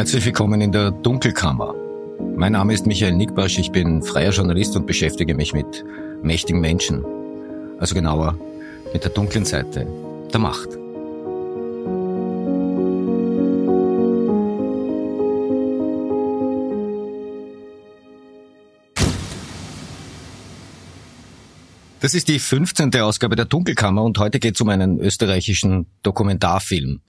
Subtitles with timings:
[0.00, 1.74] Herzlich willkommen in der Dunkelkammer.
[2.34, 5.84] Mein Name ist Michael Nickbasch, ich bin freier Journalist und beschäftige mich mit
[6.22, 7.04] mächtigen Menschen.
[7.78, 8.34] Also genauer
[8.94, 9.86] mit der dunklen Seite
[10.32, 10.70] der Macht.
[22.00, 22.96] Das ist die 15.
[23.02, 27.02] Ausgabe der Dunkelkammer und heute geht es um einen österreichischen Dokumentarfilm.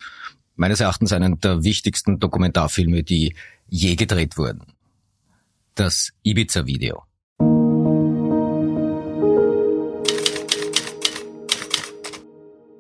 [0.61, 3.33] Meines Erachtens einen der wichtigsten Dokumentarfilme, die
[3.67, 4.61] je gedreht wurden.
[5.73, 7.01] Das Ibiza-Video.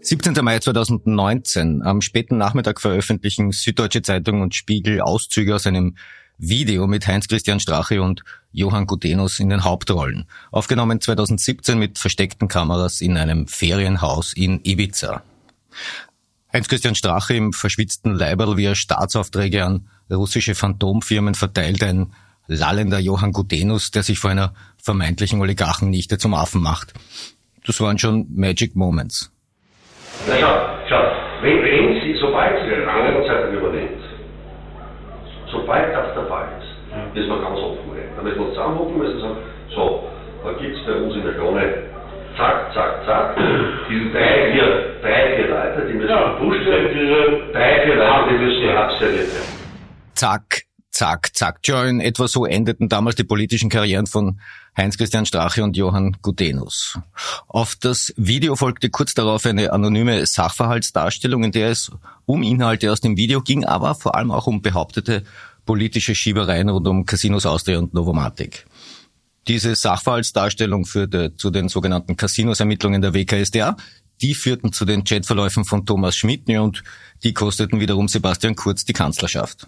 [0.03, 0.39] »17.
[0.43, 1.81] Mai 2019.
[1.81, 5.95] Am späten Nachmittag veröffentlichen Süddeutsche Zeitung und Spiegel Auszüge aus einem
[6.37, 8.21] Video mit Heinz-Christian Strache und
[8.51, 10.27] Johann Gutenus in den Hauptrollen.
[10.51, 15.23] Aufgenommen 2017 mit versteckten Kameras in einem Ferienhaus in Ibiza.
[16.53, 22.11] Heinz-Christian Strache im verschwitzten Leiberl, wie er Staatsaufträge an russische Phantomfirmen verteilt, ein
[22.47, 26.93] lallender Johann Gutenus, der sich vor einer vermeintlichen Oligarchennichte zum Affen macht.
[27.65, 29.31] Das waren schon Magic Moments.
[30.27, 30.53] Na schau,
[30.89, 31.01] schau,
[31.41, 34.03] wenn, wenn Sie, sobald Sie die Rangzeitung übernimmt,
[35.49, 38.11] sobald das der Fall ist, müssen wir ganz offen reden.
[38.17, 39.37] Da müssen wir zusammenhocken müssen sagen,
[39.73, 40.03] so,
[40.43, 41.91] da gibt es bei uns in der Krone,
[42.41, 43.37] zack, zack, zack,
[43.89, 48.45] diese drei, vier, drei, vier Leute, die müssen ja, gepusht werden, drei, vier Leute, die
[48.45, 49.53] müssen abserviert werden.
[50.15, 51.59] Zack, zack, zack.
[51.65, 54.39] Ja, in etwa so endeten damals die politischen Karrieren von
[54.75, 56.97] Heinz-Christian Strache und Johann Gutenus.
[57.47, 61.91] Auf das Video folgte kurz darauf eine anonyme Sachverhaltsdarstellung, in der es
[62.25, 65.23] um Inhalte aus dem Video ging, aber vor allem auch um behauptete
[65.65, 68.65] politische Schiebereien rund um Casinos Austria und Novomatic.
[69.47, 73.75] Diese Sachverhaltsdarstellung führte zu den sogenannten Casinos-Ermittlungen der WKSDA.
[74.21, 76.83] Die führten zu den Chatverläufen von Thomas Schmidt und
[77.23, 79.67] die kosteten wiederum Sebastian Kurz die Kanzlerschaft.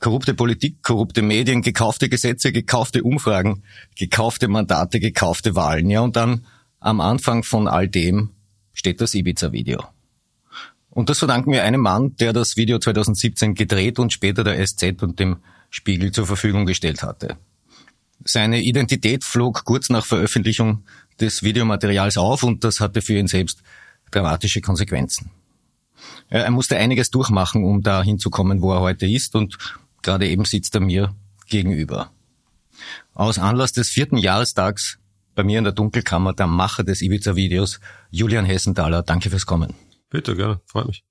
[0.00, 3.62] Korrupte Politik, korrupte Medien, gekaufte Gesetze, gekaufte Umfragen,
[3.96, 5.90] gekaufte Mandate, gekaufte Wahlen.
[5.90, 6.46] Ja, und dann
[6.80, 8.30] am Anfang von all dem
[8.72, 9.84] steht das Ibiza-Video.
[10.90, 15.02] Und das verdanken wir einem Mann, der das Video 2017 gedreht und später der SZ
[15.02, 15.38] und dem
[15.70, 17.36] Spiegel zur Verfügung gestellt hatte.
[18.24, 20.84] Seine Identität flog kurz nach Veröffentlichung
[21.20, 23.62] des Videomaterials auf und das hatte für ihn selbst
[24.10, 25.30] dramatische Konsequenzen.
[26.28, 29.58] Er musste einiges durchmachen, um da hinzukommen, wo er heute ist und
[30.04, 31.16] Gerade eben sitzt er mir
[31.48, 32.12] gegenüber.
[33.14, 34.98] Aus Anlass des vierten Jahrestags
[35.34, 39.02] bei mir in der Dunkelkammer der Macher des Ibiza-Videos, Julian Hessenthaler.
[39.02, 39.72] Danke fürs Kommen.
[40.10, 40.60] Bitte, gerne.
[40.66, 41.04] Freut mich.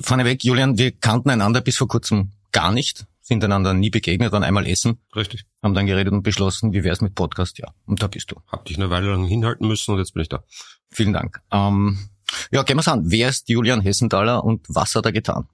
[0.00, 4.44] Vorneweg, Julian, wir kannten einander bis vor kurzem gar nicht, sind einander nie begegnet, dann
[4.44, 4.98] einmal essen.
[5.16, 5.46] Richtig.
[5.62, 7.58] Haben dann geredet und beschlossen, wie wär's mit Podcast?
[7.58, 8.36] Ja, und da bist du.
[8.46, 10.44] Hab dich eine Weile lang hinhalten müssen und jetzt bin ich da.
[10.90, 11.40] Vielen Dank.
[11.50, 12.10] Ähm,
[12.50, 13.10] ja, gehen wir's an.
[13.10, 15.48] Wer ist Julian Hessenthaler und was hat er getan?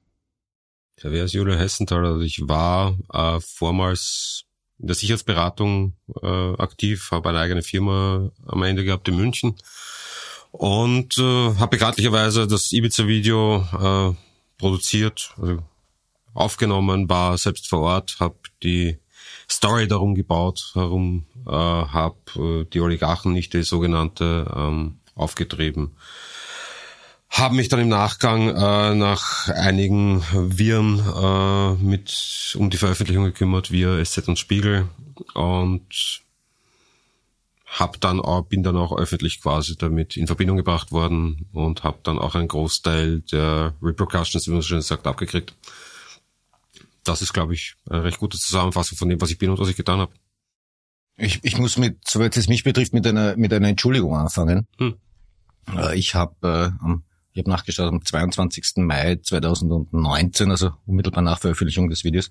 [1.00, 2.08] Ja, wer ist Julian Hessenthaler?
[2.08, 4.46] Also ich war äh, vormals
[4.80, 9.54] in der Sicherheitsberatung äh, aktiv, habe eine eigene Firma am Ende gehabt in München
[10.50, 14.14] und äh, habe bekanntlicherweise das Ibiza-Video äh,
[14.58, 15.62] produziert, also
[16.34, 18.98] aufgenommen, war selbst vor Ort, habe die
[19.48, 25.96] Story darum gebaut, herum, äh, habe äh, die Oligarchen, nicht die sogenannte, ähm, aufgetrieben
[27.30, 33.70] haben mich dann im Nachgang äh, nach einigen Viren äh, mit um die Veröffentlichung gekümmert
[33.70, 34.88] via SZ und Spiegel
[35.34, 36.22] und
[37.66, 42.00] hab dann auch, bin dann auch öffentlich quasi damit in Verbindung gebracht worden und habe
[42.02, 45.54] dann auch einen Großteil der Repercussions, wie man so schön sagt, abgekriegt.
[47.04, 49.68] Das ist, glaube ich, eine recht gute Zusammenfassung von dem, was ich bin und was
[49.68, 50.12] ich getan habe.
[51.16, 54.66] Ich, ich muss mit, soweit es mich betrifft, mit einer mit einer Entschuldigung anfangen.
[54.78, 54.94] Hm.
[55.76, 58.72] Äh, ich habe äh, am ich habe nachgeschaut, am 22.
[58.78, 62.28] Mai 2019, also unmittelbar nach Veröffentlichung des Videos,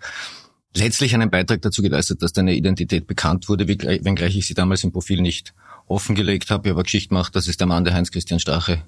[0.75, 4.91] letztlich einen Beitrag dazu geleistet, dass deine Identität bekannt wurde, wenngleich ich sie damals im
[4.91, 5.53] Profil nicht
[5.87, 6.67] offengelegt habe.
[6.67, 8.83] Ich habe Geschichte gemacht, das ist der Mann, der Heinz-Christian Strache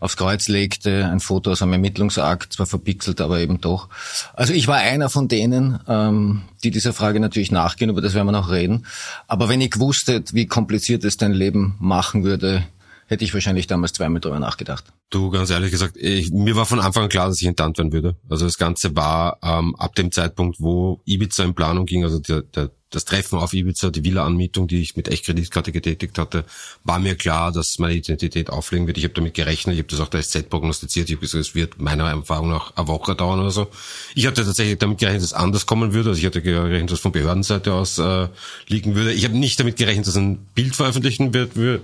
[0.00, 3.88] aufs Kreuz legte, ein Foto aus einem Ermittlungsakt, zwar verpixelt, aber eben doch.
[4.34, 8.26] Also ich war einer von denen, ähm, die dieser Frage natürlich nachgehen, über das werden
[8.26, 8.86] wir noch reden.
[9.26, 12.64] Aber wenn ich gewusst hätte, wie kompliziert es dein Leben machen würde,
[13.06, 14.84] hätte ich wahrscheinlich damals zweimal drüber nachgedacht.
[15.10, 17.92] Du, ganz ehrlich gesagt, ich, mir war von Anfang an klar, dass ich enttarnt werden
[17.92, 18.16] würde.
[18.28, 22.42] Also das Ganze war ähm, ab dem Zeitpunkt, wo Ibiza in Planung ging, also der,
[22.42, 26.44] der, das Treffen auf Ibiza, die Villa-Anmietung, die ich mit Echtkreditkarte getätigt hatte,
[26.84, 28.96] war mir klar, dass meine Identität auflegen wird.
[28.96, 31.08] Ich habe damit gerechnet, ich habe das auch der SZ prognostiziert.
[31.08, 33.66] Ich habe gesagt, es wird meiner Erfahrung nach eine Woche dauern oder so.
[34.14, 36.10] Ich hatte tatsächlich damit gerechnet, dass es anders kommen würde.
[36.10, 38.28] Also ich hatte gerechnet, dass es von Behördenseite aus äh,
[38.68, 39.12] liegen würde.
[39.12, 41.80] Ich habe nicht damit gerechnet, dass ein Bild veröffentlichen wird, äh,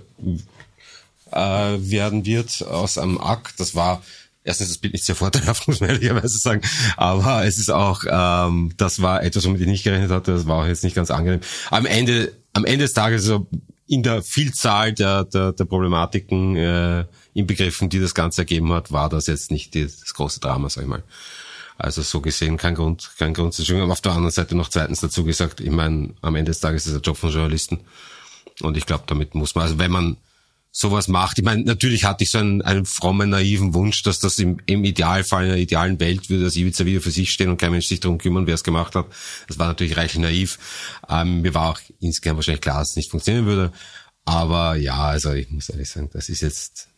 [1.33, 3.59] werden wird aus einem Akt.
[3.59, 4.03] Das war
[4.44, 6.62] erstens das Bild nicht sehr vorteilhaft, muss man ehrlicherweise sagen,
[6.97, 10.62] aber es ist auch, ähm, das war etwas, womit ich nicht gerechnet hatte, das war
[10.62, 11.41] auch jetzt nicht ganz angenehm.
[11.71, 13.49] Am Ende, am Ende des Tages, so
[13.87, 17.05] in der Vielzahl der, der, der Problematiken äh,
[17.35, 20.83] inbegriffen, die das Ganze ergeben hat, war das jetzt nicht die, das große Drama, sag
[20.83, 21.03] ich mal.
[21.79, 23.91] Also so gesehen kein Grund, kein Grund zu schwingen.
[23.91, 26.93] Auf der anderen Seite noch zweitens dazu gesagt, ich meine, am Ende des Tages ist
[26.93, 27.81] der Job von Journalisten.
[28.61, 30.17] Und ich glaube, damit muss man, also wenn man
[30.75, 31.39] sowas macht.
[31.39, 34.85] Ich meine, natürlich hatte ich so einen, einen frommen, naiven Wunsch, dass das im, im
[34.85, 38.01] Idealfall, in einer idealen Welt würde das Ibiza-Video für sich stehen und kein Mensch sich
[38.01, 39.07] darum kümmern, wer es gemacht hat.
[39.49, 40.59] Das war natürlich reichlich naiv.
[41.11, 43.71] Ähm, mir war auch insgesamt wahrscheinlich klar, dass es nicht funktionieren würde.
[44.25, 46.89] Aber ja, also ich muss ehrlich sagen, das ist jetzt,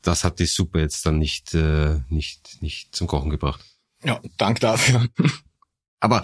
[0.00, 3.60] das hat die Suppe jetzt dann nicht, äh, nicht, nicht zum Kochen gebracht.
[4.02, 5.06] Ja, Dank dafür.
[6.00, 6.22] Aber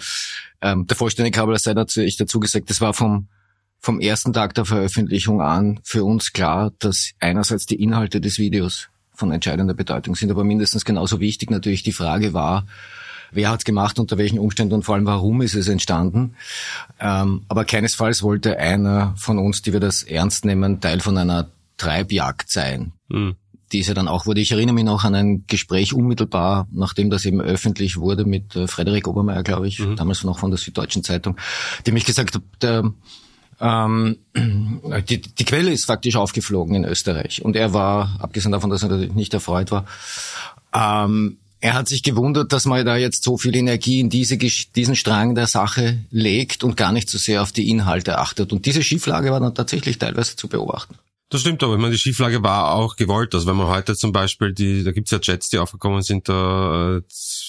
[0.61, 3.27] ähm, der Vollständigkeit halber sei dazu ich dazu gesagt, das war vom
[3.79, 8.89] vom ersten Tag der Veröffentlichung an für uns klar, dass einerseits die Inhalte des Videos
[9.13, 12.65] von entscheidender Bedeutung sind, aber mindestens genauso wichtig natürlich die Frage war,
[13.31, 16.35] wer hat's gemacht, unter welchen Umständen und vor allem warum ist es entstanden.
[16.99, 21.49] Ähm, aber keinesfalls wollte einer von uns, die wir das ernst nehmen, Teil von einer
[21.77, 22.93] Treibjagd sein.
[23.09, 23.35] Mhm.
[23.73, 24.39] Diese dann auch wurde.
[24.39, 28.67] Ich erinnere mich noch an ein Gespräch unmittelbar, nachdem das eben öffentlich wurde mit äh,
[28.67, 29.97] Frederik Obermeier, glaube ich, mhm.
[29.97, 31.35] damals noch von der Süddeutschen Zeitung,
[31.85, 32.93] dem ich gesagt habe, der
[33.59, 37.43] ähm, die, die Quelle ist faktisch aufgeflogen in Österreich.
[37.43, 39.85] Und er war, abgesehen davon, dass er natürlich nicht erfreut war,
[40.73, 44.95] ähm, er hat sich gewundert, dass man da jetzt so viel Energie in diese, diesen
[44.95, 48.53] Strang der Sache legt und gar nicht so sehr auf die Inhalte achtet.
[48.53, 50.95] Und diese Schieflage war dann tatsächlich teilweise zu beobachten.
[51.29, 53.35] Das stimmt, aber ich meine, die Schieflage war auch gewollt.
[53.35, 57.01] Also wenn man heute zum Beispiel die, da gibt's ja Chats, die aufgekommen sind, da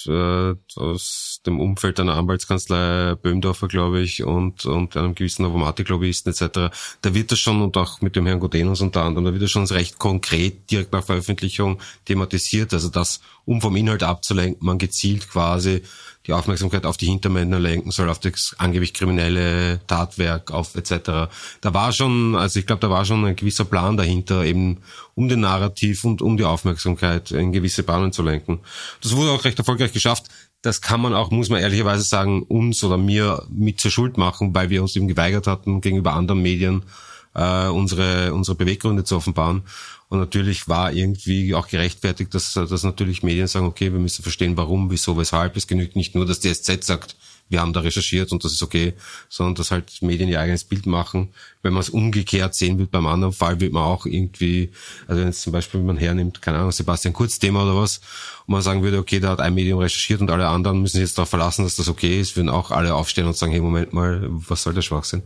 [0.05, 6.75] äh, aus dem Umfeld einer Anwaltskanzlei Böhmdorfer, glaube ich, und, und einem gewissen Avomatik-Lobbyisten etc.,
[7.01, 9.51] da wird das schon, und auch mit dem Herrn Godenus unter anderem, da wird das
[9.51, 12.73] schon recht konkret direkt nach Veröffentlichung thematisiert.
[12.73, 15.83] Also das, um vom Inhalt abzulenken, man gezielt quasi
[16.27, 21.31] die Aufmerksamkeit auf die Hintermänner lenken soll, auf das angeblich kriminelle Tatwerk, auf etc.
[21.61, 24.77] Da war schon, also ich glaube, da war schon ein gewisser Plan dahinter, eben
[25.15, 28.59] um den Narrativ und um die Aufmerksamkeit in gewisse Bahnen zu lenken.
[29.01, 30.25] Das wurde auch recht erfolgreich geschafft.
[30.61, 34.53] Das kann man auch, muss man ehrlicherweise sagen, uns oder mir mit zur Schuld machen,
[34.53, 36.83] weil wir uns eben geweigert hatten, gegenüber anderen Medien
[37.33, 39.63] äh, unsere, unsere Beweggründe zu offenbaren.
[40.09, 44.57] Und natürlich war irgendwie auch gerechtfertigt, dass, dass natürlich Medien sagen, okay, wir müssen verstehen,
[44.57, 45.55] warum, wieso, weshalb.
[45.55, 47.15] Es genügt nicht nur, dass die SZ sagt,
[47.49, 48.93] wir haben da recherchiert und das ist okay,
[49.27, 51.29] sondern dass halt Medien ihr eigenes Bild machen.
[51.63, 54.71] Wenn man es umgekehrt sehen will beim anderen Fall, wird man auch irgendwie,
[55.07, 58.01] also wenn jetzt zum Beispiel man hernimmt, keine Ahnung, Sebastian Kurz Thema oder was,
[58.45, 61.07] und man sagen würde, okay, da hat ein Medium recherchiert und alle anderen müssen sich
[61.07, 63.93] jetzt darauf verlassen, dass das okay ist, würden auch alle aufstehen und sagen, hey, Moment
[63.93, 65.23] mal, was soll der Schwachsinn?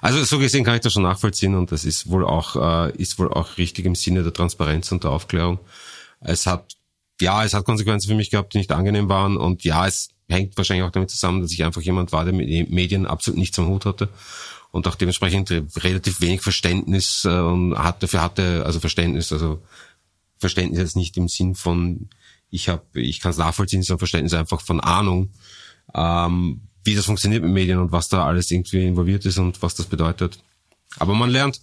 [0.00, 3.18] Also so gesehen kann ich das schon nachvollziehen und das ist wohl auch, äh, ist
[3.18, 5.58] wohl auch richtig im Sinne der Transparenz und der Aufklärung.
[6.20, 6.74] Es hat
[7.20, 9.36] ja, es hat Konsequenzen für mich gehabt, die nicht angenehm waren.
[9.36, 12.70] Und ja, es hängt wahrscheinlich auch damit zusammen, dass ich einfach jemand war, der mit
[12.70, 14.08] Medien absolut nichts am Hut hatte
[14.70, 17.30] und auch dementsprechend relativ wenig Verständnis äh,
[17.76, 19.62] hat, dafür hatte, also Verständnis, also
[20.38, 22.08] Verständnis jetzt nicht im Sinn von
[22.50, 25.30] ich habe, ich kann es nachvollziehen, sondern Verständnis einfach von Ahnung,
[25.92, 29.74] ähm, wie das funktioniert mit Medien und was da alles irgendwie involviert ist und was
[29.74, 30.38] das bedeutet.
[30.98, 31.60] Aber man lernt.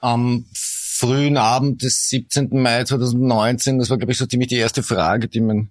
[0.00, 2.50] Am frühen Abend des 17.
[2.52, 5.70] Mai 2019, das war glaube ich so ziemlich die erste Frage, die man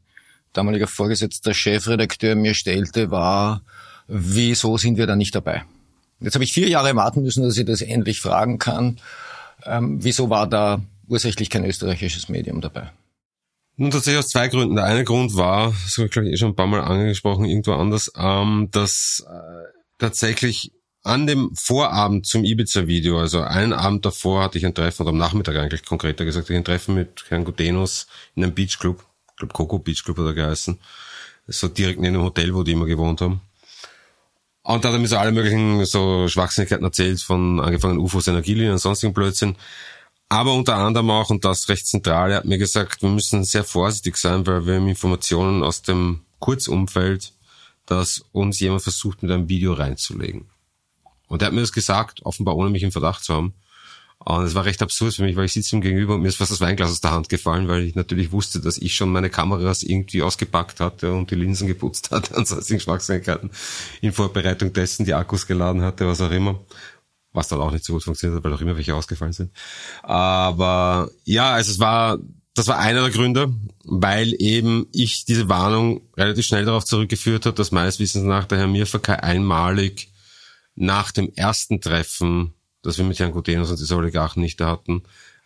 [0.54, 3.62] damaliger Vorgesetzter Chefredakteur mir stellte, war,
[4.08, 5.64] wieso sind wir da nicht dabei?
[6.20, 9.00] Jetzt habe ich vier Jahre warten müssen, dass ich das endlich fragen kann.
[9.66, 12.92] Ähm, wieso war da ursächlich kein österreichisches Medium dabei?
[13.78, 14.76] Nun tatsächlich aus zwei Gründen.
[14.76, 17.46] Der eine Grund war, das habe ich glaube ich eh schon ein paar Mal angesprochen,
[17.46, 20.72] irgendwo anders, ähm, dass äh, tatsächlich
[21.04, 25.18] an dem Vorabend zum Ibiza-Video, also einen Abend davor hatte ich ein Treffen, oder am
[25.18, 28.06] Nachmittag eigentlich konkreter gesagt, ich ein Treffen mit Herrn Gudenus
[28.36, 29.04] in einem Beachclub
[29.42, 30.80] glaube Coco Beach Club hat er geheißen.
[31.48, 33.42] So direkt neben dem Hotel, wo die immer gewohnt haben.
[34.64, 38.74] Und da hat er mir so alle möglichen so Schwachsinnigkeiten erzählt, von angefangen UFOs, Energielinien
[38.74, 39.56] und sonstigen Blödsinn.
[40.30, 43.64] Aber unter anderem auch, und das recht zentral, er hat mir gesagt, wir müssen sehr
[43.64, 47.34] vorsichtig sein, weil wir haben Informationen aus dem Kurzumfeld,
[47.86, 50.50] dass uns jemand versucht, mit einem Video reinzulegen.
[51.28, 53.54] Und er hat mir das gesagt, offenbar ohne mich im Verdacht zu haben.
[54.24, 56.36] Und es war recht absurd für mich, weil ich sitze ihm gegenüber und mir ist
[56.36, 59.32] fast das Weinglas aus der Hand gefallen, weil ich natürlich wusste, dass ich schon meine
[59.32, 63.50] Kameras irgendwie ausgepackt hatte und die Linsen geputzt hatte und sonstigen Schwachsinnigkeiten
[64.02, 66.60] in Vorbereitung dessen, die Akkus geladen hatte, was auch immer.
[67.34, 69.52] Was dann auch nicht so gut funktioniert hat, weil auch immer welche ausgefallen sind.
[70.04, 72.20] Aber ja, also es war,
[72.54, 73.54] das war einer der Gründe,
[73.86, 78.58] weil eben ich diese Warnung relativ schnell darauf zurückgeführt habe, dass meines Wissens nach der
[78.60, 80.10] Herr Mirfakai einmalig
[80.76, 85.04] nach dem ersten Treffen dass wir mit Herrn Gutenus und diese Oligarchen nicht hatten,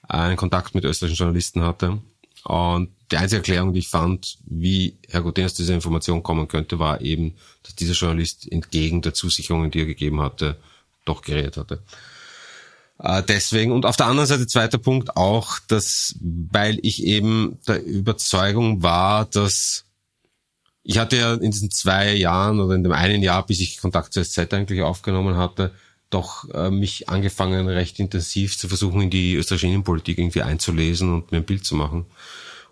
[0.07, 1.99] einen Kontakt mit österreichischen Journalisten hatte
[2.43, 7.01] Und die einzige Erklärung, die ich fand, wie Herr Guterres diese Information kommen könnte, war
[7.01, 10.57] eben, dass dieser Journalist entgegen der Zusicherungen, die er gegeben hatte,
[11.05, 11.83] doch geredet hatte.
[12.99, 17.83] Äh, deswegen, und auf der anderen Seite zweiter Punkt auch, dass, weil ich eben der
[17.83, 19.83] Überzeugung war, dass
[20.87, 24.13] ich hatte ja in diesen zwei Jahren oder in dem einen Jahr, bis ich Kontakt
[24.13, 25.73] zur SZ eigentlich aufgenommen hatte,
[26.15, 31.31] doch äh, mich angefangen, recht intensiv zu versuchen, in die österreichische Innenpolitik irgendwie einzulesen und
[31.31, 32.05] mir ein Bild zu machen.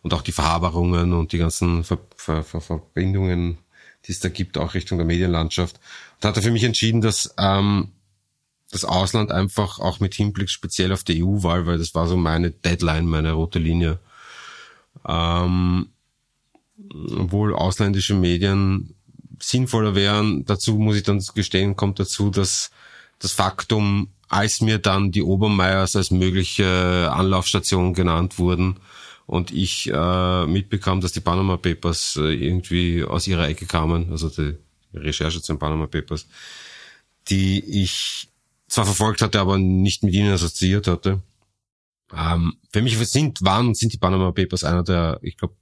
[0.01, 3.57] Und auch die Verhaberungen und die ganzen Ver Ver Ver Verbindungen,
[4.05, 5.79] die es da gibt, auch Richtung der Medienlandschaft.
[6.15, 7.89] Und hatte für mich entschieden, dass ähm,
[8.71, 12.51] das Ausland einfach auch mit Hinblick speziell auf die EU-Wahl, weil das war so meine
[12.51, 13.99] Deadline, meine rote Linie,
[15.07, 15.89] ähm,
[17.17, 18.95] obwohl ausländische Medien
[19.39, 20.45] sinnvoller wären.
[20.45, 22.71] Dazu muss ich dann gestehen, kommt dazu, dass
[23.19, 28.77] das Faktum, als mir dann die Obermeiers als mögliche Anlaufstation genannt wurden
[29.25, 34.29] und ich äh, mitbekam, dass die Panama Papers äh, irgendwie aus ihrer Ecke kamen, also
[34.29, 34.57] die
[34.93, 36.27] Recherche zu den Panama Papers,
[37.29, 38.27] die ich
[38.67, 41.21] zwar verfolgt hatte, aber nicht mit ihnen assoziiert hatte.
[42.15, 45.55] Ähm, für mich sind, waren und sind die Panama Papers einer der, ich glaube,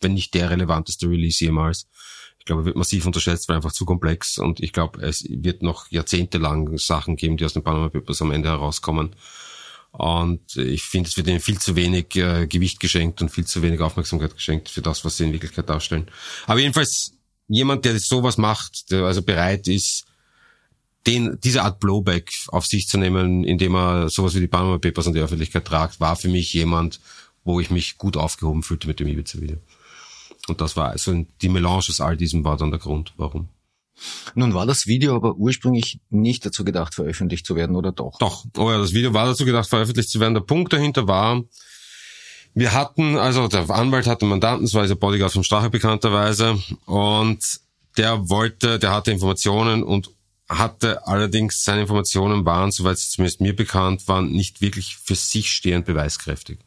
[0.00, 1.88] wenn nicht der relevanteste Release jemals.
[2.48, 5.62] Ich glaube, er wird massiv unterschätzt, weil einfach zu komplex und ich glaube, es wird
[5.62, 9.14] noch jahrzehntelang Sachen geben, die aus den Panama Papers am Ende herauskommen.
[9.90, 13.60] Und ich finde, es wird ihnen viel zu wenig äh, Gewicht geschenkt und viel zu
[13.60, 16.10] wenig Aufmerksamkeit geschenkt für das, was sie in Wirklichkeit darstellen.
[16.46, 17.12] Aber jedenfalls
[17.48, 20.06] jemand, der sowas macht, der also bereit ist,
[21.06, 25.06] den, diese Art Blowback auf sich zu nehmen, indem er sowas wie die Panama Papers
[25.06, 26.98] in die Öffentlichkeit tragt, war für mich jemand,
[27.44, 29.58] wo ich mich gut aufgehoben fühlte mit dem Ibiza-Video.
[30.48, 33.48] Und das war also die Melange aus all diesem war dann der Grund, warum.
[34.34, 38.18] Nun war das Video aber ursprünglich nicht dazu gedacht, veröffentlicht zu werden, oder doch?
[38.18, 40.34] Doch, oh ja, das Video war dazu gedacht, veröffentlicht zu werden.
[40.34, 41.42] Der Punkt dahinter war,
[42.54, 46.62] wir hatten, also der Anwalt hatte einen Mandanten, das war dieser Bodyguard vom Strache bekannterweise,
[46.86, 47.60] und
[47.96, 50.10] der wollte, der hatte Informationen und
[50.48, 55.52] hatte allerdings seine Informationen waren, soweit es zumindest mir bekannt waren, nicht wirklich für sich
[55.52, 56.58] stehend beweiskräftig.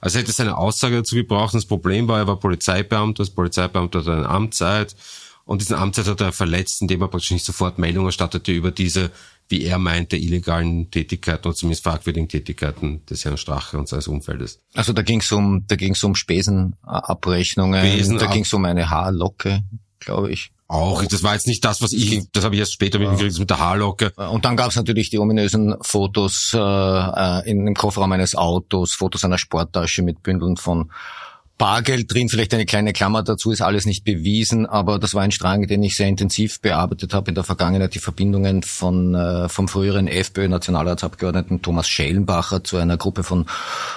[0.00, 1.54] Also hätte seine Aussage dazu gebraucht.
[1.54, 4.96] Und das Problem war, er war Polizeibeamter, das Polizeibeamter hat eine Amtszeit
[5.44, 9.12] und diesen Amtszeit hat er verletzt, indem er praktisch nicht sofort Meldung erstattete über diese,
[9.48, 14.60] wie er meinte, illegalen Tätigkeiten oder zumindest fragwürdigen Tätigkeiten des Herrn Strache und seines Umfeldes.
[14.74, 18.64] Also da ging es um, da ging es um Spesenabrechnungen, Spesen da ging es um
[18.64, 19.62] eine Haarlocke,
[20.00, 20.50] glaube ich.
[20.70, 23.48] Auch, das war jetzt nicht das, was ich, das habe ich erst später mitgekriegt mit
[23.48, 24.12] der Haarlocke.
[24.16, 29.24] Und dann gab es natürlich die ominösen Fotos äh, in dem Kofferraum eines Autos, Fotos
[29.24, 30.90] einer Sporttasche mit Bündeln von
[31.58, 35.32] Bargeld drin, vielleicht eine kleine Klammer dazu, ist alles nicht bewiesen, aber das war ein
[35.32, 39.66] Strang, den ich sehr intensiv bearbeitet habe in der Vergangenheit, die Verbindungen von äh, vom
[39.66, 43.46] früheren FPÖ-Nationalratsabgeordneten Thomas Schellenbacher zu einer Gruppe von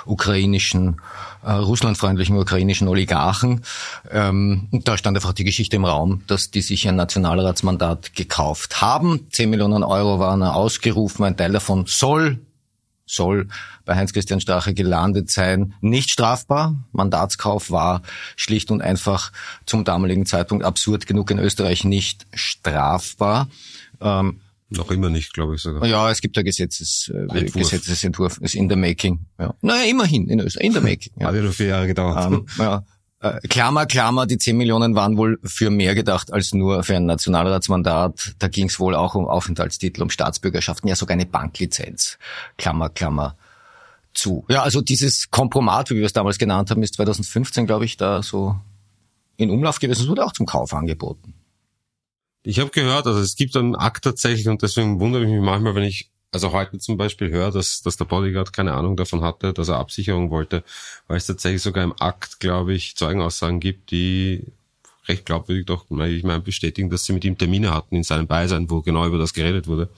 [0.06, 1.02] ukrainischen,
[1.44, 3.64] äh, russlandfreundlichen ukrainischen Oligarchen.
[4.10, 8.82] Ähm, und da stand einfach die Geschichte im Raum, dass die sich ein Nationalratsmandat gekauft
[8.82, 9.28] haben.
[9.32, 12.40] Zehn Millionen Euro waren ausgerufen, ein Teil davon soll
[13.12, 13.48] soll
[13.86, 15.74] bei Heinz-Christian Strache gelandet sein.
[15.82, 16.76] Nicht strafbar.
[16.92, 18.02] Mandatskauf war
[18.38, 19.32] schlicht und einfach
[19.66, 23.50] zum damaligen Zeitpunkt absurd genug in Österreich nicht strafbar.
[24.00, 24.40] Ähm,
[24.72, 25.86] noch immer nicht, glaube ich sogar.
[25.86, 29.26] Ja, es gibt ja Gesetzes, äh, Gesetzesentwurf, ist in the making.
[29.40, 29.54] Ja.
[29.62, 31.14] Naja, immerhin in Österreich, in the making.
[31.20, 31.28] Ja.
[31.28, 32.32] Hat ja nur vier Jahre gedauert.
[32.32, 32.84] Ähm, ja.
[33.22, 37.06] Äh, Klammer, Klammer, die 10 Millionen waren wohl für mehr gedacht als nur für ein
[37.06, 38.36] Nationalratsmandat.
[38.40, 42.18] Da ging es wohl auch um Aufenthaltstitel, um Staatsbürgerschaften, ja sogar eine Banklizenz.
[42.58, 43.36] Klammer, Klammer
[44.14, 44.46] zu.
[44.50, 48.24] Ja, also dieses Kompromat, wie wir es damals genannt haben, ist 2015, glaube ich, da
[48.24, 48.56] so
[49.38, 50.02] in Umlauf gewesen.
[50.02, 51.36] Es wurde auch zum Kauf angeboten.
[52.44, 55.76] Ich habe gehört, also es gibt einen Akt tatsächlich und deswegen wundere ich mich manchmal,
[55.76, 59.54] wenn ich also heute zum Beispiel höre, dass, dass der Bodyguard keine Ahnung davon hatte,
[59.54, 60.64] dass er Absicherung wollte,
[61.08, 64.46] weil es tatsächlich sogar im Akt, glaube ich, Zeugenaussagen gibt, die
[65.08, 68.70] recht glaubwürdig doch, ich meine, bestätigen, dass sie mit ihm Termine hatten in seinem Beisein,
[68.70, 69.90] wo genau über das geredet wurde.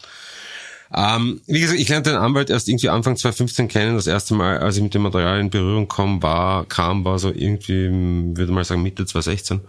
[0.95, 3.95] Ähm, wie gesagt, ich lernte den Anwalt erst irgendwie Anfang 2015 kennen.
[3.95, 7.29] Das erste Mal, als ich mit dem Material in Berührung kam, war, kam, war so
[7.29, 7.89] irgendwie,
[8.37, 9.61] würde mal sagen, Mitte 2016.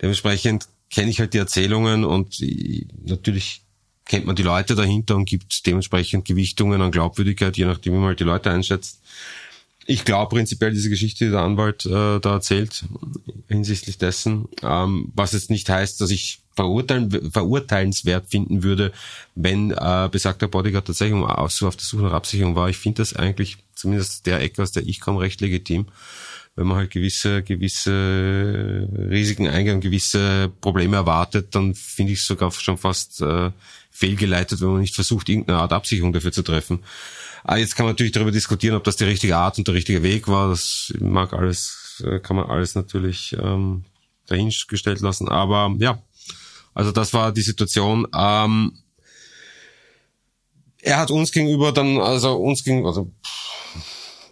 [0.00, 2.42] Dementsprechend kenne ich halt die Erzählungen und
[3.04, 3.62] natürlich
[4.06, 8.08] kennt man die Leute dahinter und gibt dementsprechend Gewichtungen an Glaubwürdigkeit, je nachdem, wie man
[8.08, 9.00] halt die Leute einschätzt.
[9.86, 12.84] Ich glaube prinzipiell diese Geschichte, die der Anwalt äh, da erzählt,
[13.48, 18.92] hinsichtlich dessen, ähm, was jetzt nicht heißt, dass ich verurteilen, verurteilenswert finden würde,
[19.34, 22.68] wenn äh, besagter Bodyguard tatsächlich auf, der Suche nach Absicherung war.
[22.68, 25.86] Ich finde das eigentlich, zumindest der Ecke, aus der ich komme, recht legitim
[26.58, 32.26] wenn man halt gewisse, gewisse Risiken eingeht und gewisse Probleme erwartet, dann finde ich es
[32.26, 33.52] sogar schon fast äh,
[33.92, 36.80] fehlgeleitet, wenn man nicht versucht, irgendeine Art Absicherung dafür zu treffen.
[37.44, 40.02] Ah, jetzt kann man natürlich darüber diskutieren, ob das die richtige Art und der richtige
[40.02, 40.48] Weg war.
[40.48, 43.84] Das mag alles äh, kann man alles natürlich ähm,
[44.26, 45.28] dahingestellt lassen.
[45.28, 46.02] Aber ja,
[46.74, 48.06] also das war die Situation.
[48.14, 48.72] Ähm,
[50.80, 53.10] er hat uns gegenüber dann, also uns gegenüber, also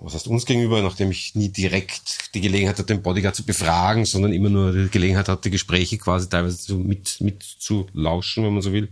[0.01, 4.05] was heißt uns gegenüber, nachdem ich nie direkt die Gelegenheit hatte, den Bodyguard zu befragen,
[4.05, 8.53] sondern immer nur die Gelegenheit hatte, Gespräche quasi teilweise so mit, mit zu lauschen, wenn
[8.53, 8.91] man so will,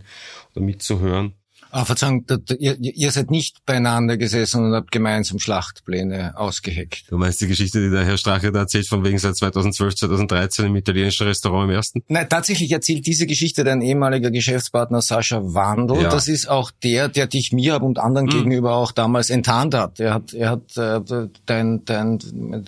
[0.53, 1.33] oder mitzuhören.
[1.75, 2.25] Ah, Verzeihung,
[2.57, 7.03] ihr, ihr seid nicht beieinander gesessen und habt gemeinsam Schlachtpläne ausgeheckt.
[7.09, 10.67] Du meinst die Geschichte, die der Herr Strache da erzählt, von wegen seit 2012, 2013
[10.67, 12.01] im italienischen Restaurant im ersten?
[12.07, 16.03] Nein, tatsächlich erzählt diese Geschichte dein ehemaliger Geschäftspartner Sascha Wandel.
[16.03, 16.09] Ja.
[16.09, 18.37] Das ist auch der, der dich mir und anderen hm.
[18.37, 19.99] gegenüber auch damals enttarnt hat.
[19.99, 22.19] Er hat, er hat äh, dein, dein,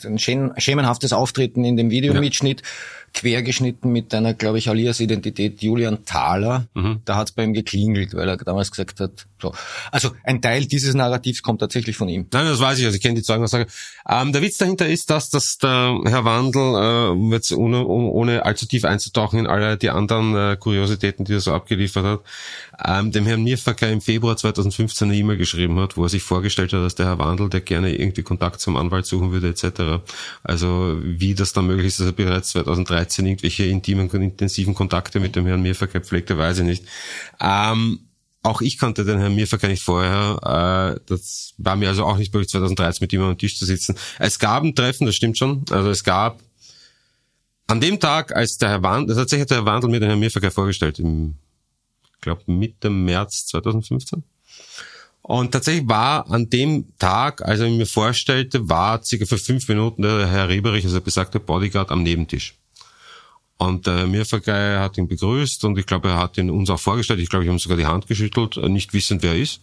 [0.04, 2.68] dein schemenhaftes Auftreten in dem Videomitschnitt ja
[3.18, 6.68] quergeschnitten mit deiner, glaube ich, Alias-Identität Julian Thaler.
[6.76, 7.02] Mhm.
[7.04, 9.54] Da hat es bei ihm geklingelt, weil er damals gesagt hat, so.
[9.92, 12.28] Also ein Teil dieses Narrativs kommt tatsächlich von ihm.
[12.32, 13.68] Nein, das weiß ich, also ich kenne die Zeugenaussage.
[14.10, 18.66] Ähm, der Witz dahinter ist, dass, dass der Herr Wandel, äh, jetzt ohne, ohne allzu
[18.66, 22.20] tief einzutauchen in alle die anderen äh, Kuriositäten, die er so abgeliefert hat,
[22.84, 26.74] ähm, dem Herrn Nierfacker im Februar 2015 eine E-Mail geschrieben hat, wo er sich vorgestellt
[26.74, 30.04] hat, dass der Herr Wandel, der gerne irgendwie Kontakt zum Anwalt suchen würde, etc.
[30.44, 35.20] Also wie das dann möglich ist, dass er bereits 2013 irgendwelche intimen und intensiven Kontakte
[35.20, 36.84] mit dem Herrn Nierfacker pflegte, weiß ich nicht.
[37.40, 38.00] Ähm,
[38.48, 40.98] auch ich kannte den Herrn Mirfer nicht vorher.
[40.98, 43.96] Äh, das war mir also auch nicht möglich, 2013 mit ihm am Tisch zu sitzen.
[44.20, 45.66] Es gab ein Treffen, das stimmt schon.
[45.70, 46.40] Also es gab
[47.68, 50.20] an dem Tag, als der Herr Wandel, tatsächlich hat der Herr Wandel mir den Herrn
[50.20, 51.36] Mirfer vorgestellt, im,
[52.22, 54.24] glaube Mitte März 2015.
[55.22, 60.02] Und tatsächlich war an dem Tag, als er mir vorstellte, war circa für fünf Minuten
[60.02, 62.56] der Herr Rieberich, also besagte Bodyguard, am Nebentisch.
[63.58, 67.20] Und äh, Mirfagei hat ihn begrüßt und ich glaube, er hat ihn uns auch vorgestellt.
[67.20, 69.62] Ich glaube, ich habe ihm sogar die Hand geschüttelt, äh, nicht wissend, wer er ist.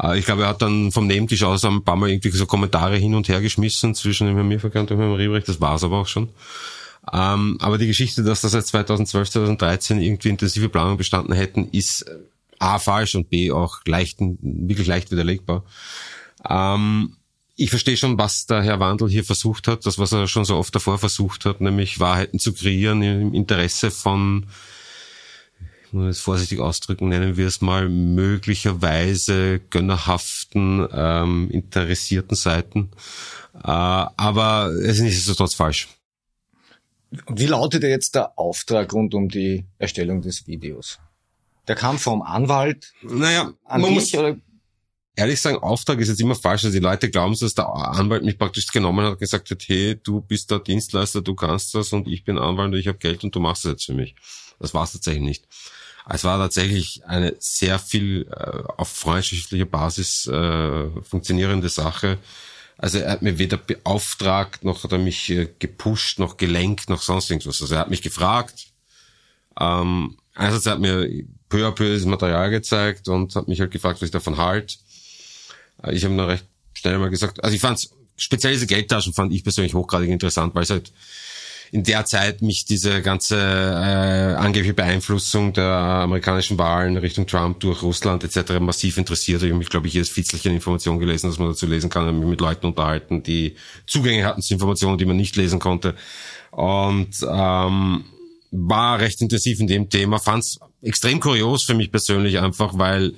[0.00, 2.96] Äh, ich glaube, er hat dann vom Nebentisch aus ein paar Mal irgendwie so Kommentare
[2.96, 5.48] hin und her geschmissen zwischen dem Herrn Mirfagei und dem Herrn Riebrecht.
[5.48, 6.30] Das war's aber auch schon.
[7.12, 12.02] Ähm, aber die Geschichte, dass das seit 2012, 2013 irgendwie intensive Planung bestanden hätten, ist
[12.02, 12.16] äh,
[12.58, 15.64] A falsch und B auch leicht, wirklich leicht widerlegbar.
[16.48, 17.16] Ähm,
[17.60, 20.56] ich verstehe schon, was der Herr Wandel hier versucht hat, das, was er schon so
[20.56, 24.46] oft davor versucht hat, nämlich Wahrheiten zu kreieren im Interesse von,
[25.84, 32.90] ich muss es vorsichtig ausdrücken, nennen wir es mal, möglicherweise gönnerhaften, ähm, interessierten Seiten.
[33.54, 35.88] Äh, aber es ist nichtsdestotrotz falsch.
[37.26, 41.00] Wie lautet jetzt der Auftrag rund um die Erstellung des Videos?
[41.66, 44.36] Der kam vom Anwalt naja, an man dich, muss, oder
[45.18, 46.64] ehrlich sagen, Auftrag ist jetzt immer falsch.
[46.64, 50.00] Also die Leute glauben, dass der Anwalt mich praktisch genommen hat und gesagt hat, hey,
[50.00, 53.24] du bist der Dienstleister, du kannst das und ich bin Anwalt und ich habe Geld
[53.24, 54.14] und du machst das jetzt für mich.
[54.60, 55.44] Das war es tatsächlich nicht.
[56.08, 62.18] Es war tatsächlich eine sehr viel äh, auf freundschaftlicher Basis äh, funktionierende Sache.
[62.78, 67.02] Also er hat mir weder beauftragt, noch hat er mich äh, gepusht, noch gelenkt, noch
[67.02, 67.60] sonst irgendwas.
[67.60, 68.68] Also er hat mich gefragt.
[69.60, 71.08] Ähm, einerseits hat mir
[71.48, 74.76] peu à peu das Material gezeigt und hat mich halt gefragt, was ich davon halte.
[75.82, 79.32] Äh, ich habe dann recht schnell mal gesagt, also ich fand speziell diese Geldtaschen fand
[79.32, 80.92] ich persönlich hochgradig interessant, weil es halt
[81.70, 87.82] in der Zeit mich diese ganze äh, angebliche Beeinflussung der amerikanischen Wahlen Richtung Trump durch
[87.82, 88.58] Russland etc.
[88.60, 89.42] massiv interessiert.
[89.42, 92.20] Ich habe mich, glaube ich, jedes Fitzelchen Information gelesen, das man dazu lesen kann, und
[92.20, 95.94] mich mit Leuten unterhalten, die Zugänge hatten zu Informationen, die man nicht lesen konnte.
[96.50, 98.04] Und ähm,
[98.50, 103.14] war recht intensiv in dem Thema, fand es extrem kurios für mich persönlich einfach, weil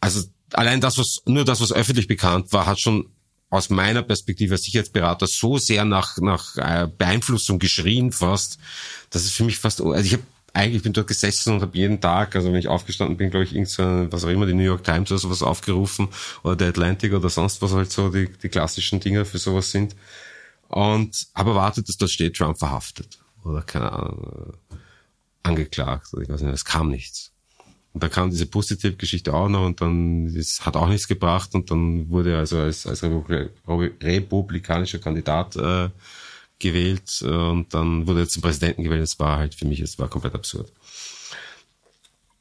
[0.00, 0.22] also
[0.52, 3.10] allein das, was, nur das, was öffentlich bekannt war, hat schon
[3.50, 8.58] aus meiner Perspektive als Sicherheitsberater so sehr nach, nach äh, Beeinflussung geschrien fast,
[9.10, 12.00] dass es für mich fast, also ich habe eigentlich bin dort gesessen und habe jeden
[12.00, 14.64] Tag, also wenn ich aufgestanden bin, glaube ich, irgend so, was auch immer, die New
[14.64, 16.08] York Times oder sowas aufgerufen
[16.42, 19.94] oder der Atlantic oder sonst was halt so die, die klassischen Dinger für sowas sind.
[20.68, 24.54] Und habe erwartet, dass dort steht, Trump verhaftet oder keine Ahnung,
[25.42, 26.08] angeklagt.
[26.20, 27.27] Ich weiß nicht, es kam nichts.
[27.98, 31.68] Und da kam diese Positivgeschichte auch noch und dann, das hat auch nichts gebracht und
[31.72, 35.88] dann wurde er also als, als republikanischer Kandidat äh,
[36.60, 39.02] gewählt und dann wurde er zum Präsidenten gewählt.
[39.02, 40.72] Das war halt für mich, es war komplett absurd.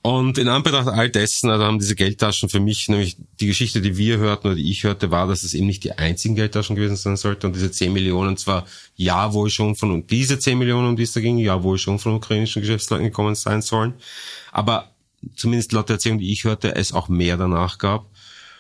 [0.04, 3.98] Und in Anbetracht all dessen, also haben diese Geldtaschen für mich, nämlich die Geschichte, die
[3.98, 6.98] wir hörten oder die ich hörte, war, dass es eben nicht die einzigen Geldtaschen gewesen
[6.98, 7.48] sein sollte.
[7.48, 11.02] Und diese 10 Millionen zwar ja wohl schon von, und diese 10 Millionen, um die
[11.02, 13.96] es da ging, ja wohl schon von ukrainischen Geschäftsleuten gekommen sein sollen.
[14.52, 14.92] Aber
[15.36, 18.10] zumindest laut der Erzählung, die ich hörte, es auch mehr danach gab.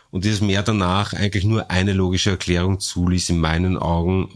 [0.10, 4.30] Und dieses mehr danach eigentlich nur eine logische Erklärung zuließ in meinen Augen,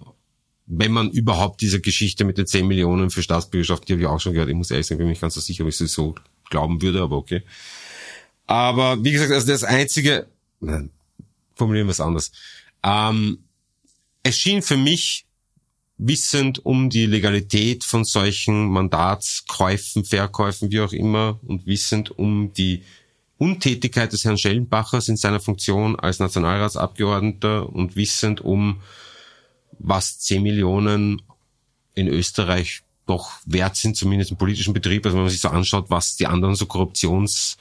[0.73, 4.19] wenn man überhaupt diese Geschichte mit den 10 Millionen für Staatsbürgerschaft, die habe ich auch
[4.19, 5.87] schon gehört, ich muss ehrlich sagen, bin mir nicht ganz so sicher, ob ich sie
[5.87, 6.15] so
[6.49, 7.43] glauben würde, aber okay.
[8.47, 10.27] Aber wie gesagt, also das einzige,
[10.59, 10.91] nein,
[11.55, 12.31] formulieren wir es anders.
[12.83, 13.39] Ähm,
[14.23, 15.25] es schien für mich
[16.03, 22.83] wissend um die Legalität von solchen Mandatskäufen, Verkäufen, wie auch immer, und wissend um die
[23.37, 28.81] Untätigkeit des Herrn Schellenbachers in seiner Funktion als Nationalratsabgeordneter und wissend um,
[29.77, 31.21] was 10 Millionen
[31.93, 35.05] in Österreich doch wert sind, zumindest im politischen Betrieb.
[35.05, 37.57] Also wenn man sich so anschaut, was die anderen so Korruptions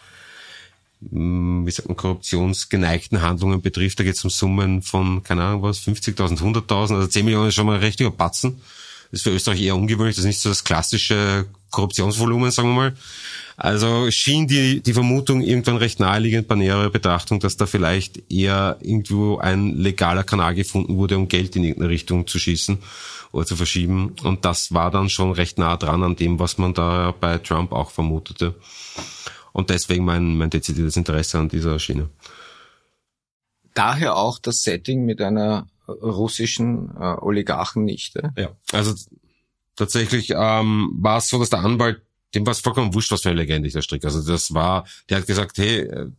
[1.01, 3.99] wie sagt man, korruptionsgeneigten Handlungen betrifft.
[3.99, 7.55] Da geht es um Summen von, keine Ahnung was, 50.000, 100.000, also 10 Millionen ist
[7.55, 8.61] schon mal ein richtiger Batzen.
[9.11, 12.75] Das ist für Österreich eher ungewöhnlich, das ist nicht so das klassische Korruptionsvolumen, sagen wir
[12.75, 12.97] mal.
[13.57, 18.79] Also schien die, die Vermutung irgendwann recht naheliegend bei näherer Betrachtung, dass da vielleicht eher
[18.81, 22.79] irgendwo ein legaler Kanal gefunden wurde, um Geld in irgendeine Richtung zu schießen
[23.33, 24.15] oder zu verschieben.
[24.23, 27.73] Und das war dann schon recht nah dran an dem, was man da bei Trump
[27.73, 28.55] auch vermutete.
[29.53, 32.09] Und deswegen mein, mein dezidiertes Interesse an dieser Schiene.
[33.75, 38.33] Daher auch das Setting mit einer russischen äh, Oligarchennichte.
[38.37, 38.95] Ja, also
[39.77, 42.03] tatsächlich ähm, war es so, dass der Anwalt,
[42.35, 44.07] dem war es vollkommen wurscht, was für eine Legende ich da stricke.
[44.07, 46.11] Also das war, der hat gesagt, hey, äh,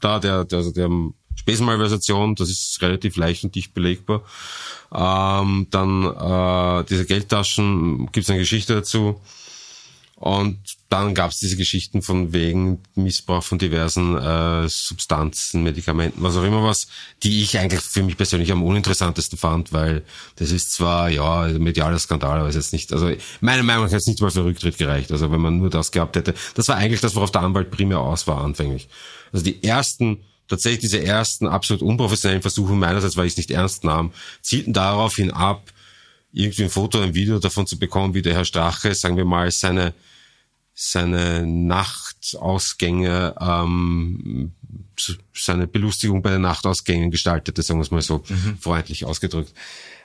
[0.00, 0.90] da der, der, also der
[1.36, 4.22] Spesenmalversation, das ist relativ leicht und dicht belegbar.
[4.92, 9.20] Ähm, dann äh, diese Geldtaschen, gibt es eine Geschichte dazu.
[10.18, 16.38] Und dann gab es diese Geschichten von wegen Missbrauch von diversen äh, Substanzen, Medikamenten, was
[16.38, 16.88] auch immer was,
[17.22, 20.04] die ich eigentlich für mich persönlich am uninteressantesten fand, weil
[20.36, 23.98] das ist zwar, ja, medialer Skandal, aber ist jetzt nicht, also meiner Meinung nach hat
[23.98, 25.12] es nicht mal für Rücktritt gereicht.
[25.12, 28.00] Also wenn man nur das gehabt hätte, das war eigentlich das, worauf der Anwalt primär
[28.00, 28.88] aus war anfänglich.
[29.32, 33.84] Also die ersten tatsächlich diese ersten absolut unprofessionellen Versuche meinerseits, weil ich es nicht ernst
[33.84, 35.72] nahm, zielten darauf hin ab,
[36.36, 39.50] irgendwie ein Foto, ein Video davon zu bekommen, wie der Herr Strache, sagen wir mal,
[39.50, 39.94] seine
[40.78, 44.52] seine Nachtausgänge, ähm,
[45.34, 48.58] seine Belustigung bei den Nachtausgängen gestaltete, sagen wir es mal so mhm.
[48.60, 49.54] freundlich ausgedrückt.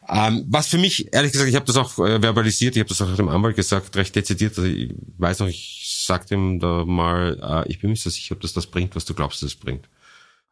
[0.08, 3.02] Ähm, was für mich, ehrlich gesagt, ich habe das auch äh, verbalisiert, ich habe das
[3.02, 4.58] auch dem Anwalt gesagt, recht dezidiert.
[4.58, 8.10] Also ich weiß noch, ich sagte ihm da mal, äh, ich bin mir nicht so
[8.10, 9.90] sicher, ob das das bringt, was du glaubst, dass es bringt.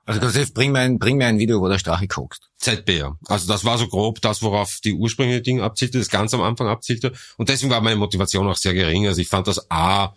[0.10, 2.50] Also Josef, bring mir ein, bring mir ein Video, wo der Strache kokst.
[2.58, 3.16] ZB, ja.
[3.28, 6.68] Also das war so grob das, worauf die ursprüngliche Ding abzielte, das ganz am Anfang
[6.68, 7.14] abzielte.
[7.38, 9.06] Und deswegen war meine Motivation auch sehr gering.
[9.06, 10.16] Also ich fand das A,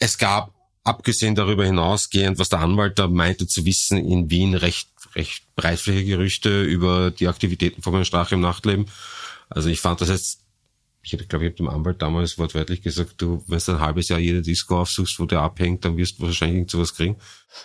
[0.00, 4.88] es gab, abgesehen darüber hinausgehend, was der Anwalt da meinte zu wissen, in Wien recht,
[5.14, 8.86] recht breitflächige Gerüchte über die Aktivitäten von Herrn Strache im Nachtleben.
[9.48, 10.41] Also ich fand das jetzt
[11.02, 14.40] ich glaube ich, dem Anwalt damals wortwörtlich gesagt, du, wenn du ein halbes Jahr jede
[14.40, 17.16] Disco aufsuchst, wo der abhängt, dann wirst du wahrscheinlich irgend sowas kriegen.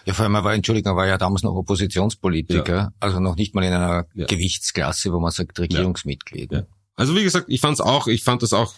[0.05, 2.93] Ja, vor allem, er war, Entschuldigung, er war ja damals noch Oppositionspolitiker, ja.
[2.99, 4.25] also noch nicht mal in einer ja.
[4.25, 6.51] Gewichtsklasse, wo man sagt, Regierungsmitglied.
[6.51, 6.63] Ja.
[6.95, 8.73] Also wie gesagt, ich fand es auch, ich fand das auch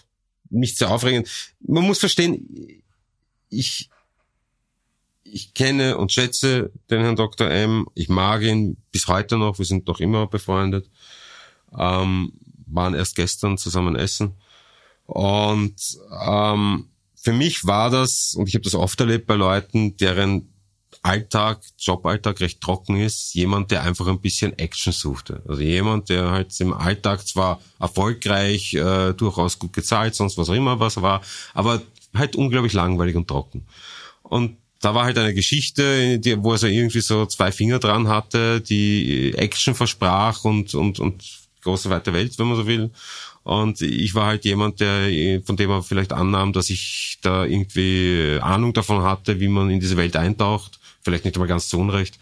[0.50, 1.28] nicht sehr aufregend.
[1.60, 2.82] Man muss verstehen,
[3.48, 3.88] ich,
[5.24, 7.48] ich kenne und schätze den Herrn Dr.
[7.48, 7.86] M.
[7.94, 9.58] Ich mag ihn bis heute noch.
[9.58, 10.90] Wir sind noch immer befreundet.
[11.76, 12.32] Ähm,
[12.66, 14.34] waren erst gestern zusammen essen.
[15.10, 15.74] Und
[16.24, 20.48] ähm, für mich war das, und ich habe das oft erlebt bei Leuten, deren
[21.02, 25.42] Alltag, Joballtag recht trocken ist, jemand, der einfach ein bisschen Action suchte.
[25.48, 30.54] Also jemand, der halt im Alltag zwar erfolgreich, äh, durchaus gut gezahlt, sonst was auch
[30.54, 31.22] immer was war,
[31.54, 31.82] aber
[32.14, 33.66] halt unglaublich langweilig und trocken.
[34.22, 38.08] Und da war halt eine Geschichte, die, wo er so irgendwie so zwei Finger dran
[38.08, 41.24] hatte, die Action versprach und, und, und
[41.62, 42.90] große weite Welt, wenn man so will.
[43.42, 48.38] Und ich war halt jemand, der, von dem er vielleicht annahm, dass ich da irgendwie
[48.40, 50.78] Ahnung davon hatte, wie man in diese Welt eintaucht.
[51.02, 52.18] Vielleicht nicht einmal ganz zu Unrecht.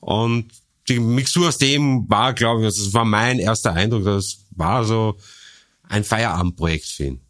[0.00, 0.50] Und
[0.88, 5.16] die Mixtur aus dem war, glaube ich, das war mein erster Eindruck, das war so
[5.88, 7.20] ein Feierabendprojekt für ihn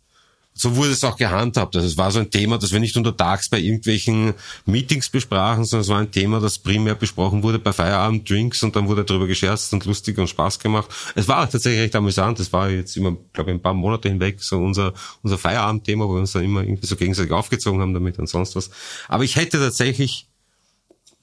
[0.60, 1.74] so wurde es auch gehandhabt.
[1.74, 4.34] Also es war so ein Thema, das wir nicht untertags bei irgendwelchen
[4.66, 8.76] Meetings besprachen, sondern es war ein Thema, das primär besprochen wurde bei Feierabend, Drinks und
[8.76, 10.90] dann wurde darüber gescherzt und lustig und Spaß gemacht.
[11.14, 12.40] Es war tatsächlich recht amüsant.
[12.40, 14.92] Es war jetzt immer, glaube ich, ein paar Monate hinweg so unser,
[15.22, 18.54] unser Feierabendthema, wo wir uns dann immer irgendwie so gegenseitig aufgezogen haben damit und sonst
[18.54, 18.70] was.
[19.08, 20.28] Aber ich hätte tatsächlich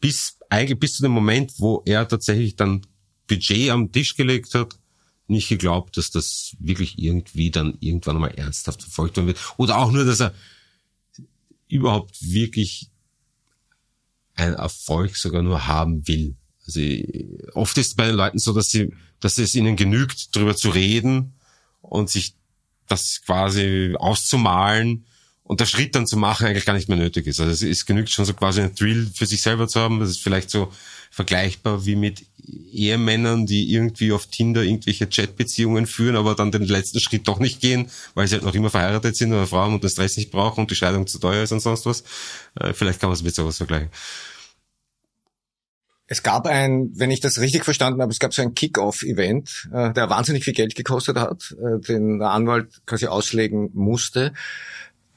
[0.01, 2.81] bis, eigentlich bis zu dem Moment, wo er tatsächlich dann
[3.27, 4.73] Budget am Tisch gelegt hat,
[5.27, 9.39] nicht geglaubt, dass das wirklich irgendwie dann irgendwann mal ernsthaft verfolgt werden wird.
[9.57, 10.33] Oder auch nur, dass er
[11.67, 12.89] überhaupt wirklich
[14.35, 16.35] einen Erfolg sogar nur haben will.
[16.65, 16.81] Also
[17.53, 20.69] oft ist es bei den Leuten so, dass sie, dass es ihnen genügt, darüber zu
[20.69, 21.33] reden
[21.81, 22.35] und sich
[22.87, 25.05] das quasi auszumalen
[25.43, 27.39] und der Schritt dann zu machen eigentlich gar nicht mehr nötig ist.
[27.39, 29.99] Also es, es genügt schon so quasi einen Thrill für sich selber zu haben.
[29.99, 30.71] Das ist vielleicht so
[31.09, 32.25] vergleichbar wie mit
[32.71, 37.59] Ehemännern, die irgendwie auf Tinder irgendwelche Chatbeziehungen führen, aber dann den letzten Schritt doch nicht
[37.59, 40.61] gehen, weil sie halt noch immer verheiratet sind oder Frauen und den Stress nicht brauchen
[40.61, 42.03] und die Scheidung zu teuer ist und sonst was.
[42.59, 43.89] Äh, vielleicht kann man es mit sowas vergleichen.
[46.09, 49.91] Es gab ein, wenn ich das richtig verstanden habe, es gab so ein Kick-Off-Event, äh,
[49.91, 54.31] der wahnsinnig viel Geld gekostet hat, äh, den der Anwalt quasi auslegen musste.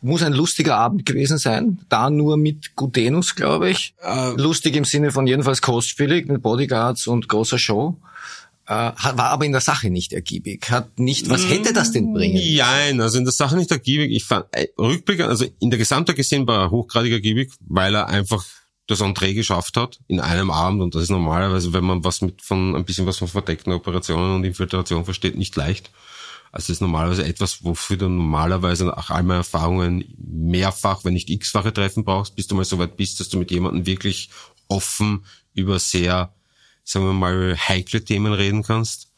[0.03, 3.95] Muss ein lustiger Abend gewesen sein, da nur mit Gutenus, glaube ich.
[4.03, 7.97] Äh, Lustig im Sinne von jedenfalls kostspielig, mit Bodyguards und großer Show.
[8.67, 10.71] Äh, war aber in der Sache nicht ergiebig.
[10.71, 12.41] Hat nicht, was hätte das denn bringen?
[12.57, 14.13] Nein, also in der Sache nicht ergiebig.
[14.13, 18.09] Ich fand, äh, Rückblick, also in der Gesamtheit gesehen war er hochgradig ergiebig, weil er
[18.09, 18.45] einfach
[18.87, 22.43] das Entree geschafft hat in einem Abend und das ist normalerweise, wenn man was mit
[22.43, 25.91] von ein bisschen was von verdeckten Operationen und Infiltration versteht, nicht leicht.
[26.53, 31.31] Also das ist normalerweise etwas, wofür du normalerweise nach all meinen Erfahrungen mehrfach, wenn nicht
[31.31, 34.31] x-fache Treffen brauchst, bis du mal so weit bist, dass du mit jemandem wirklich
[34.69, 36.35] offen über sehr,
[36.85, 39.09] sagen wir mal, heikle Themen reden kannst.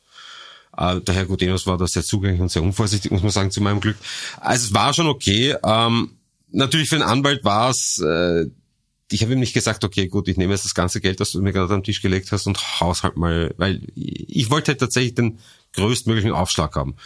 [0.74, 3.60] Uh, der Herr Gudenus war da sehr zugänglich und sehr unvorsichtig, muss man sagen, zu
[3.60, 3.96] meinem Glück.
[4.40, 5.54] Also es war schon okay.
[5.62, 6.16] Ähm,
[6.50, 8.46] natürlich für einen Anwalt war es äh,
[9.12, 11.42] ich habe ihm nicht gesagt, okay, gut, ich nehme jetzt das ganze Geld, das du
[11.42, 15.14] mir gerade am Tisch gelegt hast und haus halt mal, weil ich wollte halt tatsächlich
[15.14, 15.38] den
[15.72, 16.96] größtmöglichen Aufschlag haben.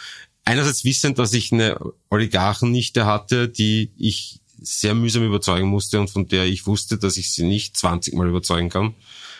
[0.45, 1.77] Einerseits wissend, dass ich eine
[2.09, 7.33] Oligarchennichte hatte, die ich sehr mühsam überzeugen musste und von der ich wusste, dass ich
[7.33, 8.95] sie nicht 20 Mal überzeugen kann.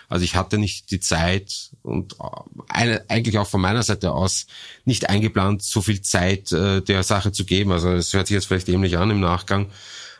[0.10, 2.16] Also ich hatte nicht die Zeit und
[2.70, 4.48] eine, eigentlich auch von meiner Seite aus
[4.86, 7.72] nicht eingeplant, so viel Zeit äh, der Sache zu geben.
[7.72, 9.70] Also es hört sich jetzt vielleicht ähnlich an im Nachgang.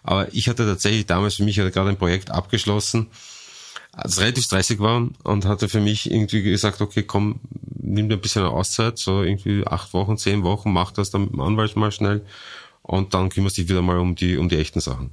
[0.04, 3.08] Aber ich hatte tatsächlich damals für mich gerade ein Projekt abgeschlossen,
[3.92, 7.40] das relativ stressig war und hatte für mich irgendwie gesagt, okay, komm,
[7.80, 11.34] nimm dir ein bisschen Auszeit, so irgendwie acht Wochen, zehn Wochen, mach das dann mit
[11.34, 12.22] dem Anwalt mal schnell
[12.84, 15.12] und dann kümmerst dich wieder mal um die, um die echten Sachen.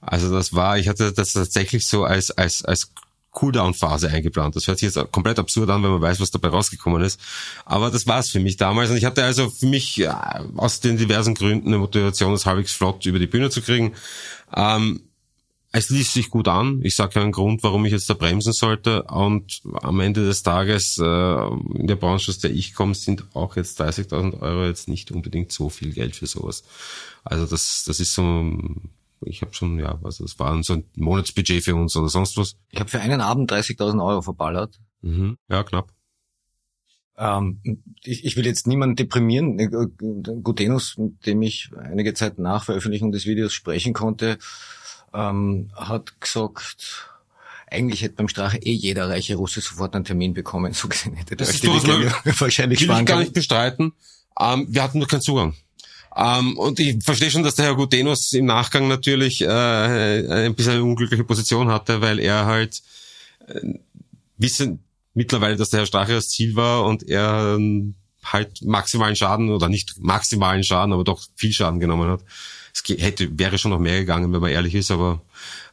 [0.00, 2.92] Also das war, ich hatte das tatsächlich so als, als, als
[3.32, 4.56] Cooldown-Phase eingeplant.
[4.56, 7.20] Das hört sich jetzt komplett absurd an, wenn man weiß, was dabei rausgekommen ist.
[7.66, 8.90] Aber das war's für mich damals.
[8.90, 12.72] Und ich hatte also für mich ja, aus den diversen Gründen eine Motivation, das halbwegs
[12.72, 13.92] flott über die Bühne zu kriegen.
[14.54, 15.02] Ähm,
[15.76, 16.80] es ließ sich gut an.
[16.82, 19.02] Ich sage keinen Grund, warum ich jetzt da bremsen sollte.
[19.02, 23.56] Und am Ende des Tages, äh, in der Branche, aus der ich komme, sind auch
[23.56, 26.64] jetzt 30.000 Euro jetzt nicht unbedingt so viel Geld für sowas.
[27.24, 28.52] Also das, das ist so
[29.24, 32.56] ich habe schon, ja, also es war so ein Monatsbudget für uns oder sonst was.
[32.70, 34.78] Ich habe für einen Abend 30.000 Euro verballert.
[35.00, 35.38] Mhm.
[35.48, 35.90] Ja, knapp.
[37.18, 37.60] Ähm,
[38.02, 39.58] ich, ich will jetzt niemanden deprimieren.
[39.58, 39.68] Äh,
[40.42, 44.38] Gutenus, mit dem ich einige Zeit nach Veröffentlichung des Videos sprechen konnte,
[45.16, 47.08] ähm, hat gesagt,
[47.68, 50.72] eigentlich hätte beim Strache eh jeder reiche Russe sofort einen Termin bekommen.
[50.76, 51.64] So gesehen hätte das ist
[52.40, 53.92] wahrscheinlich Will ich gar nicht bestreiten.
[54.38, 55.54] Ähm, wir hatten nur keinen Zugang.
[56.16, 60.74] Ähm, und ich verstehe schon, dass der Herr Gutenus im Nachgang natürlich äh, ein bisschen
[60.74, 62.82] eine unglückliche Position hatte, weil er halt
[63.46, 63.60] äh,
[64.38, 64.80] wissen
[65.14, 67.92] mittlerweile, dass der Herr Strache das Ziel war und er äh,
[68.24, 72.20] halt maximalen Schaden oder nicht maximalen Schaden, aber doch viel Schaden genommen hat.
[72.76, 75.22] Es hätte, wäre schon noch mehr gegangen, wenn man ehrlich ist, aber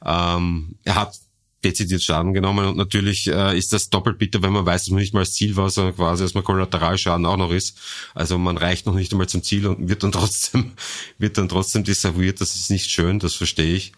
[0.06, 1.20] ähm, er hat
[1.64, 5.00] dezidiert Schaden genommen und natürlich äh, ist das doppelt bitter, wenn man weiß, dass man
[5.00, 7.78] nicht mal das Ziel war, sondern quasi, dass man Kollateralschaden auch noch ist.
[8.14, 10.74] Also man reicht noch nicht einmal zum Ziel und wird dann trotzdem,
[11.18, 12.42] wird dann trotzdem desavouiert.
[12.42, 13.94] Das ist nicht schön, das verstehe ich.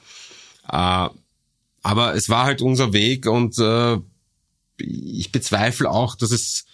[0.70, 1.10] Äh,
[1.82, 3.98] aber es war halt unser Weg und äh,
[4.78, 6.66] ich bezweifle auch, dass es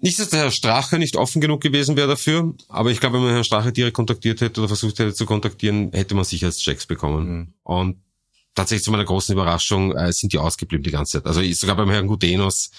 [0.00, 3.24] nicht, dass der Herr Strache nicht offen genug gewesen wäre dafür, aber ich glaube, wenn
[3.24, 7.28] man Herrn Strache direkt kontaktiert hätte oder versucht hätte zu kontaktieren, hätte man Sicherheitschecks bekommen.
[7.28, 7.52] Mhm.
[7.62, 7.96] Und
[8.54, 11.26] tatsächlich zu meiner großen Überraschung äh, sind die ausgeblieben die ganze Zeit.
[11.26, 12.70] Also ich, sogar beim Herrn Gudenos,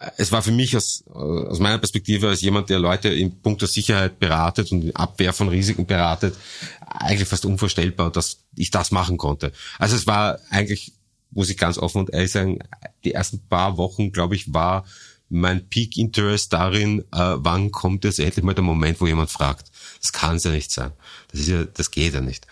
[0.00, 3.40] äh, es war für mich aus, äh, aus meiner Perspektive als jemand, der Leute in
[3.40, 6.36] puncto Sicherheit beratet und in Abwehr von Risiken beratet,
[6.84, 9.52] eigentlich fast unvorstellbar, dass ich das machen konnte.
[9.78, 10.92] Also es war eigentlich,
[11.30, 12.58] muss ich ganz offen und ehrlich sagen,
[13.04, 14.84] die ersten paar Wochen, glaube ich, war
[15.30, 19.70] mein Peak Interest darin, äh, wann kommt jetzt endlich mal der Moment, wo jemand fragt.
[20.00, 20.92] Das kann es ja nicht sein.
[21.30, 22.46] Das ist ja, das geht ja nicht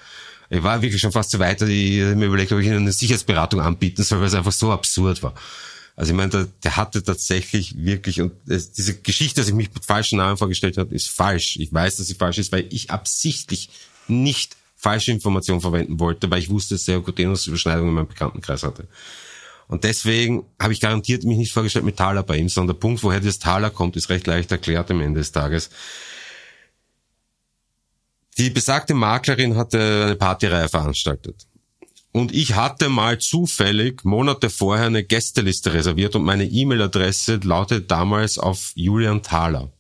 [0.51, 2.93] ich war wirklich schon fast so weit, dass ich mir überlegt, ob ich ihnen eine
[2.93, 5.35] Sicherheitsberatung anbieten soll, weil es einfach so absurd war.
[5.95, 9.73] Also ich meine, der, der hatte tatsächlich wirklich, und es, diese Geschichte, dass ich mich
[9.75, 11.57] mit falschen Namen vorgestellt habe, ist falsch.
[11.57, 13.69] Ich weiß, dass sie falsch ist, weil ich absichtlich
[14.07, 18.63] nicht falsche Informationen verwenden wollte, weil ich wusste, dass der Cotenus Überschneidungen in meinem Bekanntenkreis
[18.63, 18.87] hatte.
[19.69, 23.03] Und deswegen habe ich garantiert mich nicht vorgestellt mit Taler bei ihm, sondern der Punkt,
[23.03, 25.71] woher das Taler kommt, ist recht leicht erklärt am Ende des Tages.
[28.39, 31.47] Die besagte Maklerin hatte eine Partyreihe veranstaltet.
[32.13, 38.39] Und ich hatte mal zufällig Monate vorher eine Gästeliste reserviert und meine E-Mail-Adresse lautete damals
[38.39, 39.71] auf Julian Thaler.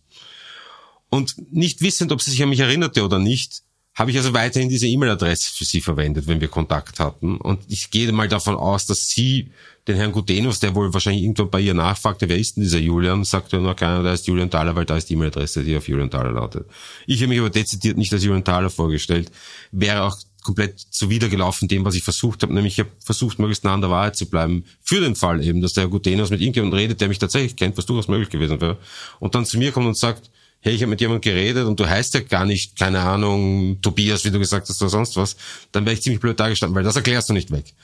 [1.09, 3.62] Und nicht wissend, ob sie sich an mich erinnerte oder nicht,
[3.94, 7.38] habe ich also weiterhin diese E-Mail-Adresse für sie verwendet, wenn wir Kontakt hatten.
[7.38, 9.51] Und ich gehe mal davon aus, dass sie
[9.88, 13.24] den Herrn Gutenus, der wohl wahrscheinlich irgendwo bei ihr nachfragte, wer ist denn dieser Julian,
[13.24, 16.11] sagte nur keiner, der ist Julian Thaler, weil da ist die E-Mail-Adresse, die auf Julian
[16.11, 16.66] Thaler lautet.
[17.07, 19.33] Ich habe mich aber dezidiert nicht als Julian Thaler vorgestellt,
[19.72, 22.55] wäre auch komplett zuwidergelaufen dem, was ich versucht habe.
[22.55, 24.64] Nämlich ich habe versucht, möglichst nah an der Wahrheit zu bleiben.
[24.83, 27.77] Für den Fall eben, dass der Herr Gutenos mit irgendjemandem redet, der mich tatsächlich kennt,
[27.77, 28.79] was durchaus möglich gewesen wäre.
[29.18, 31.88] Und dann zu mir kommt und sagt, hey, ich habe mit jemandem geredet und du
[31.88, 35.37] heißt ja gar nicht, keine Ahnung, Tobias, wie du gesagt hast, oder sonst was,
[35.72, 37.74] dann wäre ich ziemlich blöd dargestanden, weil das erklärst du nicht weg.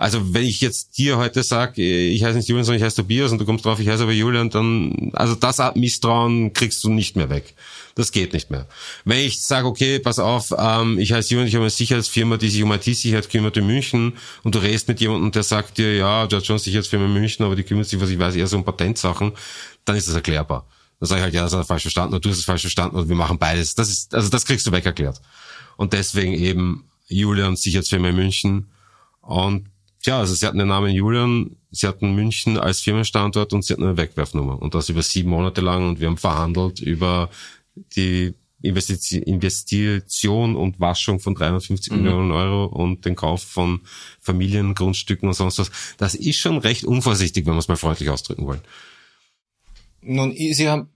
[0.00, 3.32] Also wenn ich jetzt dir heute sage, ich heiße nicht Julian, sondern ich heiße Tobias
[3.32, 7.16] und du kommst drauf, ich heiße aber Julian, dann, also das Misstrauen kriegst du nicht
[7.16, 7.52] mehr weg.
[7.96, 8.66] Das geht nicht mehr.
[9.04, 12.48] Wenn ich sage, okay, pass auf, ähm, ich heiße Julian, ich habe eine Sicherheitsfirma, die
[12.48, 16.26] sich um IT-Sicherheit kümmert in München und du redest mit jemandem, der sagt dir, ja,
[16.26, 18.56] du hast schon Sicherheitsfirma in München, aber die kümmert sich, was ich weiß, eher so
[18.56, 19.32] um Patentsachen,
[19.84, 20.66] dann ist das erklärbar.
[21.00, 22.62] Dann sage ich halt, ja, das hat er falsch verstanden oder du hast es falsch
[22.62, 23.74] verstanden und wir machen beides.
[23.74, 25.20] Das ist, also das kriegst du weg erklärt.
[25.76, 28.70] Und deswegen eben Julian, Sicherheitsfirma in München
[29.20, 29.69] und
[30.02, 33.84] Tja, also sie hatten den Namen Julian, sie hatten München als Firmenstandort und sie hatten
[33.84, 34.60] eine Wegwerfnummer.
[34.60, 37.28] Und das über sieben Monate lang und wir haben verhandelt über
[37.96, 42.02] die Investition und Waschung von 350 mhm.
[42.02, 43.80] Millionen Euro und den Kauf von
[44.20, 45.70] Familiengrundstücken und sonst was.
[45.96, 48.60] Das ist schon recht unvorsichtig, wenn wir es mal freundlich ausdrücken wollen.
[50.02, 50.88] Nun, Sie haben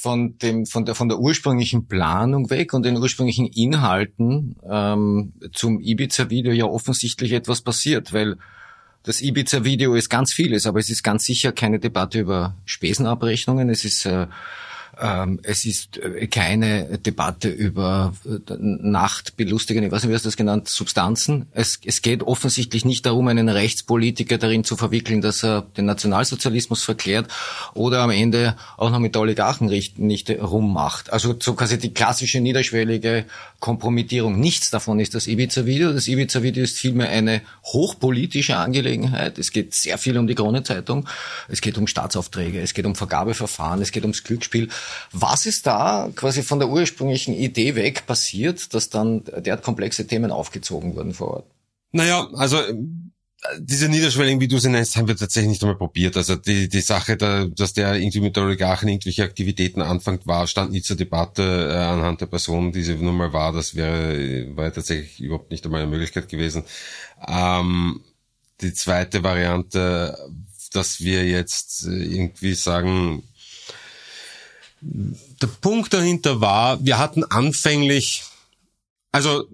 [0.00, 5.80] von dem von der von der ursprünglichen Planung weg und den ursprünglichen Inhalten ähm, zum
[5.80, 8.36] Ibiza-Video ja offensichtlich etwas passiert, weil
[9.02, 13.70] das Ibiza-Video ist ganz vieles, aber es ist ganz sicher keine Debatte über Spesenabrechnungen.
[13.70, 14.26] Es ist äh,
[15.42, 20.36] es ist äh, keine Debatte über äh, Nachtbelustigende, ich weiß nicht, wie hast du das
[20.36, 21.46] genannt, Substanzen.
[21.52, 26.82] Es, es geht offensichtlich nicht darum, einen Rechtspolitiker darin zu verwickeln, dass er den Nationalsozialismus
[26.82, 27.30] verklärt
[27.74, 31.12] oder am Ende auch noch mit der Oligarchen nicht rummacht.
[31.12, 33.24] Also so quasi die klassische niederschwellige
[33.60, 34.40] Kompromittierung.
[34.40, 35.92] Nichts davon ist das Ibiza-Video.
[35.92, 39.38] Das Ibiza-Video ist vielmehr eine hochpolitische Angelegenheit.
[39.38, 41.08] Es geht sehr viel um die Kronenzeitung.
[41.48, 42.60] Es geht um Staatsaufträge.
[42.60, 43.80] Es geht um Vergabeverfahren.
[43.80, 44.68] Es geht ums Glücksspiel.
[45.12, 50.30] Was ist da quasi von der ursprünglichen Idee weg passiert, dass dann derart komplexe Themen
[50.30, 51.46] aufgezogen wurden vor Ort?
[51.92, 52.60] Naja, also
[53.58, 56.16] diese Niederschwelligen, wie du sie nennst, haben wir tatsächlich nicht einmal probiert.
[56.16, 60.46] Also die, die Sache, da, dass der irgendwie mit der Oligarchen irgendwelche Aktivitäten anfängt, war,
[60.46, 63.52] stand nie zur Debatte äh, anhand der Person, die sie nun mal war.
[63.52, 66.64] Das wäre, war tatsächlich überhaupt nicht einmal eine Möglichkeit gewesen.
[67.26, 68.00] Ähm,
[68.60, 70.18] die zweite Variante,
[70.72, 73.22] dass wir jetzt äh, irgendwie sagen,
[74.80, 78.24] der Punkt dahinter war, wir hatten anfänglich,
[79.12, 79.44] also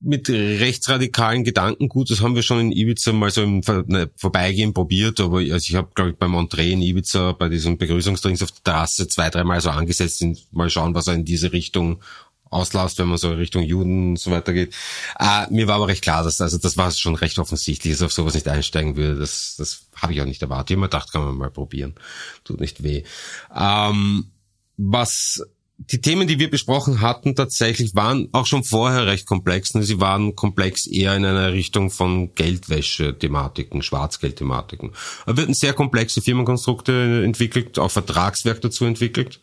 [0.00, 5.20] mit rechtsradikalen Gedankengut, das haben wir schon in Ibiza mal so im ne, Vorbeigehen probiert,
[5.20, 8.62] aber also ich habe, glaube ich, bei Montré in Ibiza bei diesem Begrüßungsdrinks auf der
[8.62, 12.00] Terrasse zwei, dreimal so angesetzt, mal schauen, was er in diese Richtung
[12.50, 14.74] auslässt, wenn man so Richtung Juden und so weiter geht.
[15.18, 18.12] Äh, mir war aber recht klar, dass also das war schon recht offensichtlich, dass auf
[18.12, 19.18] sowas nicht einsteigen würde.
[19.18, 20.70] Das, das habe ich auch nicht erwartet.
[20.70, 21.94] Ich habe mir gedacht, kann man mal probieren.
[22.44, 23.02] Tut nicht weh.
[23.54, 24.30] Ähm,
[24.76, 25.42] was
[25.78, 29.70] die Themen, die wir besprochen hatten, tatsächlich waren auch schon vorher recht komplex.
[29.72, 34.92] Sie waren komplex eher in einer Richtung von Geldwäsche-Thematiken, Schwarzgeld-Thematiken.
[35.26, 39.40] Da wird ein sehr komplexe Firmenkonstrukte entwickelt, auch Vertragswerk dazu entwickelt.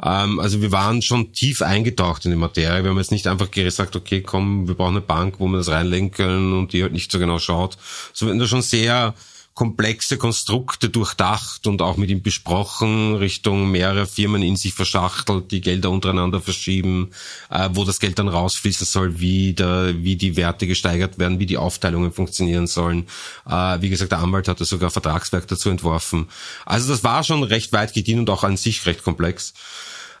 [0.00, 2.84] Ähm, also wir waren schon tief eingetaucht in die Materie.
[2.84, 5.70] Wir haben jetzt nicht einfach gesagt, okay, komm, wir brauchen eine Bank, wo wir das
[5.70, 7.78] reinlegen können und die halt nicht so genau schaut.
[8.12, 9.14] So werden da schon sehr
[9.54, 15.60] komplexe Konstrukte durchdacht und auch mit ihm besprochen, Richtung mehrere Firmen in sich verschachtelt, die
[15.60, 17.10] Gelder untereinander verschieben,
[17.50, 21.46] äh, wo das Geld dann rausfließen soll, wie, der, wie die Werte gesteigert werden, wie
[21.46, 23.06] die Aufteilungen funktionieren sollen.
[23.48, 26.28] Äh, wie gesagt, der Anwalt hatte sogar Vertragswerk dazu entworfen.
[26.66, 29.54] Also das war schon recht weit gedient und auch an sich recht komplex.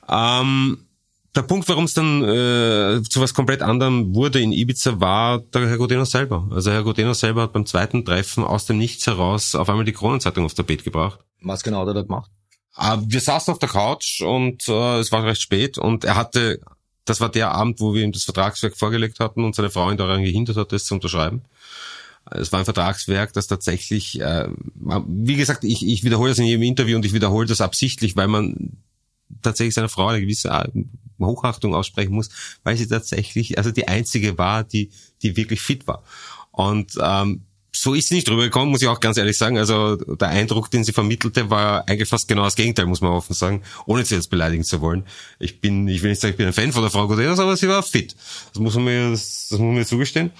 [0.08, 0.78] Ähm,
[1.34, 5.68] der Punkt, warum es dann äh, zu was komplett anderem wurde in Ibiza, war der
[5.68, 6.48] Herr Godeno selber.
[6.50, 9.92] Also Herr Godeno selber hat beim zweiten Treffen aus dem Nichts heraus auf einmal die
[9.92, 11.20] Kronenzeitung aufs Tapet gebracht.
[11.42, 12.30] Was genau hat er da gemacht?
[12.76, 16.60] Äh, wir saßen auf der Couch und äh, es war recht spät und er hatte,
[17.04, 19.96] das war der Abend, wo wir ihm das Vertragswerk vorgelegt hatten und seine Frau ihn
[19.96, 21.42] daran gehindert hat, das zu unterschreiben.
[22.30, 24.48] Es war ein Vertragswerk, das tatsächlich, äh,
[25.06, 28.28] wie gesagt, ich, ich wiederhole das in jedem Interview und ich wiederhole das absichtlich, weil
[28.28, 28.78] man
[29.42, 30.72] tatsächlich seiner Frau eine gewisse
[31.20, 32.28] Hochachtung aussprechen muss,
[32.64, 34.90] weil sie tatsächlich also die einzige war, die
[35.22, 36.02] die wirklich fit war.
[36.50, 37.42] Und ähm,
[37.76, 39.58] so ist sie nicht rübergekommen, muss ich auch ganz ehrlich sagen.
[39.58, 43.34] Also der Eindruck, den sie vermittelte, war eigentlich fast genau das Gegenteil, muss man offen
[43.34, 45.04] sagen, ohne sie jetzt beleidigen zu wollen.
[45.40, 47.56] Ich bin, ich will nicht sagen, ich bin ein Fan von der Frau Godenas, aber
[47.56, 48.14] sie war fit.
[48.52, 50.30] Das muss man mir, das, das muss man mir zugestehen.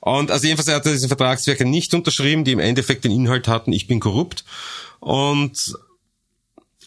[0.00, 3.72] Und also jedenfalls hat er diese Vertragswerke nicht unterschrieben, die im Endeffekt den Inhalt hatten,
[3.72, 4.44] ich bin korrupt.
[5.00, 5.74] Und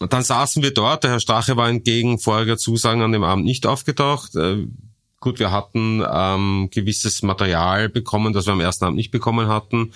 [0.02, 3.46] und dann saßen wir dort, der Herr Strache war entgegen voriger Zusagen an dem Abend
[3.46, 4.36] nicht aufgetaucht.
[4.36, 4.68] Äh,
[5.20, 9.94] gut, wir hatten ähm, gewisses Material bekommen, das wir am ersten Abend nicht bekommen hatten.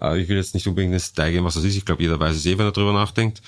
[0.00, 1.76] Äh, ich will jetzt nicht unbedingt ins Detail gehen, was das ist.
[1.76, 3.42] Ich glaube, jeder weiß es eh, wenn er drüber nachdenkt.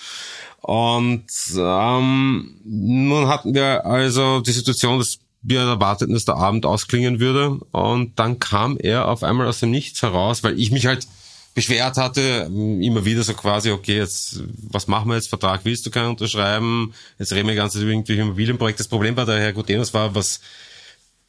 [0.60, 1.26] Und
[1.56, 7.58] ähm, nun hatten wir also die Situation, dass wir erwarteten, dass der Abend ausklingen würde.
[7.72, 11.06] Und dann kam er auf einmal aus dem Nichts heraus, weil ich mich halt
[11.54, 15.28] beschwert hatte, immer wieder so quasi, okay, jetzt, was machen wir jetzt?
[15.28, 16.92] Vertrag willst du keinen unterschreiben?
[17.18, 18.82] Jetzt reden wir ganz über irgendwelche Immobilienprojekte.
[18.82, 20.40] Das Problem bei der Herr Gutenus war, was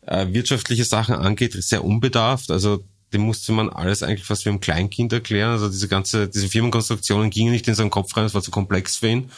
[0.07, 2.49] äh, wirtschaftliche Sachen angeht, sehr unbedarft.
[2.49, 5.51] Also dem musste man alles eigentlich fast wie ein Kleinkind erklären.
[5.51, 8.97] Also diese ganze, diese Firmenkonstruktionen gingen nicht in seinen Kopf rein, es war zu komplex
[8.97, 9.31] für ihn.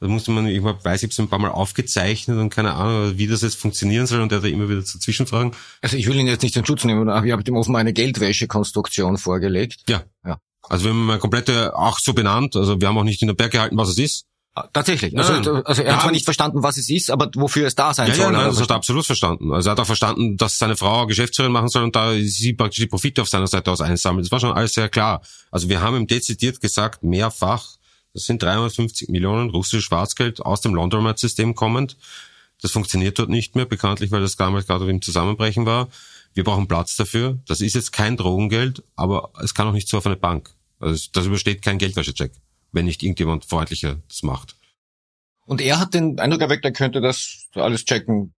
[0.00, 3.16] Da musste man, ich weiß, ich habe es ein paar Mal aufgezeichnet und keine Ahnung,
[3.16, 5.52] wie das jetzt funktionieren soll und der da immer wieder zu Zwischenfragen.
[5.80, 7.94] Also ich will ihn jetzt nicht in Schutz nehmen, aber ich habe ihm offenbar eine
[7.94, 9.84] Geldwäschekonstruktion vorgelegt.
[9.88, 10.02] Ja.
[10.24, 10.38] ja.
[10.68, 13.34] Also wir haben eine komplette, auch so benannt, also wir haben auch nicht in der
[13.34, 14.26] Berg gehalten, was es ist.
[14.56, 15.16] Ah, tatsächlich.
[15.18, 18.08] Also, also er hat zwar nicht verstanden, was es ist, aber wofür es da sein
[18.08, 18.24] ja, soll.
[18.24, 19.52] Ja, nein, das hat er absolut verstanden.
[19.52, 22.80] Also er hat auch verstanden, dass seine Frau Geschäftsführerin machen soll und da sie praktisch
[22.80, 24.24] die Profite auf seiner Seite aus einsammeln.
[24.24, 25.20] Das war schon alles sehr klar.
[25.50, 27.76] Also wir haben ihm dezidiert gesagt, mehrfach,
[28.16, 31.96] das sind 350 Millionen russisches Schwarzgeld aus dem Laundromat-System kommend.
[32.62, 35.88] Das funktioniert dort nicht mehr, bekanntlich, weil das damals gerade im Zusammenbrechen war.
[36.34, 37.38] Wir brauchen Platz dafür.
[37.46, 40.50] Das ist jetzt kein Drogengeld, aber es kann auch nicht so auf eine Bank.
[40.80, 42.32] Also das übersteht kein Geldwäschecheck
[42.76, 44.54] wenn nicht irgendjemand freundlicher das macht.
[45.46, 48.34] Und er hat den Eindruck erweckt, er könnte das alles checken.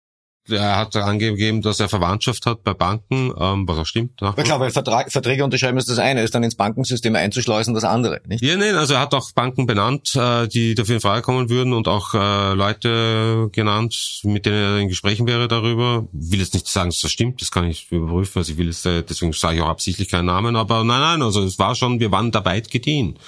[0.50, 4.20] Er hat angegeben, dass er Verwandtschaft hat bei Banken, ähm, was auch stimmt.
[4.20, 7.84] Ja klar, weil Vertrag, Verträge unterschreiben ist das eine, ist dann ins Bankensystem einzuschleusen das
[7.84, 8.42] andere, nicht?
[8.42, 11.72] Ja, nein, also er hat auch Banken benannt, äh, die dafür in Frage kommen würden
[11.72, 16.06] und auch äh, Leute genannt, mit denen er in Gesprächen wäre darüber.
[16.12, 18.66] Ich will jetzt nicht sagen, dass das stimmt, das kann ich überprüfen, also ich will
[18.66, 21.74] jetzt, äh, deswegen sage ich auch absichtlich keinen Namen, aber nein, nein, also es war
[21.74, 23.18] schon, wir waren dabei gediehen.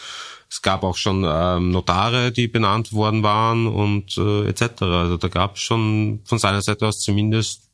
[0.50, 4.82] Es gab auch schon ähm, Notare, die benannt worden waren und äh, etc.
[4.82, 7.70] Also da gab es schon von seiner Seite aus zumindest,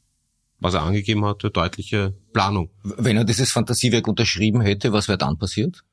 [0.61, 2.69] was er angegeben hatte, deutliche Planung.
[2.83, 5.85] Wenn er dieses Fantasiewerk unterschrieben hätte, was wäre dann passiert?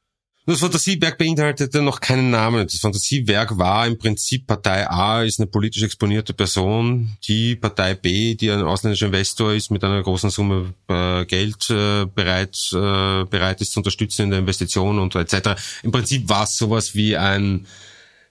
[0.46, 2.68] Das Fantasiewerk beinhaltete noch keinen Namen.
[2.68, 8.36] Das Fantasiewerk war im Prinzip Partei A ist eine politisch exponierte Person, die Partei B,
[8.36, 13.62] die ein ausländischer Investor ist, mit einer großen Summe äh, Geld äh, bereit, äh, bereit
[13.62, 15.52] ist zu unterstützen in der Investition und etc.
[15.82, 17.66] Im Prinzip war es sowas wie ein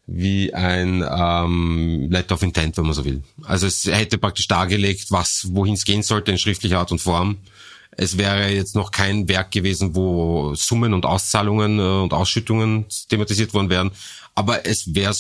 [0.07, 3.23] wie ein ähm, Letter of Intent, wenn man so will.
[3.45, 7.39] Also es hätte praktisch dargelegt, was wohin es gehen sollte in schriftlicher Art und Form
[7.97, 13.55] es wäre jetzt noch kein Werk gewesen, wo Summen und Auszahlungen äh, und Ausschüttungen thematisiert
[13.55, 13.91] worden wären.
[14.35, 15.15] Aber es wäre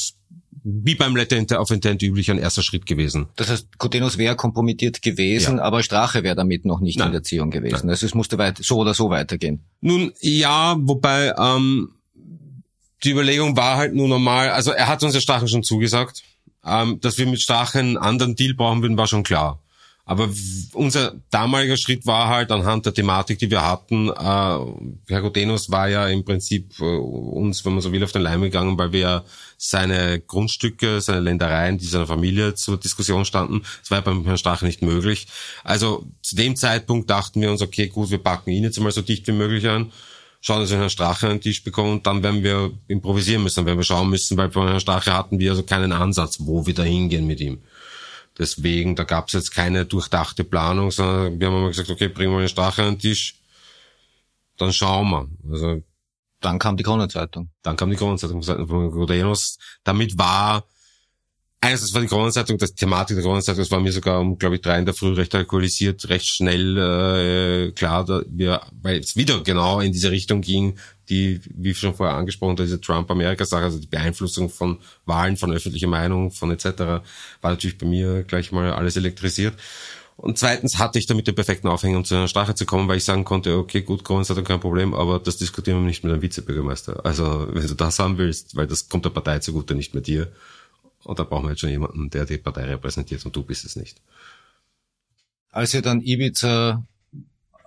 [0.65, 3.27] wie beim Letter of Intent üblich ein erster Schritt gewesen.
[3.37, 5.65] Das heißt, Cotenus wäre kompromittiert gewesen, ja.
[5.65, 7.09] aber Strache wäre damit noch nicht Nein.
[7.09, 7.81] in der Ziehung gewesen.
[7.87, 7.91] Nein.
[7.91, 9.65] Also es musste weit, so oder so weitergehen.
[9.81, 11.91] Nun ja, wobei ähm,
[13.03, 16.23] die Überlegung war halt nur normal, also er hat uns ja Strache schon zugesagt.
[16.65, 19.62] Ähm, dass wir mit Strache einen anderen Deal brauchen würden, war schon klar.
[20.05, 20.29] Aber
[20.73, 25.89] unser damaliger Schritt war halt anhand der Thematik, die wir hatten, äh, Herr Godenus war
[25.89, 29.25] ja im Prinzip äh, uns, wenn man so will, auf den Leim gegangen, weil wir
[29.59, 34.39] seine Grundstücke, seine Ländereien, die seiner Familie zur Diskussion standen, das war ja beim Herrn
[34.39, 35.29] Strache nicht möglich.
[35.63, 39.03] Also zu dem Zeitpunkt dachten wir uns, okay, gut, wir packen ihn jetzt mal so
[39.03, 39.93] dicht wie möglich an
[40.43, 43.65] schauen, dass wir Herrn Strache an den Tisch bekommen und dann werden wir improvisieren müssen,
[43.65, 46.75] werden wir schauen müssen, weil bei Herrn Strache hatten wir also keinen Ansatz, wo wir
[46.75, 47.63] da hingehen mit ihm.
[48.39, 52.33] Deswegen, da gab es jetzt keine durchdachte Planung, sondern wir haben immer gesagt, okay, bringen
[52.33, 53.37] wir den Strache an den Tisch,
[54.57, 55.29] dann schauen wir.
[55.51, 55.83] Also
[56.41, 57.51] dann kam die Kronenzeitung.
[57.63, 59.59] Dann kam die Kronenzeitung von Godenos.
[59.85, 60.65] Damit war
[61.65, 64.63] Einerseits war die Kronenzeitung, das Thematik der Kronenzeitung, das war mir sogar um, glaube ich,
[64.63, 69.41] drei in der Früh recht alkoholisiert, recht schnell äh, klar, da wir, weil es wieder
[69.45, 70.77] genau in diese Richtung ging,
[71.09, 76.33] die, wie schon vorher angesprochen, diese Trump-Amerika-Sache, also die Beeinflussung von Wahlen, von öffentlicher Meinung,
[76.33, 77.03] von etc., war
[77.51, 79.55] natürlich bei mir gleich mal alles elektrisiert.
[80.17, 82.97] Und zweitens hatte ich damit den perfekten Aufhänger, um zu einer Strache zu kommen, weil
[82.97, 86.23] ich sagen konnte, okay, gut, Kronenzeitung kein Problem, aber das diskutieren wir nicht mit einem
[86.23, 87.07] Vizebürgermeister.
[87.07, 90.27] Also, wenn du das haben willst, weil das kommt der Partei zugute, nicht mit dir,
[91.05, 93.77] und da brauchen wir jetzt schon jemanden, der die Partei repräsentiert und du bist es
[93.77, 94.01] nicht.
[95.51, 96.85] Als ihr dann Ibiza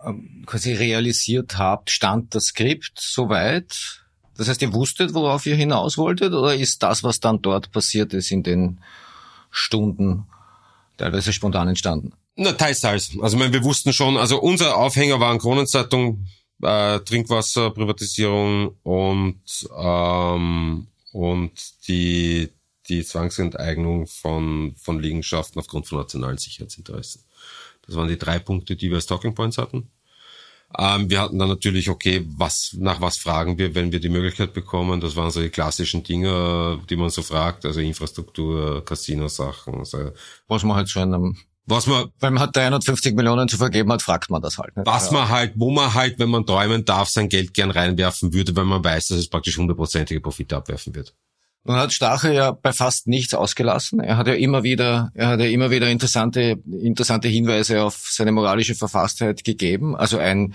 [0.05, 4.05] ähm, quasi realisiert habt, stand das Skript soweit?
[4.37, 8.13] Das heißt, ihr wusstet, worauf ihr hinaus wolltet, oder ist das, was dann dort passiert
[8.13, 8.79] ist, in den
[9.49, 10.25] Stunden
[10.97, 12.13] teilweise spontan entstanden?
[12.35, 13.11] Na, teils, teils.
[13.21, 16.27] Also, wir wussten schon, also unser Aufhänger war eine Kronenzeitung,
[16.61, 19.41] äh, Trinkwasserprivatisierung und,
[19.77, 21.51] ähm, und
[21.87, 22.49] die,
[22.89, 27.23] die Zwangsenteignung von, von Liegenschaften aufgrund von nationalen Sicherheitsinteressen.
[27.85, 29.89] Das waren die drei Punkte, die wir als Talking Points hatten.
[30.77, 34.53] Ähm, wir hatten dann natürlich, okay, was, nach was fragen wir, wenn wir die Möglichkeit
[34.53, 34.99] bekommen?
[34.99, 39.75] Das waren so die klassischen Dinge, die man so fragt, also Infrastruktur, Casino-Sachen.
[39.75, 40.11] Also
[40.47, 44.03] was man halt schon einem was man, wenn man hat 350 Millionen zu vergeben hat,
[44.03, 44.77] fragt man das halt.
[44.77, 44.85] Nicht?
[44.85, 48.55] Was man halt, wo man halt, wenn man träumen darf, sein Geld gern reinwerfen würde,
[48.55, 51.15] weil man weiß, dass es praktisch hundertprozentige Profite abwerfen wird.
[51.65, 53.99] Nun hat Stache ja bei fast nichts ausgelassen.
[53.99, 58.31] Er hat ja immer wieder, er hat ja immer wieder interessante, interessante Hinweise auf seine
[58.31, 59.95] moralische Verfasstheit gegeben.
[59.95, 60.53] Also ein,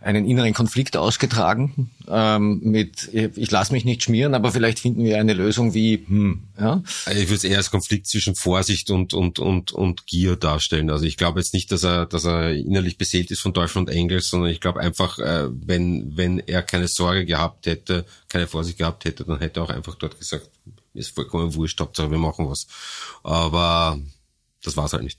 [0.00, 5.18] einen inneren Konflikt ausgetragen ähm, mit, ich lasse mich nicht schmieren, aber vielleicht finden wir
[5.18, 6.82] eine Lösung wie, hm, ja.
[7.04, 10.90] Also ich würde es eher als Konflikt zwischen Vorsicht und, und, und, und Gier darstellen.
[10.90, 13.90] Also ich glaube jetzt nicht, dass er, dass er innerlich beseelt ist von Teufel und
[13.90, 18.04] Engel, sondern ich glaube einfach, äh, wenn, wenn er keine Sorge gehabt hätte,
[18.36, 20.48] keine Vorsicht gehabt hätte, dann hätte er auch einfach dort gesagt,
[20.92, 22.66] ist vollkommen wurscht, Hauptsache wir machen was.
[23.22, 23.98] Aber
[24.62, 25.18] das war's halt nicht.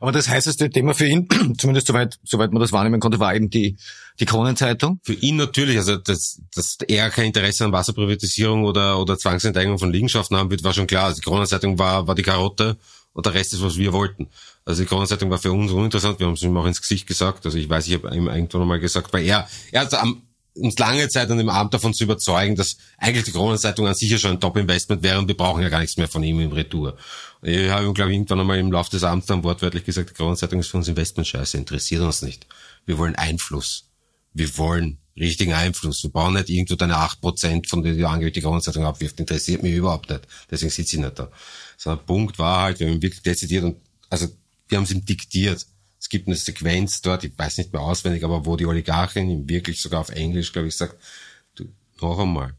[0.00, 3.50] Aber das heißeste Thema für ihn, zumindest soweit, soweit man das wahrnehmen konnte, war eben
[3.50, 3.76] die,
[4.18, 4.98] die Kronenzeitung.
[5.02, 9.92] Für ihn natürlich, also dass, dass er kein Interesse an Wasserprivatisierung oder, oder Zwangsenteignung von
[9.92, 11.04] Liegenschaften haben wird, war schon klar.
[11.04, 12.78] Also die Kronenzeitung war, war die Karotte
[13.12, 14.28] und der Rest ist, was wir wollten.
[14.64, 17.44] Also die Kronenzeitung war für uns uninteressant, wir haben es ihm auch ins Gesicht gesagt.
[17.44, 20.22] Also ich weiß, ich habe ihm irgendwann mal gesagt, weil er, er hat am
[20.56, 24.10] uns lange Zeit an dem Abend davon zu überzeugen, dass eigentlich die Kronenzeitung an sich
[24.10, 26.52] ja schon ein Top-Investment wäre und wir brauchen ja gar nichts mehr von ihm im
[26.52, 26.96] Retour.
[27.42, 30.14] Ich habe ihm, glaube ich, irgendwann einmal im Laufe des Abends dann wortwörtlich gesagt, die
[30.14, 32.46] Kronenzeitung ist für uns Investment scheiße, interessiert uns nicht.
[32.86, 33.90] Wir wollen Einfluss.
[34.32, 36.02] Wir wollen richtigen Einfluss.
[36.02, 39.20] Wir brauchen nicht irgendwo deine acht Prozent, von denen die angeblich die Kronenzeitung abwirft.
[39.20, 40.22] Interessiert mich überhaupt nicht.
[40.50, 41.30] Deswegen sitze ich nicht da.
[41.76, 43.76] Sondern der Punkt war halt, wir haben ihn wirklich dezidiert und,
[44.10, 44.28] also,
[44.68, 45.66] wir haben es ihm diktiert
[46.04, 49.80] es gibt eine Sequenz dort, ich weiß nicht mehr auswendig, aber wo die Oligarchin wirklich
[49.80, 50.96] sogar auf Englisch, glaube ich, sagt,
[51.54, 51.64] du,
[51.98, 52.52] noch einmal,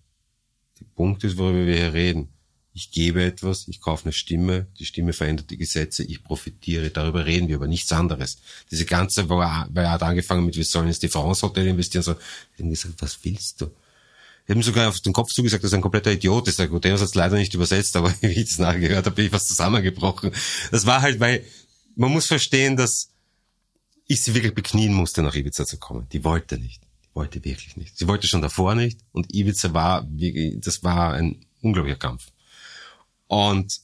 [0.80, 2.30] der Punkt ist, worüber wir hier reden.
[2.74, 7.28] Ich gebe etwas, ich kaufe eine Stimme, die Stimme verändert die Gesetze, ich profitiere, darüber
[7.28, 8.40] reden wir, aber nichts anderes.
[8.72, 12.02] Diese ganze, wo er, weil er hat angefangen mit, wir sollen ins France Hotel investieren,
[12.02, 12.14] so,
[12.56, 13.66] ich habe gesagt, was willst du?
[13.66, 16.58] Ich habe ihm sogar auf den Kopf zugesagt, dass er ein kompletter Idiot ist.
[16.58, 19.32] Der Guterres hat es leider nicht übersetzt, aber wie ich das nachgehört habe, bin ich
[19.32, 20.32] fast zusammengebrochen.
[20.72, 21.46] Das war halt, weil
[21.96, 23.12] man muss verstehen, dass
[24.08, 26.08] ich sie wirklich beknien musste, nach Ibiza zu kommen.
[26.12, 26.84] Die wollte nicht.
[27.04, 27.98] Die wollte wirklich nicht.
[27.98, 29.00] Sie wollte schon davor nicht.
[29.12, 30.08] Und Ibiza war,
[30.58, 32.28] das war ein unglaublicher Kampf.
[33.28, 33.80] Und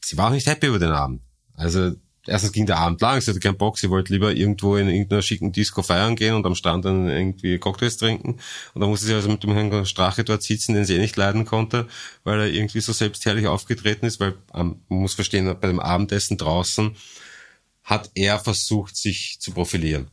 [0.00, 1.22] sie war auch nicht happy über den Abend.
[1.54, 1.92] Also,
[2.26, 5.22] erstens ging der Abend lang, sie hatte keinen Bock, sie wollte lieber irgendwo in irgendeiner
[5.22, 8.40] schicken Disco feiern gehen und am Strand dann irgendwie Cocktails trinken.
[8.74, 11.16] Und dann musste sie also mit dem Herrn Strache dort sitzen, den sie eh nicht
[11.16, 11.86] leiden konnte,
[12.24, 16.36] weil er irgendwie so selbstherrlich aufgetreten ist, weil ähm, man muss verstehen, bei dem Abendessen
[16.36, 16.96] draußen
[17.90, 20.08] hat er versucht, sich zu profilieren.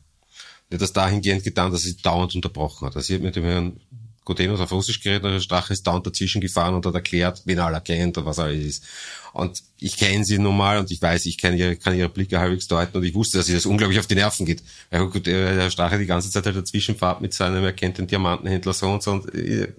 [0.68, 2.96] Er hat das dahingehend getan, dass er sie dauernd unterbrochen hat.
[2.96, 3.80] Also sie hat mit dem Herrn
[4.24, 7.56] Gotenos auf Russisch geredet, und der Strache ist dauernd dazwischen gefahren und hat erklärt, wen
[7.56, 8.84] er alle kennt und was alles ist.
[9.32, 12.38] Und ich kenne sie nun mal und ich weiß, ich kann ihre, kann ihre Blicke
[12.38, 14.62] halbwegs deuten und ich wusste, dass sie das unglaublich auf die Nerven geht.
[14.90, 18.74] Weil der Strache die ganze Zeit halt dazwischen fährt mit seinem, er kennt den Diamantenhändler
[18.74, 19.72] so und so und äh,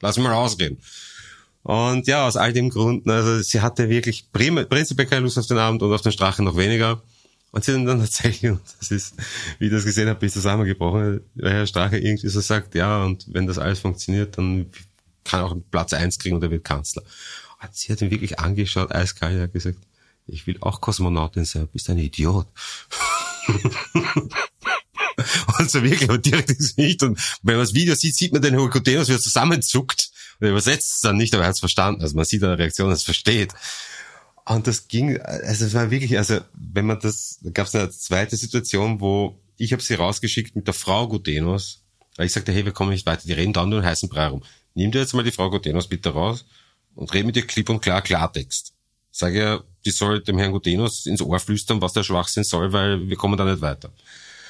[0.00, 0.78] lass mich mal ausreden.
[1.68, 5.58] Und ja, aus all dem Grund, also sie hatte wirklich prinzipiell keine Lust auf den
[5.58, 7.02] Abend und auf den Strache noch weniger.
[7.50, 9.16] Und sie dann tatsächlich, und das ist,
[9.58, 13.26] wie ich das gesehen habe, ich zusammengebrochen, weil Herr Strache irgendwie so sagt, ja, und
[13.34, 14.70] wenn das alles funktioniert, dann
[15.24, 17.02] kann er auch Platz eins kriegen und er wird Kanzler.
[17.60, 19.76] Und sie hat ihn wirklich angeschaut, eiskalt, hat gesagt,
[20.26, 22.46] ich will auch Kosmonautin sein, bist ein Idiot.
[25.58, 27.02] und so wirklich, aber direkt ins Gesicht.
[27.02, 30.12] Und wenn man das Video sieht, sieht man den Hokotenos, wie er zusammenzuckt.
[30.40, 32.02] Er übersetzt es dann nicht, aber er hat es verstanden.
[32.02, 33.52] Also man sieht an der Reaktion, dass es versteht.
[34.44, 37.90] Und das ging, also es war wirklich, also wenn man das, da gab es eine
[37.90, 41.82] zweite Situation, wo ich habe sie rausgeschickt mit der Frau Gutenos,
[42.16, 44.28] weil ich sagte, hey, wir kommen nicht weiter, die reden dann nur einen heißen Brei
[44.28, 44.42] rum.
[44.74, 46.46] Nimm dir jetzt mal die Frau Gutenos bitte raus
[46.94, 48.72] und red mit ihr klipp und klar Klartext.
[49.10, 53.08] Sage ja, die soll dem Herrn Gutenos ins Ohr flüstern, was der Schwachsinn soll, weil
[53.08, 53.92] wir kommen da nicht weiter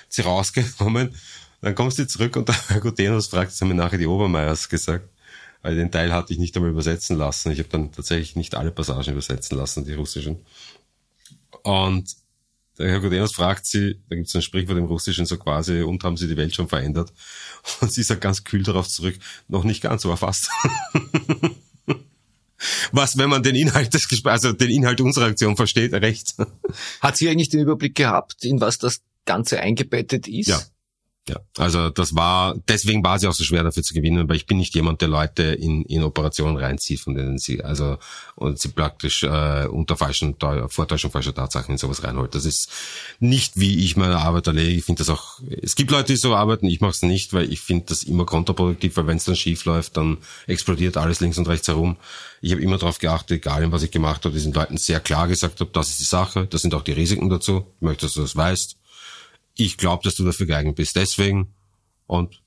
[0.09, 1.15] sie rausgenommen.
[1.61, 4.69] Dann kommst du zurück und der Herr Gutenus fragt, das haben mir nachher die Obermeiers
[4.69, 5.09] gesagt.
[5.63, 7.51] Weil den Teil hatte ich nicht einmal übersetzen lassen.
[7.51, 10.45] Ich habe dann tatsächlich nicht alle Passagen übersetzen lassen, die russischen.
[11.63, 12.17] Und
[12.79, 16.05] der Herr Gudenus fragt sie, da gibt es ein Sprichwort im Russischen so quasi, und
[16.05, 17.13] haben sie die Welt schon verändert?
[17.81, 20.49] Und sie sagt ganz kühl darauf zurück, noch nicht ganz, aber fast.
[22.93, 26.35] Was, wenn man den Inhalt des Gesprächs, also den Inhalt unserer Aktion versteht, recht.
[27.01, 30.49] Hat sie eigentlich den Überblick gehabt, in was das Ganze eingebettet ist.
[30.49, 30.61] Ja.
[31.29, 34.47] Ja, also das war, deswegen war sie auch so schwer dafür zu gewinnen, weil ich
[34.47, 37.99] bin nicht jemand, der Leute in, in Operationen reinzieht, von denen sie, also,
[38.35, 40.37] und sie praktisch äh, unter falschen,
[40.69, 42.35] Vortäuschung falscher Tatsachen in sowas reinholt.
[42.35, 42.71] Das ist
[43.21, 44.71] nicht, wie ich meine Arbeit erlege.
[44.71, 47.53] Ich finde das auch, es gibt Leute, die so arbeiten, ich mache es nicht, weil
[47.53, 50.17] ich finde das immer kontraproduktiv, weil wenn es dann schief läuft, dann
[50.47, 51.99] explodiert alles links und rechts herum.
[52.41, 55.61] Ich habe immer darauf geachtet, egal was ich gemacht habe, diesen Leuten sehr klar gesagt
[55.61, 58.23] habe, das ist die Sache, das sind auch die Risiken dazu, ich möchte, dass du
[58.23, 58.78] das weißt
[59.59, 60.97] ich glaube, dass du dafür geeignet bist.
[60.97, 61.53] Deswegen
[62.07, 62.41] und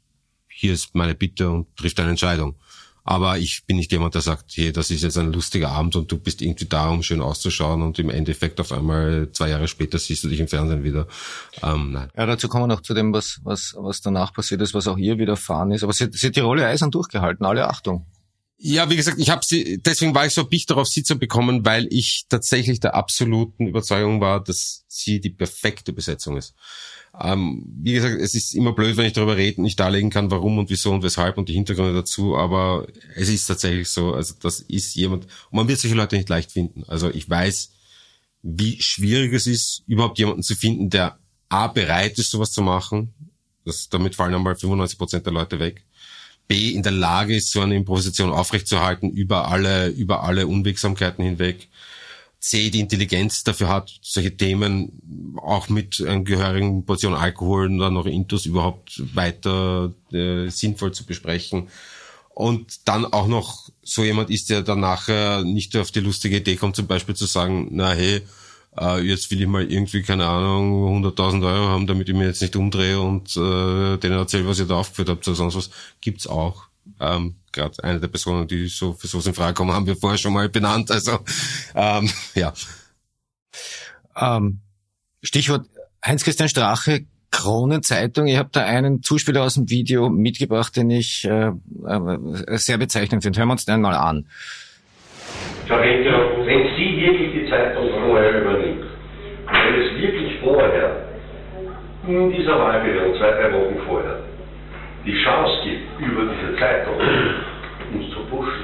[0.48, 2.56] hier ist meine Bitte und trifft eine Entscheidung.
[3.04, 6.12] Aber ich bin nicht jemand, der sagt, hey, das ist jetzt ein lustiger Abend und
[6.12, 9.98] du bist irgendwie da, um schön auszuschauen und im Endeffekt auf einmal zwei Jahre später
[9.98, 11.08] siehst du dich im Fernsehen wieder.
[11.64, 12.10] Ähm, nein.
[12.16, 14.98] Ja, dazu kommen wir noch zu dem, was, was, was danach passiert ist, was auch
[14.98, 15.84] hier widerfahren ist.
[15.84, 18.06] Aber sie, sie hat die Rolle eisern durchgehalten, alle Achtung.
[18.64, 21.66] Ja, wie gesagt, ich habe sie, deswegen war ich so dicht darauf, sie zu bekommen,
[21.66, 26.54] weil ich tatsächlich der absoluten Überzeugung war, dass sie die perfekte Besetzung ist.
[27.20, 30.60] Ähm, wie gesagt, es ist immer blöd, wenn ich darüber reden, nicht darlegen kann, warum
[30.60, 32.86] und wieso und weshalb und die Hintergründe dazu, aber
[33.16, 36.52] es ist tatsächlich so, also das ist jemand, und man wird solche Leute nicht leicht
[36.52, 36.84] finden.
[36.88, 37.72] Also ich weiß,
[38.44, 41.18] wie schwierig es ist, überhaupt jemanden zu finden, der
[41.50, 43.12] A, bereit ist, sowas zu machen.
[43.66, 45.84] Das, damit fallen einmal 95 Prozent der Leute weg.
[46.52, 51.70] B, in der Lage ist, so eine Improvisation aufrechtzuerhalten über alle, über alle Unwegsamkeiten hinweg.
[52.42, 57.94] C, die Intelligenz dafür hat, solche Themen auch mit einer gehörigen Portion Alkohol und dann
[57.94, 61.70] noch Intus überhaupt weiter äh, sinnvoll zu besprechen.
[62.32, 66.58] Und dann auch noch so jemand ist, der dann nachher nicht auf die lustige Idee
[66.58, 68.24] kommt, zum Beispiel zu sagen, na hey,
[68.80, 72.42] äh, jetzt will ich mal irgendwie, keine Ahnung, 100.000 Euro haben, damit ich mir jetzt
[72.42, 75.70] nicht umdrehe und äh, denen erzähle, was ihr da aufgeführt habt oder sonst was.
[76.00, 76.68] Gibt's auch.
[77.00, 80.18] Ähm, Gerade eine der Personen, die so für sowas in Frage kommen, haben wir vorher
[80.18, 80.90] schon mal benannt.
[80.90, 81.20] Also
[81.76, 82.54] ähm, ja.
[84.16, 84.60] Ähm,
[85.22, 85.68] Stichwort
[86.06, 88.28] Heinz-Christian Strache, Kronenzeitung.
[88.28, 91.52] Ich habe da einen Zuspieler aus dem Video mitgebracht, den ich äh,
[91.86, 93.40] äh, sehr bezeichnend finde.
[93.40, 94.26] Hören wir uns den mal an.
[95.68, 98.86] Frau Renker, wenn Sie wirklich die Zeitung vorher übernimmt,
[99.46, 100.92] wenn es wirklich vorher,
[102.08, 104.20] in dieser Wahlperiode, zwei, drei Wochen vorher,
[105.06, 106.96] die Chance gibt, über diese Zeitung
[107.94, 108.64] uns zu pushen,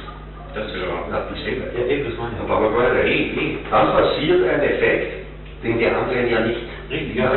[0.53, 1.65] das ist ja hat die selber.
[1.77, 2.41] Ja, eben, das meine ich.
[2.41, 5.25] Aber nicht, dann passiert ein Effekt,
[5.63, 6.61] den die anderen ja nicht.
[6.89, 7.31] Richtig, ja,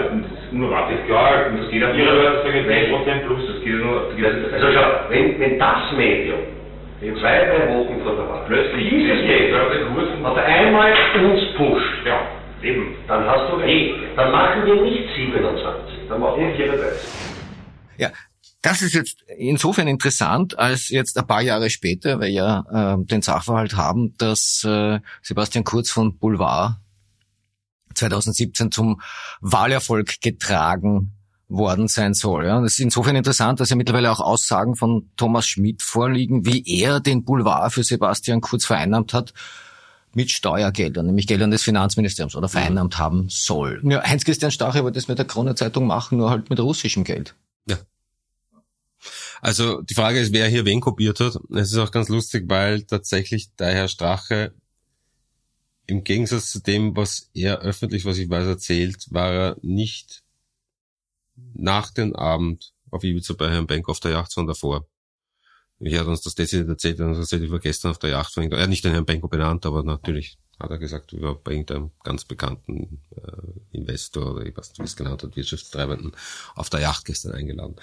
[0.53, 4.07] nur warte, ist klar, das geht auf Ihre Leute sagen 10% plus, das geht nur.
[4.09, 6.39] Das geht also schau, wenn, wenn das Medium
[7.01, 10.93] in zwei, drei Wochen vor der Wahl plötzlich dieses Medium auf einmal
[11.25, 12.21] uns pusht, ja,
[12.63, 12.97] eben.
[13.07, 13.95] dann hast du recht.
[14.17, 17.09] Dann machen wir nicht 27, dann machen wir 34.
[17.99, 18.11] Ja,
[18.63, 23.23] das ist jetzt insofern interessant, als jetzt ein paar Jahre später wir ja äh, den
[23.23, 26.77] Sachverhalt haben, dass äh, Sebastian Kurz von Boulevard
[27.95, 29.01] 2017 zum
[29.41, 31.13] Wahlerfolg getragen
[31.49, 32.47] worden sein soll.
[32.47, 32.61] Ja.
[32.61, 37.01] Das ist insofern interessant, dass ja mittlerweile auch Aussagen von Thomas Schmidt vorliegen, wie er
[37.01, 39.33] den Boulevard für Sebastian Kurz vereinnahmt hat
[40.13, 43.81] mit Steuergeldern, nämlich Geldern des Finanzministeriums oder vereinnahmt haben soll.
[43.85, 47.35] Ja, Heinz-Christian Stache wollte das mit der Krone-Zeitung machen, nur halt mit russischem Geld.
[47.67, 47.79] Ja.
[49.41, 51.39] Also die Frage ist, wer hier wen kopiert hat.
[51.51, 54.53] Es ist auch ganz lustig, weil tatsächlich der Herr Strache
[55.87, 60.23] im Gegensatz zu dem, was er öffentlich, was ich weiß, erzählt, war er nicht
[61.55, 64.87] nach dem Abend auf Ibiza bei Herrn Benk auf der Yacht, sondern davor.
[65.83, 68.37] Ich hat uns das dezidiert erzählt, er hat uns erzählt, ich gestern auf der Yacht.
[68.37, 71.53] Er hat nicht den Herrn Benko benannt, aber natürlich hat er gesagt, wir waren bei
[71.53, 76.13] irgendeinem ganz bekannten äh, Investor oder ich weiß nicht, wie es genannt hat, Wirtschaftstreibenden
[76.55, 77.77] auf der Yacht gestern eingeladen.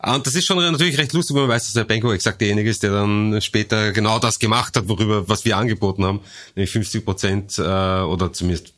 [0.00, 2.40] Ah, und das ist schon natürlich recht lustig, wenn man weiß, dass der Benko exakt
[2.40, 6.20] derjenige ist, der dann später genau das gemacht hat, worüber, was wir angeboten haben,
[6.56, 8.74] nämlich 50 Prozent äh, oder zumindest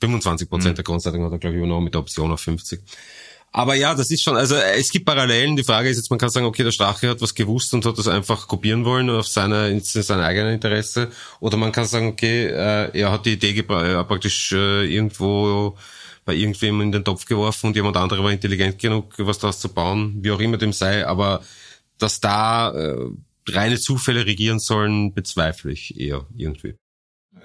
[0.00, 0.76] 25 Prozent mhm.
[0.76, 2.82] der Grundleitung hat er, glaube ich, übernommen mit der Option auf 50.
[3.52, 5.56] Aber ja, das ist schon, also es gibt Parallelen.
[5.56, 7.98] Die Frage ist jetzt, man kann sagen, okay, der Strache hat was gewusst und hat
[7.98, 11.10] das einfach kopieren wollen auf seine, in sein eigenes Interesse.
[11.40, 15.76] Oder man kann sagen, okay, äh, er hat die Idee äh, praktisch äh, irgendwo
[16.24, 19.68] bei irgendwem in den Topf geworfen und jemand anderer war intelligent genug, was daraus zu
[19.68, 21.04] bauen, wie auch immer dem sei.
[21.04, 21.42] Aber
[21.98, 22.96] dass da äh,
[23.48, 26.76] reine Zufälle regieren sollen, bezweifle ich eher irgendwie.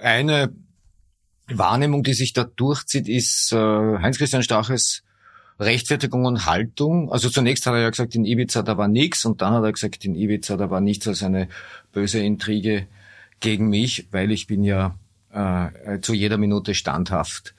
[0.00, 0.54] Eine
[1.48, 5.02] Wahrnehmung, die sich da durchzieht, ist äh, Heinz-Christian Straches
[5.58, 7.10] Rechtfertigung und Haltung.
[7.10, 9.72] Also zunächst hat er ja gesagt, in Ibiza da war nichts und dann hat er
[9.72, 11.48] gesagt, in Ibiza da war nichts als eine
[11.92, 12.86] böse Intrige
[13.40, 14.94] gegen mich, weil ich bin ja
[15.32, 17.54] äh, zu jeder Minute standhaft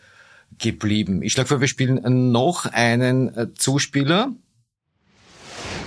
[0.59, 1.21] geblieben.
[1.21, 4.29] Ich schlage vor, wir spielen noch einen äh, Zuspieler.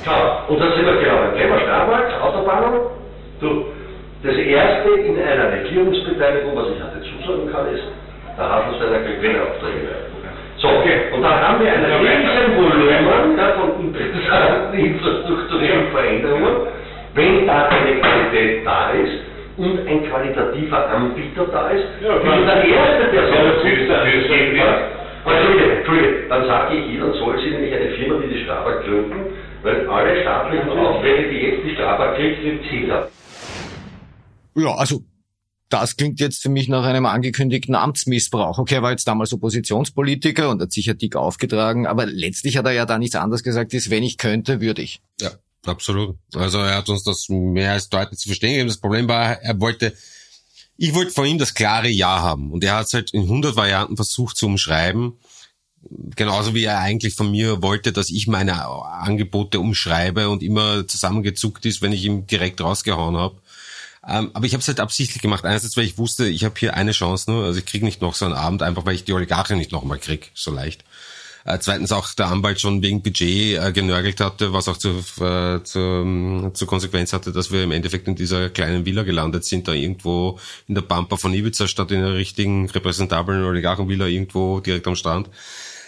[0.05, 2.81] Ja, und dann sind wir genau beim Thema Starmarkt, Autobahnen.
[3.41, 3.65] Du,
[4.23, 7.85] das erste in einer Regierungsbeteiligung, was ich hatte zusagen kann, ist,
[8.37, 10.10] der Hafensteiner kriegt weniger Aufträge.
[10.61, 11.09] So, okay.
[11.15, 16.69] und dann haben wir ein riesen Volumen ja, von interessanten infrastrukturellen Veränderungen,
[17.15, 19.25] wenn da eine Qualität da ist
[19.57, 26.29] und ein qualitativer Anbieter da ist, ja, wie der erste, der so ja, Entschuldige, Entschuldige,
[26.29, 29.33] dann sage ich Ihnen, soll sie nämlich eine Firma wie die Strabag gründen,
[29.63, 33.09] weil alle staatlichen Aufträge, die jetzt die Strabag kriegt, sind Ziele.
[34.57, 35.01] Ja, also
[35.71, 38.59] das klingt jetzt für mich nach einem angekündigten Amtsmissbrauch.
[38.59, 42.73] Okay, er war jetzt damals Oppositionspolitiker und hat sicher dick aufgetragen, aber letztlich hat er
[42.73, 45.01] ja da nichts anderes gesagt, ist, wenn ich könnte, würde ich.
[45.21, 45.31] Ja,
[45.65, 46.17] absolut.
[46.35, 48.69] Also er hat uns das mehr als deutlich zu verstehen gegeben.
[48.69, 49.95] Das Problem war, er wollte,
[50.77, 53.55] ich wollte von ihm das klare Ja haben und er hat es halt in 100
[53.55, 55.19] Varianten versucht zu umschreiben.
[56.17, 61.65] Genauso wie er eigentlich von mir wollte, dass ich meine Angebote umschreibe und immer zusammengezuckt
[61.65, 63.37] ist, wenn ich ihm direkt rausgehauen habe.
[64.07, 65.45] Ähm, aber ich habe es halt absichtlich gemacht.
[65.45, 67.45] Einerseits, weil ich wusste, ich habe hier eine Chance nur.
[67.45, 69.99] Also ich krieg nicht noch so einen Abend, einfach weil ich die Oligarchen nicht nochmal
[69.99, 70.85] krieg, so leicht.
[71.45, 74.91] Äh, zweitens auch der Anwalt schon wegen Budget äh, genörgelt hatte, was auch zu,
[75.21, 79.45] äh, zu, ähm, zur Konsequenz hatte, dass wir im Endeffekt in dieser kleinen Villa gelandet
[79.45, 84.61] sind, da irgendwo in der Pampa von Ibiza statt in einer richtigen repräsentablen Oligarchenvilla irgendwo
[84.61, 85.31] direkt am Strand.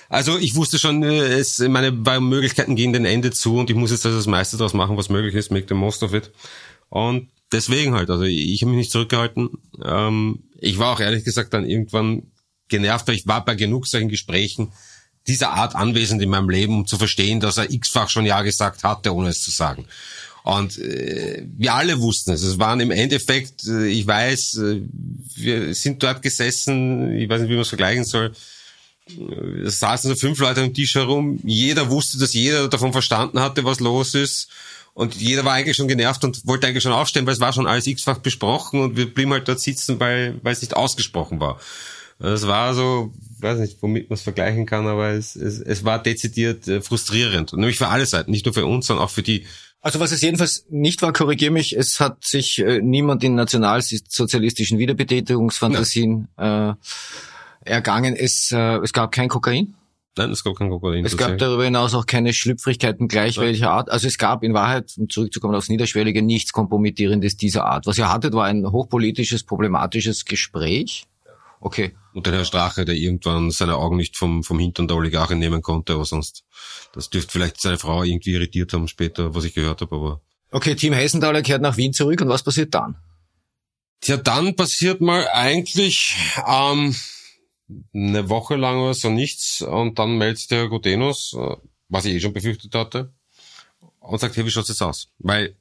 [0.08, 3.90] Also ich wusste schon, äh, es, meine Möglichkeiten gehen den Ende zu und ich muss
[3.90, 6.30] jetzt also das meiste daraus machen, was möglich ist, make the most of it.
[6.88, 9.50] Und deswegen halt, also ich habe mich nicht zurückgehalten.
[9.84, 12.24] Ähm, ich war auch ehrlich gesagt dann irgendwann
[12.68, 14.72] genervt, weil ich war bei genug solchen Gesprächen,
[15.26, 18.82] dieser Art anwesend in meinem Leben, um zu verstehen, dass er x-fach schon Ja gesagt
[18.82, 19.86] hatte, ohne es zu sagen.
[20.42, 22.42] Und äh, wir alle wussten es.
[22.42, 24.80] Es waren im Endeffekt, äh, ich weiß, äh,
[25.36, 28.32] wir sind dort gesessen, ich weiß nicht, wie man es vergleichen soll,
[29.09, 31.38] äh, es saßen so fünf Leute am Tisch herum.
[31.44, 34.48] Jeder wusste, dass jeder davon verstanden hatte, was los ist.
[34.95, 37.66] Und jeder war eigentlich schon genervt und wollte eigentlich schon aufstehen, weil es war schon
[37.66, 41.59] alles x-fach besprochen und wir blieben halt dort sitzen, weil, weil es nicht ausgesprochen war.
[42.18, 46.01] Es war so, weiß nicht, womit man es vergleichen kann, aber es, es, es war
[46.01, 47.53] dezidiert äh, frustrierend.
[47.55, 49.45] Nämlich für alle Seiten, nicht nur für uns, sondern auch für die.
[49.80, 54.78] Also was es jedenfalls nicht war, korrigier mich, es hat sich äh, niemand in nationalsozialistischen
[54.78, 56.74] Wiederbetätigungsfantasien äh,
[57.64, 58.14] ergangen.
[58.14, 59.74] Es, äh, es gab kein Kokain.
[60.16, 61.04] Nein, es gab kein Kokain.
[61.06, 63.90] Es gab darüber hinaus auch keine Schlüpfrigkeiten gleich welcher Art.
[63.90, 67.86] Also es gab in Wahrheit, um zurückzukommen aufs Niederschwellige, nichts Kompromittierendes dieser Art.
[67.86, 71.04] Was ihr hattet, war ein hochpolitisches, problematisches Gespräch.
[71.60, 71.94] Okay.
[72.12, 75.62] Und der Herr Strache, der irgendwann seine Augen nicht vom, vom Hintern der Oligarchen nehmen
[75.62, 76.44] konnte, aber sonst,
[76.92, 80.20] das dürfte vielleicht seine Frau irgendwie irritiert haben später, was ich gehört habe, aber.
[80.50, 82.96] Okay, Team Hessenthaler kehrt nach Wien zurück und was passiert dann?
[84.02, 86.94] Tja, dann passiert mal eigentlich ähm,
[87.94, 91.36] eine Woche lang oder so nichts und dann meldet der Gutenus,
[91.88, 93.12] was ich eh schon befürchtet hatte,
[94.00, 95.08] und sagt, hey, wie schaut's jetzt aus?
[95.18, 95.54] Weil,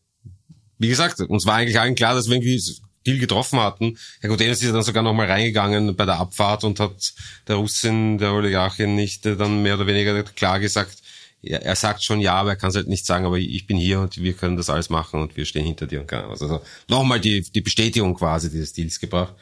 [0.78, 2.62] wie gesagt, uns war eigentlich allen klar, dass wir irgendwie
[3.05, 3.97] Deal getroffen hatten.
[4.20, 7.14] Herr Gutenus ist ja dann sogar nochmal reingegangen bei der Abfahrt und hat
[7.47, 10.97] der Russin, der Oligarchin nicht äh, dann mehr oder weniger klar gesagt,
[11.43, 13.99] er, sagt schon ja, aber er kann es halt nicht sagen, aber ich bin hier
[14.01, 17.20] und wir können das alles machen und wir stehen hinter dir und kann Also nochmal
[17.20, 19.34] die, die Bestätigung quasi dieses Deals gebracht.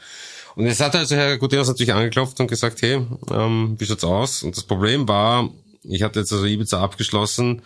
[0.60, 3.00] Und jetzt hat also Herr Guterres natürlich angeklopft und gesagt, hey,
[3.32, 4.42] ähm, wie schaut's aus?
[4.42, 5.48] Und das Problem war,
[5.84, 7.62] ich hatte jetzt also Ibiza abgeschlossen,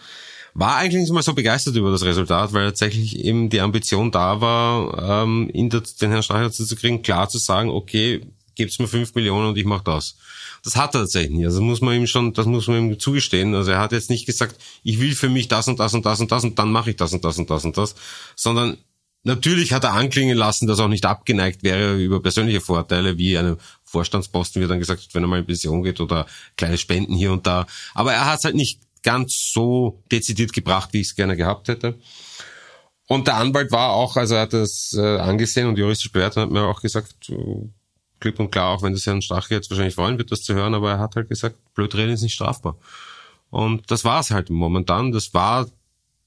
[0.55, 4.41] war eigentlich nicht mal so begeistert über das Resultat, weil tatsächlich eben die Ambition da
[4.41, 8.21] war, ähm, in der, den Herrn Strache zu kriegen, klar zu sagen, okay,
[8.55, 10.15] gibt's mir fünf Millionen und ich mache das.
[10.63, 11.47] Das hat er tatsächlich nicht.
[11.47, 13.57] Also muss man ihm schon, das muss man ihm zugestehen.
[13.57, 16.21] Also er hat jetzt nicht gesagt, ich will für mich das und das und das
[16.21, 17.97] und das und dann mache ich das und das und das und das,
[18.37, 18.77] sondern
[19.25, 23.39] Natürlich hat er anklingen lassen, dass er auch nicht abgeneigt wäre über persönliche Vorteile, wie
[23.39, 26.77] eine Vorstandsposten, wie er dann gesagt hat, wenn er mal in Pension geht oder kleine
[26.77, 27.67] Spenden hier und da.
[27.95, 31.69] Aber er hat es halt nicht ganz so dezidiert gebracht, wie ich es gerne gehabt
[31.69, 31.99] hätte.
[33.07, 36.51] Und der Anwalt war auch, also er hat das äh, angesehen und juristisch bewertet, hat
[36.51, 37.69] mir auch gesagt, äh,
[38.21, 40.75] klipp und klar, auch wenn das Herrn Strache jetzt wahrscheinlich freuen wird, das zu hören,
[40.75, 42.77] aber er hat halt gesagt, Blödreden ist nicht strafbar.
[43.51, 45.13] Und das war es halt momentan.
[45.13, 45.67] Das war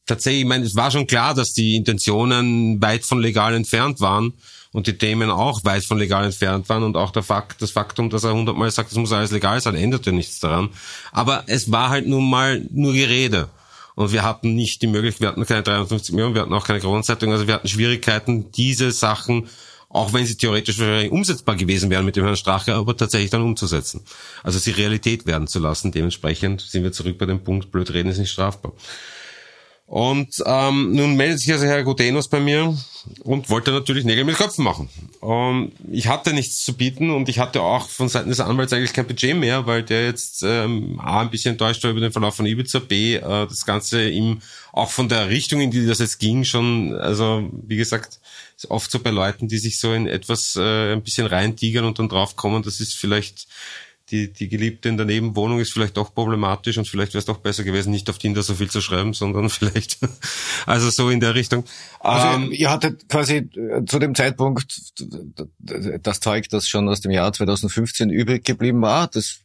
[0.07, 4.33] tatsächlich, ich meine, es war schon klar, dass die Intentionen weit von legal entfernt waren
[4.71, 8.09] und die Themen auch weit von legal entfernt waren und auch der Fakt, das Faktum,
[8.09, 10.69] dass er hundertmal sagt, es muss alles legal sein, änderte nichts daran.
[11.11, 13.49] Aber es war halt nun mal nur Gerede.
[13.95, 16.79] Und wir hatten nicht die Möglichkeit, wir hatten keine 53 Millionen, wir hatten auch keine
[16.79, 19.47] Kronenzeitung, also wir hatten Schwierigkeiten, diese Sachen,
[19.89, 23.41] auch wenn sie theoretisch wahrscheinlich umsetzbar gewesen wären mit dem Herrn Strache, aber tatsächlich dann
[23.41, 24.01] umzusetzen.
[24.43, 25.91] Also sie Realität werden zu lassen.
[25.91, 28.73] Dementsprechend sind wir zurück bei dem Punkt, blöd reden ist nicht strafbar.
[29.87, 32.77] Und ähm, nun meldet sich also Herr Gutenus bei mir
[33.23, 34.89] und wollte natürlich Nägel mit Köpfen machen.
[35.23, 38.91] Ähm, ich hatte nichts zu bieten und ich hatte auch von Seiten des Anwalts eigentlich
[38.91, 42.35] kein Budget mehr, weil der jetzt ähm, A, ein bisschen enttäuscht war über den Verlauf
[42.35, 44.41] von Ibiza, B, äh, das Ganze ihm
[44.73, 48.19] auch von der Richtung, in die das jetzt ging, schon, also wie gesagt,
[48.57, 51.97] ist oft so bei Leuten, die sich so in etwas äh, ein bisschen reintigern und
[51.97, 53.47] dann draufkommen, das ist vielleicht
[54.09, 57.39] die, die Geliebte in der Nebenwohnung ist vielleicht doch problematisch und vielleicht wäre es doch
[57.39, 59.99] besser gewesen, nicht auf Tinder so viel zu schreiben, sondern vielleicht,
[60.65, 61.65] also so in der Richtung.
[61.99, 64.93] Also ähm, ihr hattet quasi äh, zu dem Zeitpunkt
[65.59, 69.39] das Zeug, das schon aus dem Jahr 2015 übrig geblieben war, das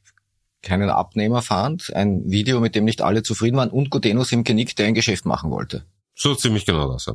[0.63, 4.77] keinen Abnehmer fand, ein Video, mit dem nicht alle zufrieden waren und Gutenus im Genick,
[4.77, 5.85] der ein Geschäft machen wollte.
[6.15, 7.09] So ziemlich genau das.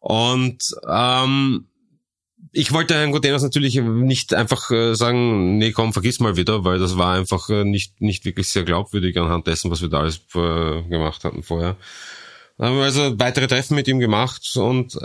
[0.00, 1.68] Und ähm,
[2.50, 6.78] ich wollte Herrn Guterres natürlich nicht einfach äh, sagen, nee, komm, vergiss mal wieder, weil
[6.78, 10.20] das war einfach äh, nicht, nicht wirklich sehr glaubwürdig anhand dessen, was wir da alles
[10.34, 11.76] äh, gemacht hatten vorher.
[12.58, 14.96] Dann haben wir also weitere Treffen mit ihm gemacht und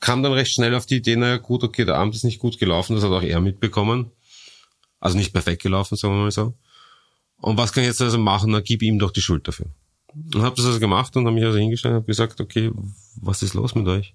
[0.00, 2.58] kam dann recht schnell auf die Idee, naja gut, okay, der Abend ist nicht gut
[2.58, 4.10] gelaufen, das hat auch er mitbekommen.
[4.98, 6.54] Also nicht perfekt gelaufen, sagen wir mal so.
[7.36, 8.50] Und was kann ich jetzt also machen?
[8.50, 9.66] Na, gib ihm doch die Schuld dafür.
[10.34, 12.70] Und habe das also gemacht und habe mich also hingestellt und habe gesagt, okay,
[13.20, 14.14] was ist los mit euch?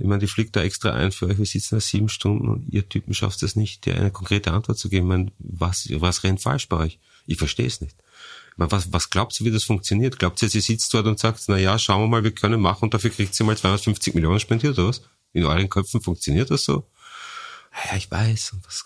[0.00, 2.72] Ich meine, die fliegt da extra ein für euch, wir sitzen da sieben Stunden und
[2.72, 5.06] ihr Typen schafft es nicht, dir eine konkrete Antwort zu geben.
[5.06, 6.98] Ich meine, was, was rennt falsch bei euch?
[7.26, 7.96] Ich verstehe es nicht.
[8.52, 10.18] Ich meine, was, was glaubt ihr, wie das funktioniert?
[10.18, 12.84] Glaubt ihr, sie sitzt dort und sagt, na ja, schauen wir mal, wir können machen
[12.84, 15.02] und dafür kriegt sie mal 250 Millionen spendiert oder was?
[15.34, 16.86] In euren Köpfen funktioniert das so?
[17.90, 18.54] Ja, ich weiß.
[18.54, 18.84] Und, was,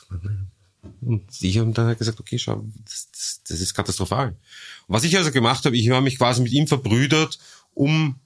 [1.01, 4.37] und ich habe dann halt gesagt, okay, schau, das, das, das ist katastrophal.
[4.89, 7.39] was ich also gemacht habe, ich habe mich quasi mit ihm verbrüdert,
[7.73, 8.21] um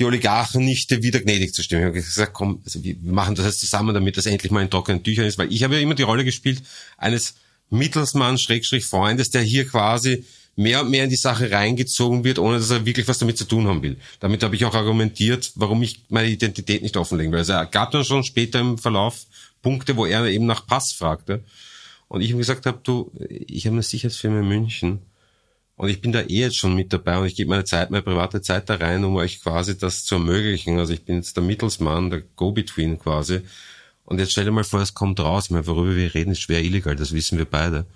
[0.00, 1.82] die Oligarchen nicht wieder gnädig zu stimmen.
[1.82, 4.70] Ich habe gesagt, komm, also wir machen das jetzt zusammen, damit das endlich mal in
[4.70, 6.62] trockenen Tüchern ist, weil ich habe ja immer die Rolle gespielt
[6.96, 7.34] eines
[7.68, 10.24] Mittelsmanns, Schrägstrich Freundes, der hier quasi
[10.56, 13.44] mehr und mehr in die Sache reingezogen wird, ohne dass er wirklich was damit zu
[13.44, 13.98] tun haben will.
[14.20, 17.40] Damit habe ich auch argumentiert, warum ich meine Identität nicht offenlegen will.
[17.40, 19.26] Also er gab dann schon später im Verlauf
[19.62, 21.44] Punkte, wo er eben nach Pass fragte.
[22.08, 24.98] Und ich ihm gesagt habe, du, ich habe eine Sicherheitsfirma in München
[25.80, 28.02] und ich bin da eh jetzt schon mit dabei und ich gebe meine Zeit, meine
[28.02, 30.78] private Zeit da rein, um euch quasi das zu ermöglichen.
[30.78, 33.40] Also ich bin jetzt der Mittelsmann, der Go-Between quasi.
[34.04, 35.46] Und jetzt stell dir mal vor, es kommt raus.
[35.46, 37.86] Ich meine, worüber wir reden, ist schwer illegal, das wissen wir beide.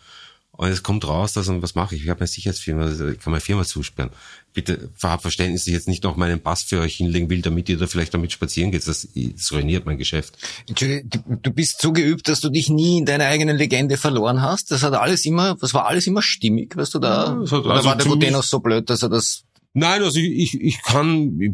[0.57, 2.05] Und es kommt raus, dass, und was mache ich?
[2.05, 4.11] Ich habe eine Sicherheitsfirma, also ich kann meine Firma zusperren.
[4.53, 7.69] Bitte hab Verständnis, dass ich jetzt nicht noch meinen Pass für euch hinlegen will, damit
[7.69, 8.87] ihr da vielleicht damit spazieren geht.
[8.87, 10.39] Das, das ruiniert mein Geschäft.
[10.69, 14.71] Entschuldigung, du bist so geübt, dass du dich nie in deiner eigenen Legende verloren hast.
[14.71, 17.75] Das hat alles immer, das war alles immer stimmig, was du da, ja, hat, oder
[17.75, 19.43] also war der Gutenos so blöd, dass er das...
[19.73, 21.53] Nein, also ich, ich kann,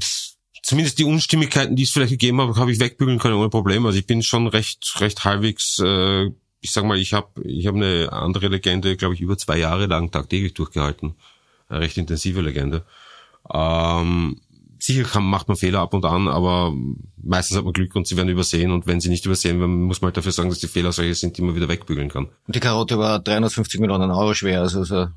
[0.62, 3.88] zumindest die Unstimmigkeiten, die es vielleicht gegeben hat, habe ich wegbügeln können ohne Probleme.
[3.88, 6.26] Also ich bin schon recht, recht halbwegs äh,
[6.60, 9.86] ich sag mal, ich habe ich hab eine andere Legende, glaube ich, über zwei Jahre
[9.86, 11.14] lang tagtäglich durchgehalten.
[11.68, 12.84] Eine recht intensive Legende.
[13.52, 14.40] Ähm,
[14.78, 16.74] sicher kann, macht man Fehler ab und an, aber
[17.16, 20.00] meistens hat man Glück und sie werden übersehen und wenn sie nicht übersehen werden, muss
[20.00, 22.28] man halt dafür sagen, dass die Fehler solche sind, die man wieder wegbügeln kann.
[22.46, 25.08] Und die Karotte war 350 Millionen Euro schwer, also so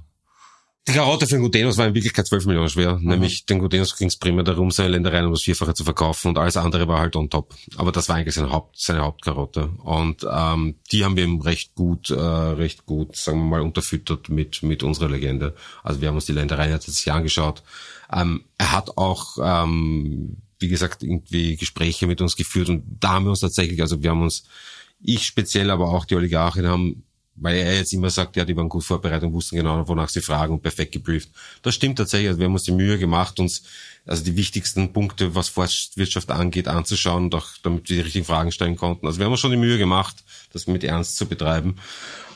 [0.87, 2.97] die Karotte für den Gutenos war in Wirklichkeit 12 Millionen schwer.
[2.97, 3.07] Mhm.
[3.07, 6.37] Nämlich den Gutenos ging es primär darum, seine Ländereien um das Vierfache zu verkaufen und
[6.37, 7.55] alles andere war halt on top.
[7.77, 9.69] Aber das war eigentlich seine, Haupt, seine Hauptkarotte.
[9.83, 14.27] Und ähm, die haben wir ihm recht gut, äh, recht gut, sagen wir mal, unterfüttert
[14.27, 15.55] mit, mit unserer Legende.
[15.83, 17.63] Also wir haben uns die Ländereien jetzt tatsächlich angeschaut.
[18.11, 23.25] Ähm, er hat auch, ähm, wie gesagt, irgendwie Gespräche mit uns geführt und da haben
[23.25, 24.43] wir uns tatsächlich, also wir haben uns,
[25.01, 27.03] ich speziell, aber auch die Oligarchen haben
[27.35, 30.21] weil er jetzt immer sagt, ja, die waren gut vorbereitet und wussten genau, wonach sie
[30.21, 31.29] fragen und perfekt geprüft.
[31.63, 32.29] Das stimmt tatsächlich.
[32.29, 33.63] Also wir haben uns die Mühe gemacht, uns
[34.05, 38.51] also die wichtigsten Punkte, was Forstwirtschaft angeht, anzuschauen und auch damit wir die richtigen Fragen
[38.51, 39.07] stellen konnten.
[39.07, 41.77] Also wir haben uns schon die Mühe gemacht, das mit Ernst zu betreiben.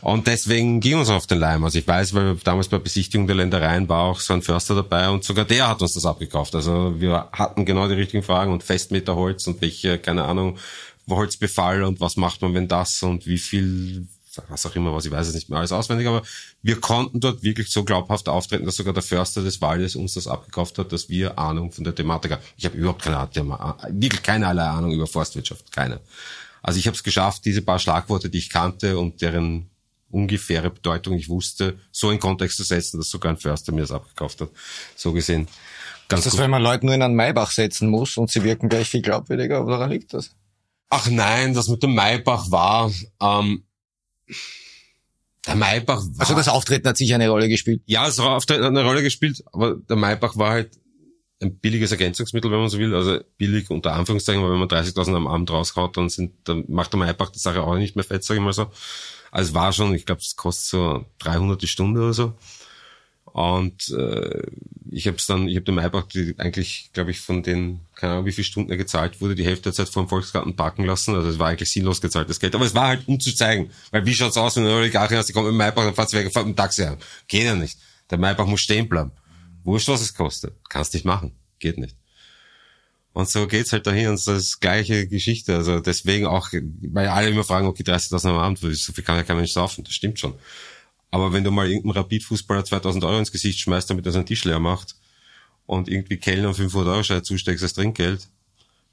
[0.01, 1.63] Und deswegen ging uns auf den Leim.
[1.63, 5.09] Also ich weiß, weil damals bei Besichtigung der Ländereien war auch so ein Förster dabei
[5.09, 6.55] und sogar der hat uns das abgekauft.
[6.55, 10.57] Also wir hatten genau die richtigen Fragen und Festmeter Holz und welche, keine Ahnung,
[11.09, 14.07] Holzbefall und was macht man, wenn das und wie viel
[14.49, 16.23] was auch immer was, ich weiß es nicht mehr alles auswendig, aber
[16.61, 20.27] wir konnten dort wirklich so glaubhaft auftreten, dass sogar der Förster des Waldes uns das
[20.27, 22.41] abgekauft hat, dass wir Ahnung von der Thematik haben.
[22.57, 25.99] Ich habe überhaupt keine Ahnung, wirklich keinerlei Ahnung über Forstwirtschaft, keine.
[26.61, 29.69] Also ich habe es geschafft, diese paar Schlagworte, die ich kannte und deren
[30.09, 33.91] ungefähre Bedeutung ich wusste, so in Kontext zu setzen, dass sogar ein Förster mir das
[33.91, 34.49] abgekauft hat.
[34.95, 35.47] So gesehen.
[36.07, 36.41] Ganz ist das, gut.
[36.41, 39.65] wenn man Leute nur in einen Maibach setzen muss und sie wirken gleich viel glaubwürdiger,
[39.65, 40.31] woran liegt das?
[40.89, 43.63] Ach nein, das mit dem Maibach war, ähm,
[45.45, 47.81] der Maybach war, Also das Auftreten hat sicher eine Rolle gespielt.
[47.85, 50.71] Ja, das Auftreten hat eine Rolle gespielt, aber der Maybach war halt
[51.41, 52.95] ein billiges Ergänzungsmittel, wenn man so will.
[52.95, 56.93] Also billig unter Anführungszeichen, weil wenn man 30.000 am Abend raushaut, dann sind, dann macht
[56.93, 58.71] der Maybach die Sache auch nicht mehr fett, sage ich mal so.
[59.31, 62.33] Also es war schon, ich glaube, es kostet so 300 die Stunde oder so.
[63.37, 64.41] Und äh,
[64.89, 68.13] ich habe es dann, ich habe dem Maybach die, eigentlich, glaube ich, von den, keine
[68.13, 70.85] Ahnung, wie viele Stunden er gezahlt wurde, die Hälfte der Zeit vor dem Volksgarten parken
[70.85, 71.13] lassen.
[71.13, 72.55] Also es war eigentlich sinnlos gezahltes Geld.
[72.55, 73.69] Aber es war halt, um zu zeigen.
[73.91, 75.93] Weil wie schaut's aus, wenn du eine Oligarchin hast, die kommt mit dem Maybach, dann
[75.93, 76.97] fährt sie weg, fährt mit dem Taxi an.
[77.27, 77.77] Geht ja nicht.
[78.09, 79.11] Der Maybach muss stehen bleiben.
[79.63, 80.55] Wurscht, was es kostet.
[80.67, 81.33] Kannst nicht machen.
[81.59, 81.95] Geht nicht.
[83.13, 85.55] Und so geht's halt dahin und das ist gleiche Geschichte.
[85.55, 89.23] Also deswegen auch, weil alle immer fragen, okay, 30.000 am Abend, so viel kann ja
[89.23, 89.83] kein Mensch saufen.
[89.83, 90.33] Das stimmt schon.
[91.11, 94.43] Aber wenn du mal irgendeinen Rapid-Fußballer 2000 Euro ins Gesicht schmeißt, damit er seinen Tisch
[94.43, 94.95] leer macht
[95.65, 98.27] und irgendwie Kellner 500 Euro Schein zusteckst als Trinkgeld,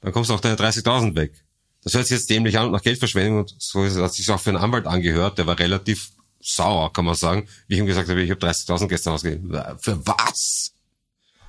[0.01, 1.43] dann kommst du auch deine 30.000 weg.
[1.83, 4.49] Das hört sich jetzt dämlich an und nach Geldverschwendung und so hat sich auch für
[4.49, 6.11] einen Anwalt angehört, der war relativ
[6.41, 9.51] sauer, kann man sagen, wie ich ihm gesagt habe, ich habe 30.000 gestern ausgegeben.
[9.79, 10.71] Für was?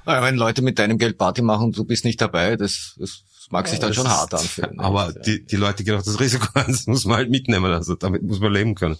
[0.06, 3.24] Ja, wenn Leute mit deinem Geld Party machen und du bist nicht dabei, das, das
[3.50, 4.78] mag sich dann schon hart anfühlen.
[4.80, 7.94] Aber die, die Leute gehen auch das Risiko an, das muss man halt mitnehmen, also
[7.94, 8.98] damit muss man leben können.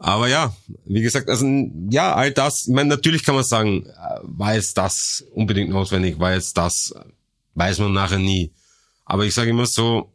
[0.00, 1.44] Aber ja, wie gesagt, also
[1.90, 6.20] ja, all das, ich meine, natürlich kann man sagen, äh, war jetzt das unbedingt notwendig,
[6.20, 6.94] war jetzt das,
[7.54, 8.52] weiß man nachher nie.
[9.04, 10.12] Aber ich sage immer so,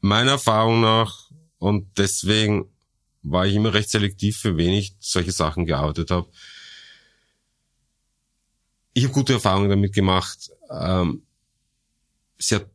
[0.00, 2.64] meiner Erfahrung nach, und deswegen
[3.22, 6.28] war ich immer recht selektiv, für wen ich solche Sachen gearbeitet habe.
[8.94, 10.50] Ich habe gute Erfahrungen damit gemacht.
[10.70, 11.22] Ähm,
[12.38, 12.68] sehr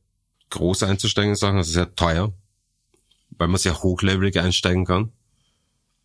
[0.51, 2.31] groß einzusteigen in Sachen, also sehr teuer,
[3.37, 5.11] weil man sehr hochlevelig einsteigen kann.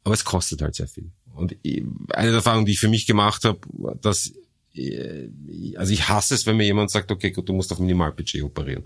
[0.05, 1.11] Aber es kostet halt sehr viel.
[1.35, 3.61] Und eine der Erfahrungen, die ich für mich gemacht habe,
[4.01, 4.33] dass
[4.75, 5.29] äh,
[5.77, 8.85] also ich hasse es, wenn mir jemand sagt, okay, gut, du musst auf Minimalbudget operieren,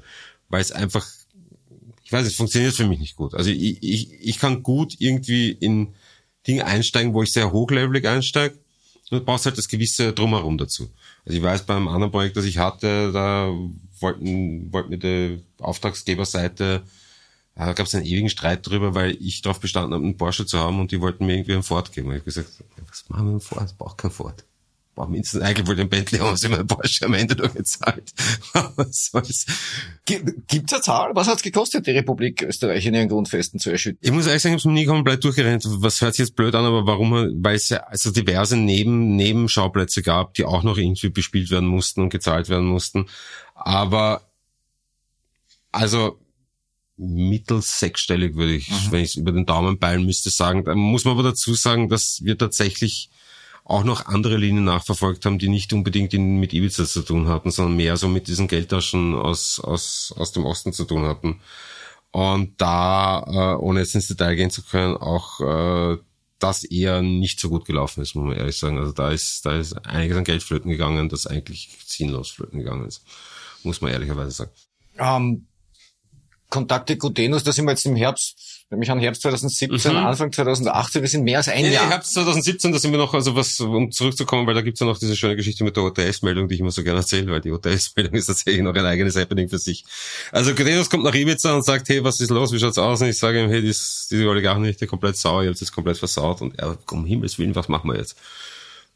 [0.49, 1.07] weil es einfach,
[2.05, 3.34] ich weiß, es funktioniert für mich nicht gut.
[3.34, 5.94] Also ich, ich, ich kann gut irgendwie in
[6.47, 8.59] Dinge einsteigen, wo ich sehr hochlevelig einsteige.
[9.11, 10.90] Du brauchst halt das gewisse Drumherum dazu.
[11.24, 13.53] Also ich weiß, beim anderen Projekt, das ich hatte, da
[14.01, 16.82] wollten, wollten mir die Auftragsgeberseite
[17.64, 20.59] da gab es einen ewigen Streit drüber, weil ich darauf bestanden habe, einen Porsche zu
[20.59, 22.09] haben und die wollten mir irgendwie einen Ford geben.
[22.09, 22.50] Und ich habe gesagt,
[22.88, 23.70] was machen wir mit dem Ford?
[23.70, 24.44] Ich brauche keinen Ford.
[24.94, 28.12] Boah, mindestens eigentlich wollte ich einen Bentley haben, sie mein Porsche am Ende nur gezahlt.
[28.76, 29.44] was soll's?
[30.07, 31.11] Gibt's eine Zahl?
[31.14, 34.00] Was hat's gekostet, die Republik Österreich in ihren Grundfesten zu erschüttern?
[34.00, 35.64] Ich muss ehrlich sagen, ich habe nie komplett durchgerennt.
[35.66, 37.12] Was hört sich jetzt blöd an, aber warum?
[37.12, 42.00] Weil es ja also diverse Neben Nebenschauplätze gab, die auch noch irgendwie bespielt werden mussten
[42.00, 43.07] und gezahlt werden mussten.
[43.54, 44.22] Aber
[45.72, 46.18] also
[46.97, 48.92] mittels sechsstellig würde ich, mhm.
[48.92, 50.64] wenn ich es über den Daumen peilen müsste, sagen.
[50.64, 53.11] Da muss man aber dazu sagen, dass wir tatsächlich
[53.64, 57.51] auch noch andere Linien nachverfolgt haben, die nicht unbedingt in, mit Ibiza zu tun hatten,
[57.51, 61.40] sondern mehr so mit diesen Geldtaschen aus, aus, aus dem Osten zu tun hatten.
[62.12, 65.99] Und da, äh, ohne jetzt ins Detail gehen zu können, auch äh,
[66.38, 68.78] das eher nicht so gut gelaufen ist, muss man ehrlich sagen.
[68.78, 72.86] Also da ist, da ist einiges an Geld flöten gegangen, das eigentlich sinnlos flöten gegangen
[72.86, 73.03] ist,
[73.64, 74.51] muss man ehrlicherweise sagen.
[74.99, 75.47] Um ähm,
[76.57, 79.98] Kontakte Gutenus, da sind wir jetzt im Herbst, nämlich an Herbst 2017, mhm.
[79.98, 81.86] Anfang 2018, wir sind mehr als ein nee, Jahr.
[81.90, 84.98] Herbst 2017, da sind wir noch, also was, um zurückzukommen, weil da gibt's ja noch
[84.98, 88.14] diese schöne Geschichte mit der OTS-Meldung, die ich immer so gerne erzähle, weil die OTS-Meldung
[88.14, 89.84] ist tatsächlich noch ein eigenes Happening für sich.
[90.32, 93.02] Also Gutenus kommt nach Ibiza und sagt, hey, was ist los, wie schaut's aus?
[93.02, 96.40] Und ich sage ihm, hey, dies, diese Oligarchen komplett sauer, ihr habt es komplett versaut
[96.40, 98.16] und er, um Himmels Willen, was machen wir jetzt?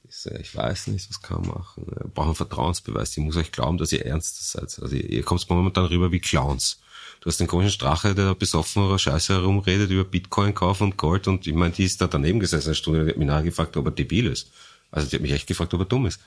[0.09, 1.85] Ich sage, ich weiß nicht, was kann man machen.
[1.87, 3.17] Wir brauchen Vertrauensbeweis.
[3.17, 4.63] Ich muss euch glauben, dass ihr ernst seid.
[4.81, 6.81] Also ihr, ihr kommt momentan rüber wie Clowns.
[7.21, 11.29] Du hast den komischen Strache, der da besoffen oder Scheiße herumredet über Bitcoin-Kauf und Gold
[11.29, 13.87] und ich meine, die ist da daneben gesessen eine Stunde, die hat mich nachgefragt, ob
[13.87, 14.51] er debil ist.
[14.91, 16.21] Also die hat mich echt gefragt, ob er dumm ist.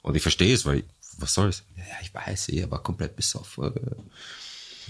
[0.00, 0.84] Und ich verstehe es, weil,
[1.18, 1.64] was soll's?
[1.76, 3.72] Ja, ich weiß, er war komplett besoffen.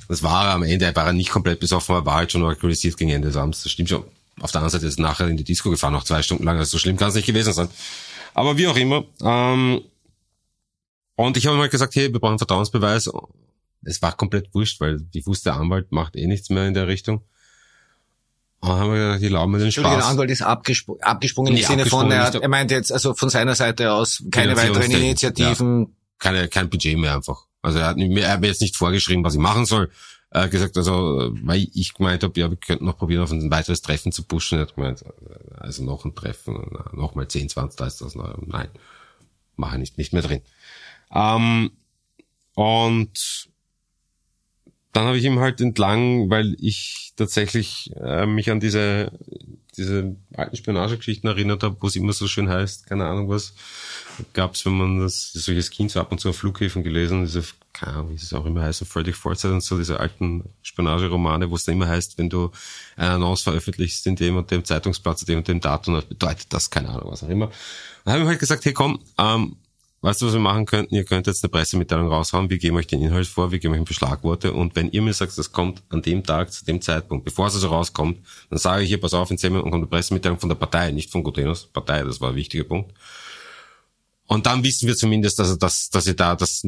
[0.07, 2.97] Das war er am Ende, er war nicht komplett besoffen, er war halt schon alkoholisiert
[2.97, 3.65] gegen Ende des Abends.
[3.65, 4.05] Das stimmt schon.
[4.41, 6.57] Auf der anderen Seite ist er nachher in die Disco gefahren, noch zwei Stunden lang.
[6.57, 7.69] Also so schlimm kann es nicht gewesen sein.
[8.33, 9.05] Aber wie auch immer.
[9.21, 9.83] Ähm,
[11.17, 13.11] und ich habe ihm halt gesagt, hey, wir brauchen Vertrauensbeweis
[13.83, 16.89] es war komplett wurscht, weil ich wusste, der Anwalt macht eh nichts mehr in der
[16.89, 17.22] Richtung.
[18.61, 19.97] Und dann haben wir gesagt, die laufen mir den Spaß.
[19.97, 23.29] Der Anwalt ist abgespr abgesprungen nee, im Sinne von, er, er meint jetzt also von
[23.31, 25.81] seiner Seite aus keine weiteren Initiativen.
[25.81, 25.87] Ja,
[26.18, 27.45] keine, kein Budget mehr einfach.
[27.62, 29.91] Also er hat, mir, er hat mir jetzt nicht vorgeschrieben, was ich machen soll.
[30.31, 33.51] Er hat gesagt, also, weil ich gemeint habe, ja, wir könnten noch probieren, auf ein
[33.51, 34.59] weiteres Treffen zu pushen.
[34.59, 35.05] Er hat gemeint,
[35.57, 38.14] also noch ein Treffen, noch mal 10, 20, 30,
[38.47, 38.68] nein,
[39.57, 40.43] mache ich nicht, nicht mehr drin.
[41.14, 41.70] Ähm,
[42.55, 43.49] und
[44.93, 49.12] dann habe ich ihm halt entlang, weil ich tatsächlich äh, mich an diese
[49.78, 53.55] diese alten Spionagegeschichten erinnert habe, wo es immer so schön heißt, keine Ahnung was,
[54.32, 57.45] gab es, wenn man das solches Kind so ab und zu auf Flughäfen gelesen, diese,
[57.72, 61.55] keine Ahnung, wie es auch immer heißt, Frederick Forsyth und so, diese alten Spionageromane, wo
[61.55, 62.51] es dann immer heißt, wenn du
[62.97, 66.68] eine Annonce veröffentlichst in dem und dem Zeitungsplatz, dem und dem Datum, das bedeutet das,
[66.70, 67.51] keine Ahnung, was auch immer.
[68.05, 69.57] Dann habe ich halt gesagt, hey komm, ähm,
[70.01, 70.94] Weißt du, was wir machen könnten?
[70.94, 73.80] Ihr könnt jetzt eine Pressemitteilung raushauen, wir geben euch den Inhalt vor, wir geben euch
[73.80, 77.24] ein Beschlagworte und wenn ihr mir sagt, das kommt an dem Tag, zu dem Zeitpunkt,
[77.24, 79.90] bevor es also rauskommt, dann sage ich hier, pass auf, in zehn Minuten kommt eine
[79.90, 82.92] Pressemitteilung von der Partei, nicht von Gutenus, Partei, das war ein wichtiger Punkt.
[84.28, 86.62] Und dann wissen wir zumindest, also, dass, dass ihr da, dass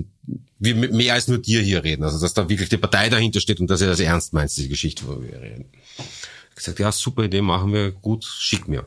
[0.59, 3.39] wir mit mehr als nur dir hier reden, also dass da wirklich die Partei dahinter
[3.39, 5.67] steht und dass ihr das ernst meint, diese Geschichte, wo wir reden.
[6.49, 8.87] Ich gesagt, ja, super Idee, machen wir gut, schick mir.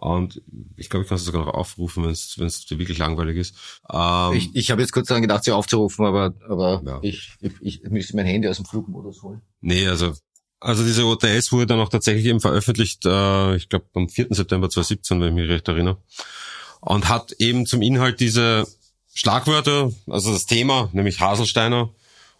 [0.00, 0.42] Und
[0.76, 3.56] ich glaube, ich kann es sogar noch aufrufen, wenn es dir wirklich langweilig ist.
[3.92, 6.98] Ähm, ich ich habe jetzt kurz daran gedacht, sie aufzurufen, aber, aber ja.
[7.02, 9.42] ich, ich, ich müsste mein Handy aus dem Flugmodus holen.
[9.60, 10.14] Nee, also
[10.60, 14.28] also diese OTS wurde dann auch tatsächlich eben veröffentlicht, äh, ich glaube am 4.
[14.30, 15.98] September 2017, wenn ich mich recht erinnere.
[16.80, 18.66] Und hat eben zum Inhalt diese
[19.14, 21.90] Schlagwörter, also das Thema, nämlich Haselsteiner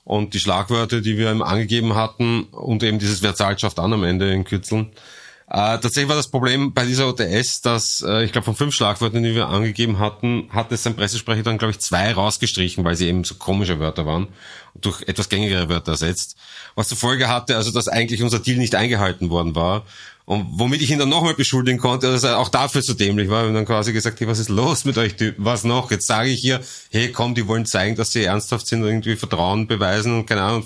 [0.05, 3.21] und die Schlagwörter, die wir ihm angegeben hatten und eben dieses
[3.61, 4.93] schafft an am Ende in Kürzeln,
[5.51, 9.23] äh, tatsächlich war das Problem bei dieser OTS, dass äh, ich glaube von fünf Schlagwörtern,
[9.23, 13.09] die wir angegeben hatten, hat es sein Pressesprecher dann glaube ich zwei rausgestrichen, weil sie
[13.09, 14.29] eben so komische Wörter waren
[14.75, 16.37] und durch etwas gängigere Wörter ersetzt.
[16.75, 19.85] Was zur Folge hatte, also dass eigentlich unser Deal nicht eingehalten worden war
[20.29, 23.47] Und womit ich ihn dann nochmal beschuldigen konnte, dass er auch dafür zu dämlich war,
[23.47, 25.43] und dann quasi gesagt, hey, was ist los mit euch Typen?
[25.43, 25.91] Was noch?
[25.91, 29.67] Jetzt sage ich hier, hey, komm, die wollen zeigen, dass sie ernsthaft sind, irgendwie Vertrauen
[29.67, 30.65] beweisen und keine Ahnung,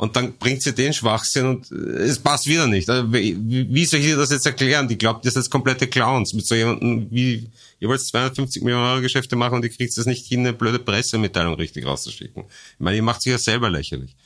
[0.00, 2.88] und dann bringt sie den Schwachsinn und es passt wieder nicht.
[2.88, 4.88] Also, wie soll ich dir das jetzt erklären?
[4.88, 6.32] Die glaubt, das ist komplette Clowns.
[6.32, 10.06] Mit so jemandem wie, ihr wollt 250 Millionen Euro Geschäfte machen und ihr kriegt es
[10.06, 12.44] nicht hin, eine blöde Pressemitteilung richtig rauszuschicken.
[12.44, 14.16] Ich meine, ihr macht sich ja selber lächerlich.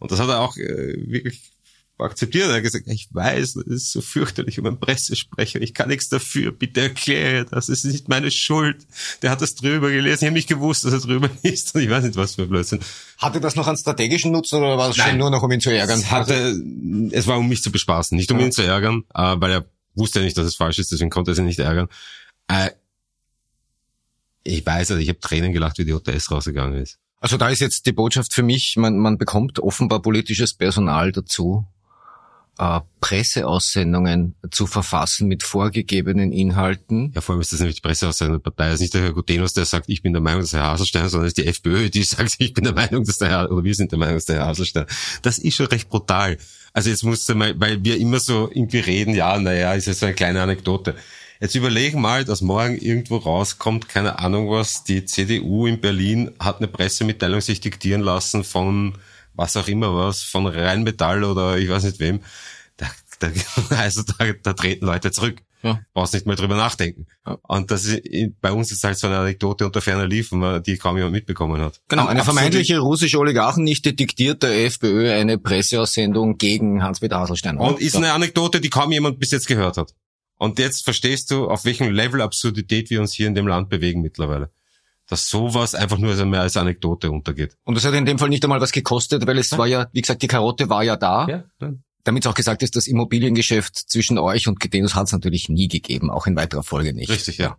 [0.00, 1.40] Und das hat er auch äh, wirklich
[1.98, 2.48] akzeptiert.
[2.48, 5.60] Er hat gesagt, ich weiß, das ist so fürchterlich um einen Pressesprecher.
[5.60, 6.52] Ich kann nichts dafür.
[6.52, 7.68] Bitte erkläre das.
[7.68, 8.86] ist nicht meine Schuld.
[9.22, 10.24] Der hat das drüber gelesen.
[10.24, 11.74] Ich habe nicht gewusst, dass er drüber ist.
[11.74, 12.80] Und ich weiß nicht, was für Blödsinn.
[13.18, 15.70] Hatte das noch einen strategischen Nutzen oder war es schon nur noch, um ihn zu
[15.70, 16.00] ärgern?
[16.00, 16.60] Es, hatte,
[17.12, 18.16] es war, um mich zu bespaßen.
[18.16, 18.46] Nicht um ja.
[18.46, 20.92] ihn zu ärgern, äh, weil er wusste ja nicht, dass es falsch ist.
[20.92, 21.88] Deswegen konnte er sich nicht ärgern.
[22.48, 22.70] Äh,
[24.44, 26.98] ich weiß, also ich habe Tränen gelacht, wie die OTS rausgegangen ist.
[27.18, 31.66] Also da ist jetzt die Botschaft für mich, man, man bekommt offenbar politisches Personal dazu,
[32.58, 37.12] äh, Presseaussendungen zu verfassen mit vorgegebenen Inhalten.
[37.14, 38.68] Ja, vor allem ist das nämlich die Presseaussendung der Partei.
[38.68, 41.08] Es ist nicht der Herr Gutenus, der sagt, ich bin der Meinung, dass Herr Haselstein,
[41.08, 43.64] sondern es ist die FPÖ, die sagt, ich bin der Meinung, dass der Herr, oder
[43.64, 44.86] wir sind der Meinung, dass der Herr Haselstein.
[45.22, 46.38] Das ist schon recht brutal.
[46.72, 50.00] Also jetzt musst du mal, weil wir immer so irgendwie reden, ja, naja, ist jetzt
[50.00, 50.94] so eine kleine Anekdote.
[51.40, 56.58] Jetzt überlegen mal, dass morgen irgendwo rauskommt, keine Ahnung was, die CDU in Berlin hat
[56.58, 58.94] eine Pressemitteilung sich diktieren lassen von
[59.36, 62.20] was auch immer was, von Rheinmetall oder ich weiß nicht wem,
[62.76, 62.86] da,
[63.20, 63.30] da,
[63.76, 65.42] also da, da treten Leute zurück.
[65.62, 65.80] Ja.
[65.94, 67.06] Brauchst nicht mehr drüber nachdenken.
[67.26, 67.38] Ja.
[67.42, 68.02] Und das ist,
[68.40, 71.80] bei uns ist halt so eine Anekdote unter ferner Liefen, die kaum jemand mitbekommen hat.
[71.88, 77.56] Genau, eine vermeintliche russische Oligarchennichte diktiert der FPÖ eine Presseaussendung gegen Hans-Peter Haselstein.
[77.56, 79.94] Und ist eine Anekdote, die kaum jemand bis jetzt gehört hat.
[80.38, 84.02] Und jetzt verstehst du, auf welchem Level Absurdität wir uns hier in dem Land bewegen
[84.02, 84.50] mittlerweile
[85.08, 87.56] dass sowas einfach nur mehr als Anekdote untergeht.
[87.64, 89.58] Und das hat in dem Fall nicht einmal was gekostet, weil es ja.
[89.58, 91.26] war ja, wie gesagt, die Karotte war ja da.
[91.60, 91.72] Ja.
[92.04, 96.10] Damit auch gesagt ist, das Immobiliengeschäft zwischen euch und Gedenus hat es natürlich nie gegeben,
[96.10, 97.08] auch in weiterer Folge nicht.
[97.10, 97.56] Richtig, ja.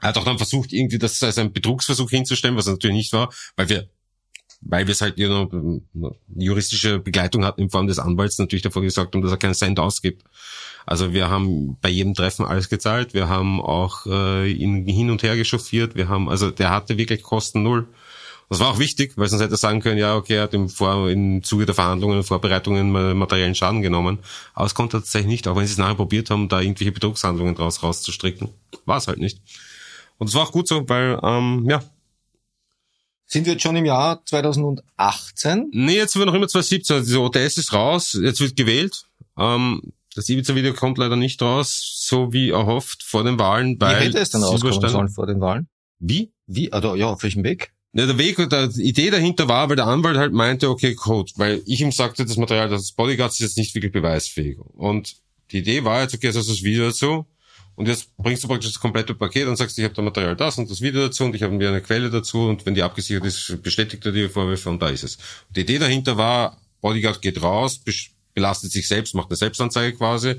[0.00, 3.32] Er hat auch dann versucht, irgendwie das als einen Betrugsversuch hinzustellen, was natürlich nicht war,
[3.56, 3.88] weil wir
[4.62, 8.82] weil wir es halt you know, juristische Begleitung hatten in Form des Anwalts natürlich davor
[8.82, 10.24] gesagt haben, dass er keinen Cent ausgibt.
[10.86, 15.22] Also wir haben bei jedem Treffen alles gezahlt, wir haben auch äh, ihn hin und
[15.22, 17.86] her gechauffiert, wir haben, also der hatte wirklich Kosten null.
[18.48, 20.68] Das war auch wichtig, weil sonst hätte er sagen können, ja, okay, er hat im,
[20.68, 24.18] Vor im Zuge der Verhandlungen und Vorbereitungen materiellen Schaden genommen.
[24.52, 26.92] Aber es konnte er tatsächlich nicht, auch wenn sie es nachher probiert haben, da irgendwelche
[26.92, 28.50] Betrugshandlungen draus rauszustricken.
[28.84, 29.40] War es halt nicht.
[30.18, 31.82] Und es war auch gut so, weil, ähm, ja.
[33.32, 35.70] Sind wir jetzt schon im Jahr 2018?
[35.72, 36.96] Nee, jetzt sind wir noch immer 2017.
[36.96, 39.04] Also OTS ist raus, jetzt wird gewählt.
[39.38, 39.80] Ähm,
[40.14, 43.80] das Ibiza-Video kommt leider nicht raus, so wie erhofft vor den Wahlen.
[43.80, 45.68] Wie hätte es denn rauskommen sollen vor den Wahlen?
[45.98, 46.34] Wie?
[46.46, 46.74] Wie?
[46.74, 47.72] Also ja, auf welchem Weg?
[47.94, 51.62] Ja, der Weg, die Idee dahinter war, weil der Anwalt halt meinte, okay, Code, weil
[51.64, 54.58] ich ihm sagte, das Material des Bodyguards ist jetzt nicht wirklich beweisfähig.
[54.58, 55.16] Und
[55.52, 57.24] die Idee war jetzt, okay, jetzt hast du das Video dazu
[57.74, 60.58] und jetzt bringst du praktisch das komplette Paket und sagst, ich habe da Material das
[60.58, 63.24] und das Video dazu und ich habe mir eine Quelle dazu und wenn die abgesichert
[63.24, 65.16] ist, bestätigt er die Vorwürfe und da ist es.
[65.48, 67.80] Und die Idee dahinter war, Bodyguard geht raus,
[68.34, 70.34] belastet sich selbst, macht eine Selbstanzeige quasi,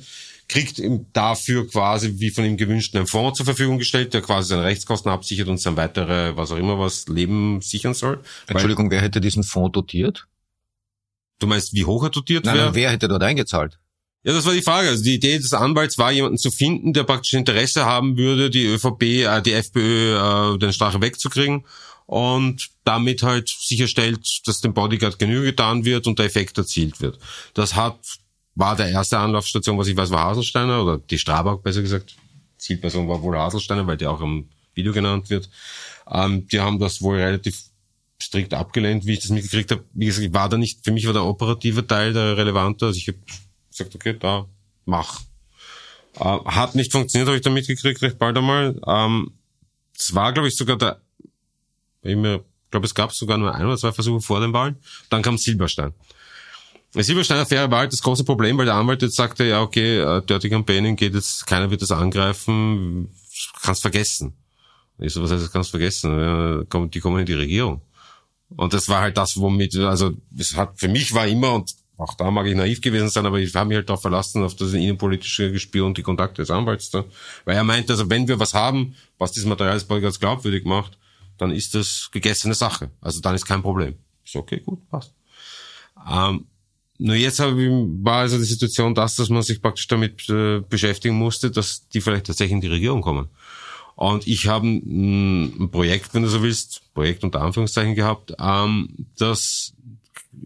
[0.47, 4.49] kriegt ihm dafür quasi, wie von ihm gewünscht, einen Fonds zur Verfügung gestellt, der quasi
[4.49, 8.21] seine Rechtskosten absichert und sein weitere, was auch immer was, Leben sichern soll.
[8.47, 10.27] Entschuldigung, wer hätte diesen Fonds dotiert?
[11.39, 13.79] Du meinst, wie hoch er dotiert nein, wer hätte dort eingezahlt?
[14.23, 14.89] Ja, das war die Frage.
[14.89, 18.65] Also die Idee des Anwalts war, jemanden zu finden, der praktisch Interesse haben würde, die
[18.65, 21.65] ÖVP, äh, die FPÖ, äh, den Strache wegzukriegen
[22.05, 27.19] und damit halt sicherstellt, dass dem Bodyguard Genüge getan wird und der Effekt erzielt wird.
[27.53, 27.97] Das hat,
[28.55, 32.15] war der erste Anlaufstation, was ich weiß, war Haselsteiner oder die Strabag besser gesagt.
[32.57, 35.49] Zielperson war wohl Haselsteiner, weil der auch im Video genannt wird.
[36.09, 37.57] Ähm, die haben das wohl relativ
[38.21, 39.83] strikt abgelehnt, wie ich das mitgekriegt habe.
[39.93, 42.85] Wie gesagt, war da nicht, für mich war der operative Teil der relevante.
[42.85, 43.17] Also ich habe
[43.77, 44.45] gesagt, okay, da,
[44.85, 45.21] mach.
[46.15, 48.79] Äh, hat nicht funktioniert, habe ich da mitgekriegt, recht bald einmal.
[48.87, 49.31] Ähm,
[49.97, 51.01] es war, glaube ich, sogar der
[52.03, 52.17] ich
[52.69, 54.75] glaube, es gab sogar nur ein oder zwei Versuche vor den Wahlen.
[55.09, 55.93] Dann kam Silberstein.
[56.91, 60.49] Silberstein-Affäre war halt das große Problem, weil der Anwalt jetzt sagte, ja, okay, äh, Dirty
[60.49, 63.09] Campaigning geht jetzt, keiner wird das angreifen,
[63.61, 64.33] kannst vergessen.
[64.99, 66.67] Ich so, was heißt, das kannst vergessen?
[66.91, 67.81] Die kommen in die Regierung.
[68.55, 72.15] Und das war halt das, womit, also, es hat, für mich war immer, und auch
[72.15, 74.73] da mag ich naiv gewesen sein, aber ich habe mich halt darauf verlassen, auf das
[74.73, 77.05] innenpolitische Gespür und die Kontakte des Anwalts da.
[77.45, 80.97] Weil er meinte, also wenn wir was haben, was dieses Material Polgers glaubwürdig macht,
[81.37, 82.89] dann ist das gegessene Sache.
[83.01, 83.95] Also dann ist kein Problem.
[84.25, 85.13] Ist okay, gut, passt.
[86.09, 86.45] Ähm,
[86.97, 91.15] nur jetzt ich, war also die Situation das, dass man sich praktisch damit äh, beschäftigen
[91.15, 93.29] musste, dass die vielleicht tatsächlich in die Regierung kommen.
[93.95, 99.07] Und ich habe ein, ein Projekt, wenn du so willst, Projekt unter Anführungszeichen gehabt, ähm,
[99.17, 99.73] das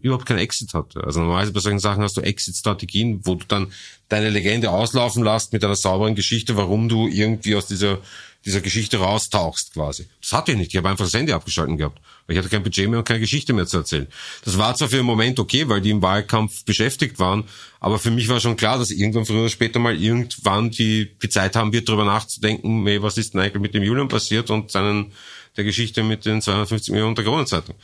[0.00, 1.02] überhaupt keinen Exit hatte.
[1.04, 3.72] Also normalerweise bei solchen Sachen hast du Exit-Strategien, wo du dann
[4.08, 7.98] deine Legende auslaufen lässt mit einer sauberen Geschichte, warum du irgendwie aus dieser
[8.44, 10.06] dieser Geschichte raustauchst quasi.
[10.20, 10.72] Das hatte ich nicht.
[10.72, 12.00] Ich habe einfach das Handy abgeschalten gehabt.
[12.26, 14.06] Weil ich hatte kein Budget mehr und keine Geschichte mehr zu erzählen.
[14.44, 17.44] Das war zwar für einen Moment okay, weil die im Wahlkampf beschäftigt waren,
[17.80, 21.28] aber für mich war schon klar, dass irgendwann früher oder später mal irgendwann die, die
[21.28, 24.70] Zeit haben wird, darüber nachzudenken, hey, was ist denn eigentlich mit dem Julian passiert und
[24.70, 25.12] seinen,
[25.56, 27.74] der Geschichte mit den 250 Millionen der Kronenzeitung.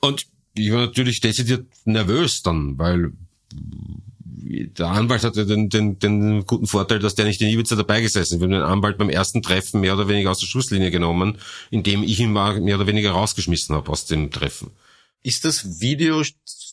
[0.00, 0.26] Und
[0.56, 3.12] ich war natürlich dezidiert nervös dann, weil
[4.48, 8.34] der Anwalt hatte den, den, den guten Vorteil, dass der nicht in Ibiza dabei gesessen
[8.34, 8.40] ist.
[8.40, 11.38] Wir haben den Anwalt beim ersten Treffen mehr oder weniger aus der Schusslinie genommen,
[11.70, 14.70] indem ich ihn mehr oder weniger rausgeschmissen habe aus dem Treffen.
[15.22, 16.22] Ist das Video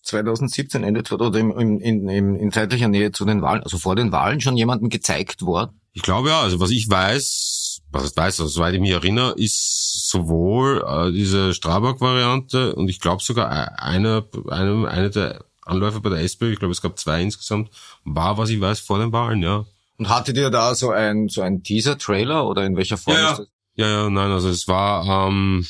[0.04, 4.12] 2017 Ende oder in, in, in, in zeitlicher Nähe zu den Wahlen, also vor den
[4.12, 5.80] Wahlen schon jemandem gezeigt worden?
[5.94, 9.34] Ich glaube ja, also was ich weiß, was ich weiß, also soweit ich mich erinnere,
[9.38, 9.83] ist
[10.14, 16.10] sowohl äh, diese Strabag-Variante und ich glaube sogar e-, eine, eine, eine der Anläufe bei
[16.10, 17.72] der SPÖ, ich glaube es gab zwei insgesamt,
[18.04, 19.66] war, was ich weiß, vor den Wahlen, ja.
[19.98, 23.40] Und hattet ihr da so ein, so ein Teaser-Trailer oder in welcher Form ja, ist
[23.40, 23.48] das?
[23.76, 25.66] Ja, ja, nein, also es war, ähm,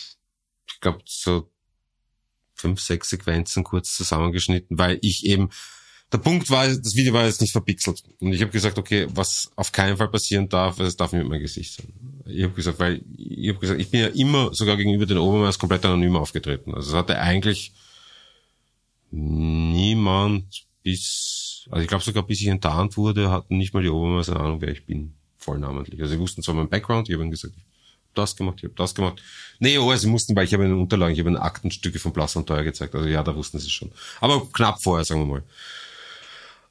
[0.68, 1.50] ich glaube, so
[2.54, 5.50] fünf, sechs Sequenzen kurz zusammengeschnitten, weil ich eben,
[6.12, 8.04] der Punkt war, das Video war jetzt nicht verpixelt.
[8.20, 11.30] Und ich habe gesagt, okay, was auf keinen Fall passieren darf, es darf nicht mit
[11.30, 12.13] meinem Gesicht sein.
[12.26, 15.60] Ich habe gesagt, weil ich habe gesagt, ich bin ja immer sogar gegenüber den Obermeister
[15.60, 16.74] komplett anonym aufgetreten.
[16.74, 17.74] Also es hatte eigentlich
[19.12, 24.36] niemand bis, also ich glaube sogar bis ich enttarnt wurde, hatten nicht mal die Obermeister
[24.36, 26.02] eine Ahnung, wer ich bin, vollnamentlich.
[26.02, 27.68] Also sie wussten zwar meinen Background, ich habe ihnen gesagt, ich habe
[28.16, 29.22] das gemacht, ich habe das gemacht.
[29.60, 32.36] Nee, oh, sie mussten, weil ich habe ihnen Unterlagen, ich habe ihnen Aktenstücke von Blass
[32.36, 32.96] und Teuer gezeigt.
[32.96, 33.92] Also ja, da wussten sie schon.
[34.20, 35.44] Aber knapp vorher, sagen wir mal.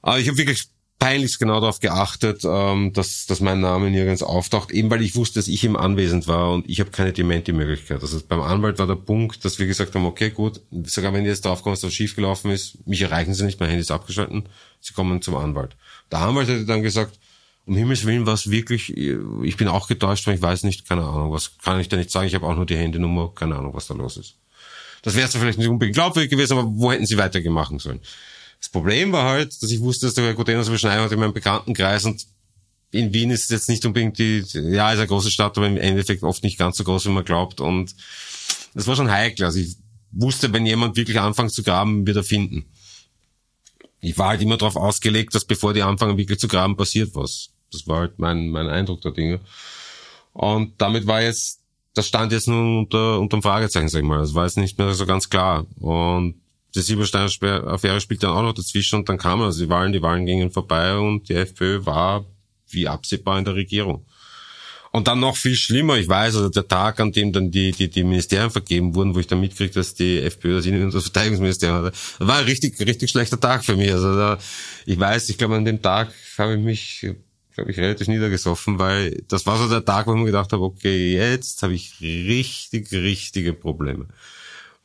[0.03, 0.69] Aber ich habe wirklich
[1.03, 5.41] peinlichst genau darauf geachtet, ähm, dass, dass mein Name nirgends auftaucht, eben weil ich wusste,
[5.41, 8.01] dass ich ihm anwesend war und ich habe keine Dementi-Möglichkeit.
[8.01, 11.31] Also beim Anwalt war der Punkt, dass wir gesagt haben, okay, gut, sogar wenn ihr
[11.31, 14.45] jetzt draufkommt, dass was schiefgelaufen ist, mich erreichen sie nicht, mein Handy ist abgeschalten,
[14.81, 15.77] sie kommen zum Anwalt.
[16.13, 17.19] Der Anwalt hätte dann gesagt,
[17.67, 21.33] um Himmels Willen was wirklich, ich bin auch getäuscht, weil ich weiß nicht, keine Ahnung,
[21.33, 23.89] was kann ich da nicht sagen, ich habe auch nur die Handynummer, keine Ahnung, was
[23.89, 24.37] da los ist.
[25.03, 27.99] Das wäre vielleicht nicht unbedingt glaubwürdig gewesen, aber wo hätten sie weitergemacht sollen?
[28.63, 31.35] Das Problem war halt, dass ich wusste, dass der Herr Gutenos überschneiden hat in meinem
[31.35, 32.25] Bekanntenkreis und
[32.93, 35.79] in Wien ist es jetzt nicht unbedingt die, ja, ist eine große Stadt, aber im
[35.79, 37.93] Endeffekt oft nicht ganz so groß, wie man glaubt und
[38.75, 39.47] das war schon heikel.
[39.47, 39.77] Also ich
[40.13, 42.67] wusste, wenn jemand wirklich anfängt zu graben, wird er finden.
[44.01, 47.51] Ich war halt immer darauf ausgelegt, dass bevor die anfangen wirklich zu graben, passiert was.
[47.73, 49.41] Das war halt mein, mein Eindruck der Dinge.
[50.35, 51.61] Und damit war jetzt,
[51.95, 54.19] das stand jetzt nur unter, unterm Fragezeichen, sag ich mal.
[54.19, 55.67] Das war jetzt nicht mehr so ganz klar.
[55.81, 56.42] Und
[56.75, 60.27] die Silberstein-Affäre spielt dann auch noch dazwischen und dann kamen also die Wahlen, die Wahlen
[60.27, 62.25] gingen vorbei und die FPÖ war
[62.69, 64.07] wie absehbar in der Regierung.
[64.91, 67.89] Und dann noch viel schlimmer, ich weiß, also der Tag, an dem dann die, die,
[67.89, 71.05] die Ministerien vergeben wurden, wo ich dann mitkriege, dass die FPÖ das Innen- und das
[71.05, 73.91] Verteidigungsministerium hatte, war ein richtig, richtig schlechter Tag für mich.
[73.91, 74.39] Also da,
[74.85, 77.07] ich weiß, ich glaube, an dem Tag habe ich mich,
[77.55, 80.63] glaube ich, relativ niedergesoffen, weil das war so der Tag, wo ich mir gedacht habe,
[80.63, 84.09] okay, jetzt habe ich richtig, richtige Probleme.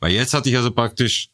[0.00, 1.28] Weil jetzt hatte ich also praktisch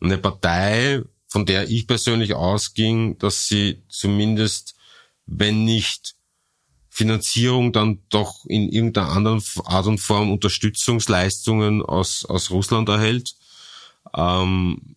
[0.00, 4.74] eine Partei, von der ich persönlich ausging, dass sie zumindest,
[5.26, 6.14] wenn nicht
[6.88, 13.34] Finanzierung, dann doch in irgendeiner anderen Art und Form Unterstützungsleistungen aus, aus Russland erhält.
[14.14, 14.96] Ähm,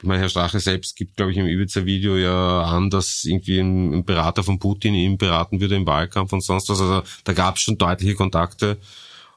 [0.00, 3.94] ich meine, Herr Strache selbst gibt, glaube ich, im Ibiza-Video ja an, dass irgendwie ein,
[3.94, 6.80] ein, Berater von Putin ihn beraten würde im Wahlkampf und sonst was.
[6.80, 8.78] Also da gab es schon deutliche Kontakte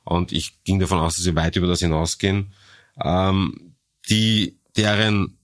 [0.03, 2.53] und ich ging davon aus, dass sie weit über das hinausgehen.
[2.99, 3.70] Ähm,
[4.09, 5.37] die, deren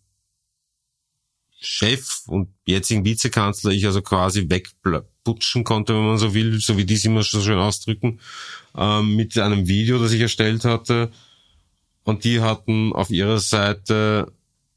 [1.59, 6.85] Chef und jetzigen Vizekanzler ich also quasi wegputschen konnte, wenn man so will, so wie
[6.85, 8.19] die sie immer so schön ausdrücken,
[8.75, 11.11] ähm, mit einem Video, das ich erstellt hatte.
[12.03, 14.31] Und die hatten auf ihrer Seite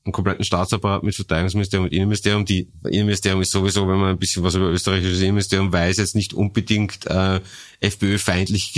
[0.05, 2.45] einen kompletten Staatsapparat mit Verteidigungsministerium und Innenministerium.
[2.47, 6.33] Die Innenministerium ist sowieso, wenn man ein bisschen was über österreichisches Innenministerium weiß, jetzt nicht
[6.33, 7.41] unbedingt äh,
[7.81, 8.73] FPÖ-feindlich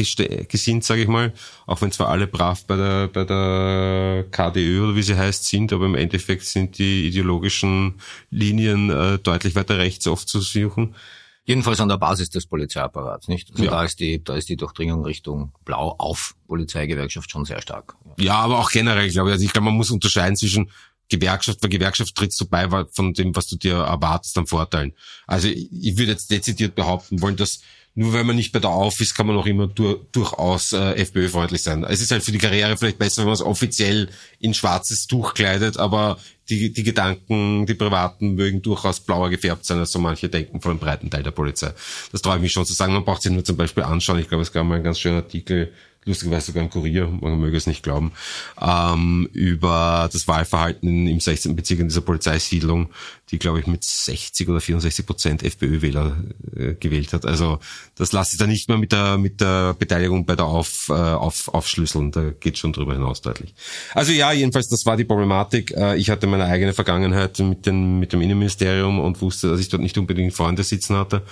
[0.48, 1.32] gesinnt, sage ich mal.
[1.66, 5.72] Auch wenn zwar alle brav bei der bei der KDÖ oder wie sie heißt sind,
[5.72, 8.00] aber im Endeffekt sind die ideologischen
[8.30, 10.96] Linien äh, deutlich weiter rechts oft zu suchen.
[11.44, 13.50] Jedenfalls an der Basis des Polizeiapparats, nicht?
[13.50, 13.70] Also ja.
[13.72, 17.96] da ist die, da ist die Durchdringung Richtung Blau auf Polizeigewerkschaft schon sehr stark.
[18.16, 19.32] Ja, aber auch generell, glaube ich.
[19.32, 20.70] Also ich glaube, man muss unterscheiden zwischen
[21.16, 24.92] Gewerkschaft, bei Gewerkschaft trittst du bei von dem, was du dir erwartest an Vorteilen.
[25.26, 27.60] Also ich würde jetzt dezidiert behaupten wollen, dass
[27.94, 30.94] nur wenn man nicht bei der Auf ist, kann man auch immer dur durchaus äh,
[30.94, 31.84] FPÖ-freundlich sein.
[31.84, 34.08] Es ist halt für die Karriere vielleicht besser, wenn man es offiziell
[34.38, 36.18] in schwarzes Tuch kleidet, aber
[36.48, 40.70] die, die Gedanken, die privaten mögen durchaus blauer gefärbt sein, als so manche denken von
[40.72, 41.72] einem breiten Teil der Polizei.
[42.12, 42.94] Das traue ich mich schon zu sagen.
[42.94, 44.18] Man braucht sich nur zum Beispiel anschauen.
[44.18, 45.72] Ich glaube, es gab mal einen ganz schönen Artikel
[46.04, 48.12] lustigerweise sogar im Kurier, man möge es nicht glauben,
[48.60, 51.54] ähm, über das Wahlverhalten im 16.
[51.54, 52.88] Bezirk in dieser Polizeisiedlung,
[53.30, 56.16] die, glaube ich, mit 60 oder 64 Prozent FPÖ-Wähler
[56.56, 57.24] äh, gewählt hat.
[57.24, 57.60] Also
[57.94, 60.92] das lasse ich da nicht mehr mit der, mit der Beteiligung bei der Auf, äh,
[60.92, 62.10] auf, Aufschlüsseln.
[62.10, 63.54] Da geht schon drüber hinaus deutlich.
[63.94, 65.70] Also ja, jedenfalls, das war die Problematik.
[65.70, 69.68] Äh, ich hatte meine eigene Vergangenheit mit, den, mit dem Innenministerium und wusste, dass ich
[69.68, 71.22] dort nicht unbedingt Freunde sitzen hatte.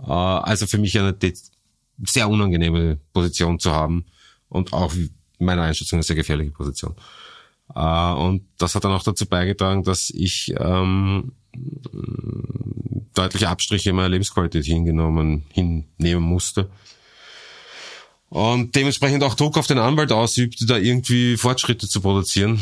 [0.00, 1.14] Äh, also für mich eine
[2.04, 4.06] sehr unangenehme Position zu haben
[4.48, 4.92] und auch
[5.38, 6.94] meiner Einschätzung eine sehr gefährliche Position.
[7.74, 11.32] Äh, und das hat dann auch dazu beigetragen, dass ich ähm,
[13.14, 16.70] deutliche Abstriche in meiner Lebensqualität hingenommen, hinnehmen musste.
[18.28, 22.58] Und dementsprechend auch Druck auf den Anwalt ausübte, da irgendwie Fortschritte zu produzieren.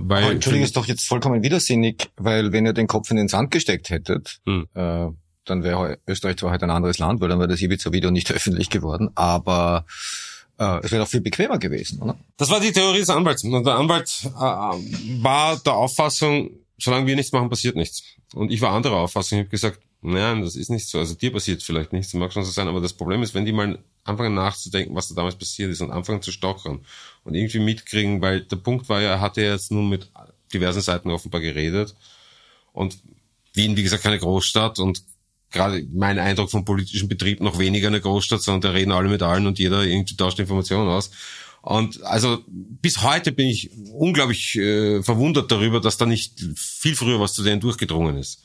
[0.00, 3.28] Weil Aber Entschuldigung, ist doch jetzt vollkommen widersinnig, weil wenn ihr den Kopf in den
[3.28, 4.66] Sand gesteckt hättet, hm.
[4.74, 5.06] äh,
[5.44, 8.70] dann wäre Österreich zwar halt ein anderes Land, weil dann wäre das Ibiza-Video nicht öffentlich
[8.70, 9.84] geworden, aber
[10.58, 12.16] äh, es wäre doch viel bequemer gewesen, oder?
[12.36, 13.44] Das war die Theorie des Anwalts.
[13.44, 14.30] Und der Anwalt äh,
[15.22, 18.02] war der Auffassung, solange wir nichts machen, passiert nichts.
[18.34, 19.38] Und ich war anderer Auffassung.
[19.38, 20.98] Ich habe gesagt, nein, das ist nicht so.
[20.98, 23.52] Also dir passiert vielleicht nichts, mag schon so sein, aber das Problem ist, wenn die
[23.52, 26.84] mal anfangen nachzudenken, was da damals passiert ist und anfangen zu stochern
[27.24, 30.10] und irgendwie mitkriegen, weil der Punkt war ja, er hatte jetzt nun mit
[30.52, 31.94] diversen Seiten offenbar geredet
[32.72, 32.98] und
[33.54, 35.02] Wien, wie gesagt, keine Großstadt und
[35.52, 39.22] gerade mein Eindruck vom politischen Betrieb noch weniger eine Großstadt, sondern da reden alle mit
[39.22, 41.10] allen und jeder irgendwie tauscht Informationen aus.
[41.62, 47.20] Und also bis heute bin ich unglaublich äh, verwundert darüber, dass da nicht viel früher
[47.20, 48.42] was zu denen durchgedrungen ist.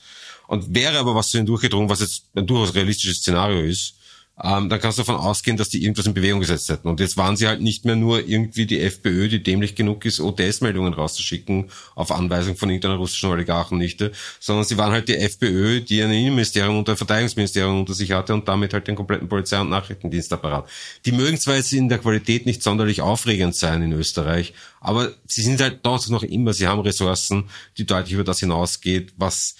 [0.47, 3.95] Und wäre aber was zu denen durchgedrungen, was jetzt ein durchaus realistisches Szenario ist,
[4.43, 6.88] ähm, dann kannst du davon ausgehen, dass die irgendwas in Bewegung gesetzt hätten.
[6.88, 10.19] Und jetzt waren sie halt nicht mehr nur irgendwie die FPÖ, die dämlich genug ist,
[10.19, 16.03] ODS-Meldungen rauszuschicken auf Anweisung von irgendeiner russischen Oligarchennichte, sondern sie waren halt die FPÖ, die
[16.03, 19.69] ein Innenministerium und ein Verteidigungsministerium unter sich hatte und damit halt den kompletten Polizei- und
[19.69, 20.69] Nachrichtendienstapparat.
[21.05, 25.41] Die mögen zwar jetzt in der Qualität nicht sonderlich aufregend sein in Österreich, aber sie
[25.41, 29.55] sind halt dort noch immer, sie haben Ressourcen, die deutlich über das hinausgeht, was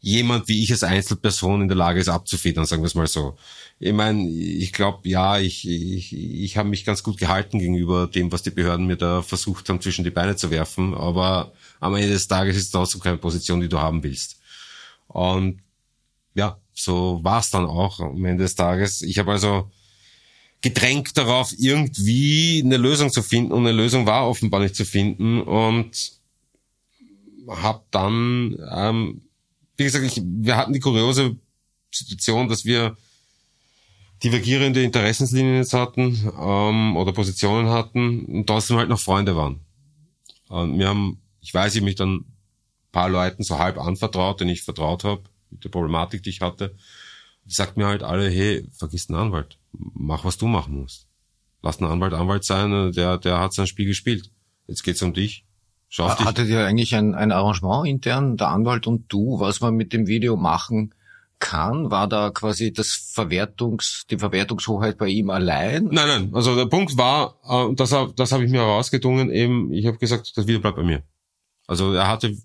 [0.00, 3.36] jemand wie ich als Einzelperson in der Lage ist abzufedern, sagen wir es mal so.
[3.78, 8.32] Ich meine, ich glaube, ja, ich, ich, ich habe mich ganz gut gehalten gegenüber dem,
[8.32, 12.08] was die Behörden mir da versucht haben, zwischen die Beine zu werfen, aber am Ende
[12.10, 14.40] des Tages ist es trotzdem keine Position, die du haben willst.
[15.06, 15.60] Und
[16.34, 19.02] ja, so war es dann auch am Ende des Tages.
[19.02, 19.70] Ich habe also
[20.62, 25.42] gedrängt darauf, irgendwie eine Lösung zu finden und eine Lösung war offenbar nicht zu finden
[25.42, 26.12] und
[27.48, 29.22] habe dann ähm,
[29.80, 31.36] wie gesagt, ich, wir hatten die kuriose
[31.90, 32.96] Situation, dass wir
[34.22, 39.60] divergierende Interessenslinien jetzt hatten ähm, oder Positionen hatten und trotzdem halt noch Freunde waren.
[40.48, 42.26] Und wir haben, ich weiß, ich mich dann
[42.92, 46.74] paar Leuten so halb anvertraut, denen ich vertraut habe, mit der Problematik, die ich hatte.
[47.46, 49.58] Die sagt mir halt alle, hey, vergiss den Anwalt.
[49.72, 51.06] Mach, was du machen musst.
[51.62, 54.30] Lass den Anwalt Anwalt sein, der, der hat sein Spiel gespielt.
[54.66, 55.44] Jetzt geht's um dich.
[55.92, 59.92] Schau Hattet ihr eigentlich ein, ein Arrangement intern, der Anwalt und du, was man mit
[59.92, 60.94] dem Video machen
[61.40, 61.90] kann?
[61.90, 65.88] War da quasi das Verwertungs, die Verwertungshoheit bei ihm allein?
[65.90, 66.30] Nein, nein.
[66.32, 70.32] Also der Punkt war, äh, das, das habe ich mir herausgedungen, eben, ich habe gesagt,
[70.36, 71.02] das Video bleibt bei mir.
[71.66, 72.36] Also er hatte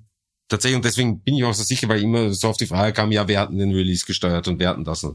[0.47, 3.11] tatsächlich, und deswegen bin ich auch so sicher, weil immer so oft die Frage kam,
[3.11, 5.05] ja, wir hatten den Release gesteuert und wir hatten das.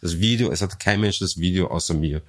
[0.00, 2.20] Das Video, es hat kein Mensch das Video außer mir.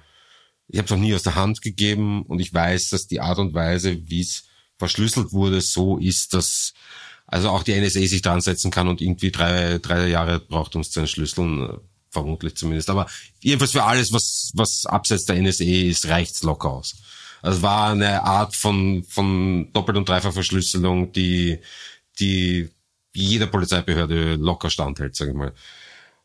[0.68, 3.38] Ich habe es noch nie aus der Hand gegeben und ich weiß, dass die Art
[3.40, 4.47] und Weise, wie es
[4.78, 6.72] verschlüsselt wurde, so ist, dass
[7.26, 10.80] also auch die NSA sich dran setzen kann und irgendwie drei, drei Jahre braucht, um
[10.80, 11.74] es zu entschlüsseln, äh,
[12.10, 12.88] vermutlich zumindest.
[12.88, 13.06] Aber
[13.40, 16.96] jedenfalls für alles, was, was abseits der NSA ist, reicht's locker aus.
[17.42, 21.58] Also war eine Art von, von Doppelt- und Dreifachverschlüsselung, die,
[22.18, 22.70] die
[23.14, 25.52] jeder Polizeibehörde locker standhält, sage ich mal.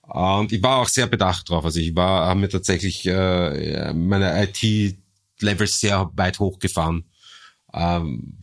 [0.04, 1.66] Und ich war auch sehr bedacht drauf.
[1.66, 7.06] Also ich war, habe mir tatsächlich äh, meine IT-Level sehr weit hochgefahren.
[7.74, 8.38] Ähm,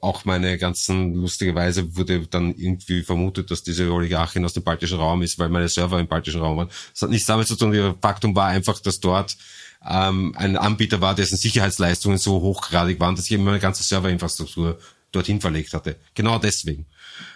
[0.00, 4.98] auch meine ganzen, lustige Weise wurde dann irgendwie vermutet, dass diese Oligarchin aus dem baltischen
[4.98, 6.70] Raum ist, weil meine Server im baltischen Raum waren.
[6.92, 7.72] Das hat nichts damit zu tun.
[7.72, 9.36] Der Faktum war einfach, dass dort
[9.88, 14.78] ähm, ein Anbieter war, dessen Sicherheitsleistungen so hochgradig waren, dass ich meine ganze Serverinfrastruktur
[15.12, 15.96] dorthin verlegt hatte.
[16.14, 16.86] Genau deswegen.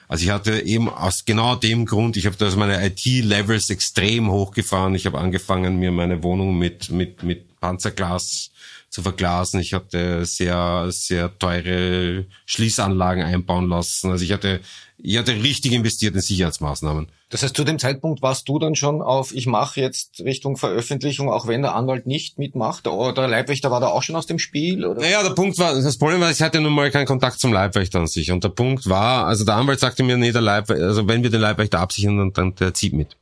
[0.09, 4.95] Also ich hatte eben aus genau dem Grund, ich habe also meine IT-Levels extrem hochgefahren.
[4.95, 8.51] Ich habe angefangen, mir meine Wohnung mit, mit, mit Panzerglas
[8.93, 9.59] zu verglasen.
[9.59, 14.11] Ich hatte sehr, sehr teure Schließanlagen einbauen lassen.
[14.11, 14.61] Also ich hatte,
[14.99, 17.09] ich hatte richtig investiert in Sicherheitsmaßnahmen.
[17.31, 21.31] Das heißt, zu dem Zeitpunkt warst du dann schon auf, ich mache jetzt Richtung Veröffentlichung,
[21.31, 24.39] auch wenn der Anwalt nicht mitmacht, oder der Leibwächter war da auch schon aus dem
[24.39, 24.85] Spiel?
[24.85, 25.01] Oder?
[25.01, 28.01] Naja, der Punkt war, das Problem war, ich hatte nun mal keinen Kontakt zum Leibwächter
[28.01, 28.31] an sich.
[28.31, 31.31] Und der Punkt war, also der Anwalt sagte mir, nee, der Leibwächter, also wenn wir
[31.31, 33.17] den Leibwächter absichern, dann, dann der zieht mit.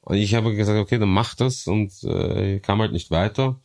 [0.00, 3.60] Und ich habe gesagt, okay, dann mach das und äh, kam halt nicht weiter.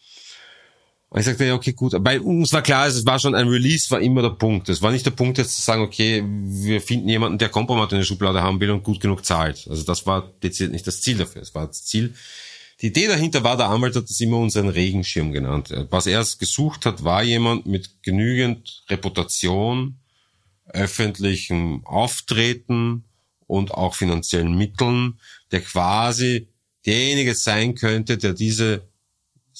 [1.09, 1.95] Und ich sagte, ja, okay, gut.
[2.03, 4.69] Bei uns war klar, es war schon ein Release, war immer der Punkt.
[4.69, 7.97] Es war nicht der Punkt, jetzt zu sagen, okay, wir finden jemanden, der Kompromat in
[7.97, 9.67] der Schublade haben will und gut genug zahlt.
[9.67, 11.41] Also das war dezidiert nicht das Ziel dafür.
[11.41, 12.13] Es war das Ziel.
[12.81, 15.73] Die Idee dahinter war, der Anwalt hat das immer unseren Regenschirm genannt.
[15.89, 19.97] Was er gesucht hat, war jemand mit genügend Reputation,
[20.65, 23.03] öffentlichem Auftreten
[23.47, 25.19] und auch finanziellen Mitteln,
[25.51, 26.47] der quasi
[26.85, 28.88] derjenige sein könnte, der diese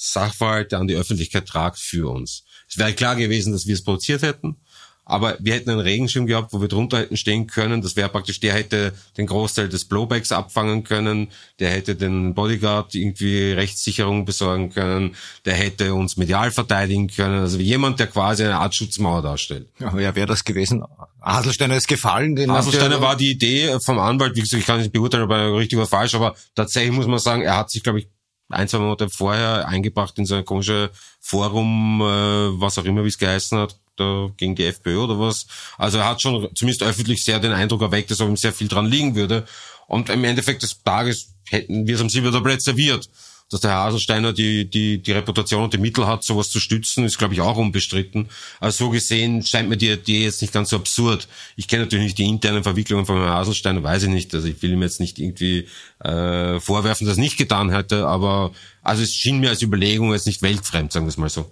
[0.02, 2.44] Sachverhalte an die Öffentlichkeit tragt für uns.
[2.66, 4.56] Es wäre klar gewesen, dass wir es produziert hätten,
[5.04, 7.82] aber wir hätten einen Regenschirm gehabt, wo wir drunter hätten stehen können.
[7.82, 11.28] Das wäre praktisch, der hätte den Großteil des Blowbacks abfangen können,
[11.58, 17.40] der hätte den Bodyguard irgendwie Rechtssicherung besorgen können, der hätte uns medial verteidigen können.
[17.40, 19.68] Also jemand, der quasi eine Art Schutzmauer darstellt.
[19.80, 20.82] Ja, wer wäre das gewesen?
[21.20, 22.36] Haselsteiner ist gefallen.
[22.36, 25.54] Den Haselsteiner war die Idee vom Anwalt, wie gesagt, ich kann nicht beurteilen, ob er
[25.56, 28.08] richtig oder falsch, aber tatsächlich muss man sagen, er hat sich, glaube ich,
[28.50, 30.90] ein, zwei Monate vorher eingebracht in so ein komisches
[31.20, 35.46] Forum, äh, was auch immer, wie es geheißen hat, da gegen die FPÖ oder was.
[35.78, 38.86] Also er hat schon zumindest öffentlich sehr den Eindruck erweckt, dass ihm sehr viel dran
[38.86, 39.46] liegen würde.
[39.86, 43.08] Und im Endeffekt des Tages hätten wir es am Silbertablett serviert
[43.50, 47.18] dass der Haselsteiner die, die, die Reputation und die Mittel hat, sowas zu stützen, ist,
[47.18, 48.28] glaube ich, auch unbestritten.
[48.60, 51.26] Also so gesehen scheint mir die Idee jetzt nicht ganz so absurd.
[51.56, 54.32] Ich kenne natürlich nicht die internen Verwicklungen von Herrn Haselsteiner, weiß ich nicht.
[54.34, 55.66] Also ich will ihm jetzt nicht irgendwie
[55.98, 58.52] äh, vorwerfen, dass er nicht getan hätte, aber
[58.82, 61.50] also es schien mir als Überlegung jetzt nicht weltfremd, sagen wir es mal so.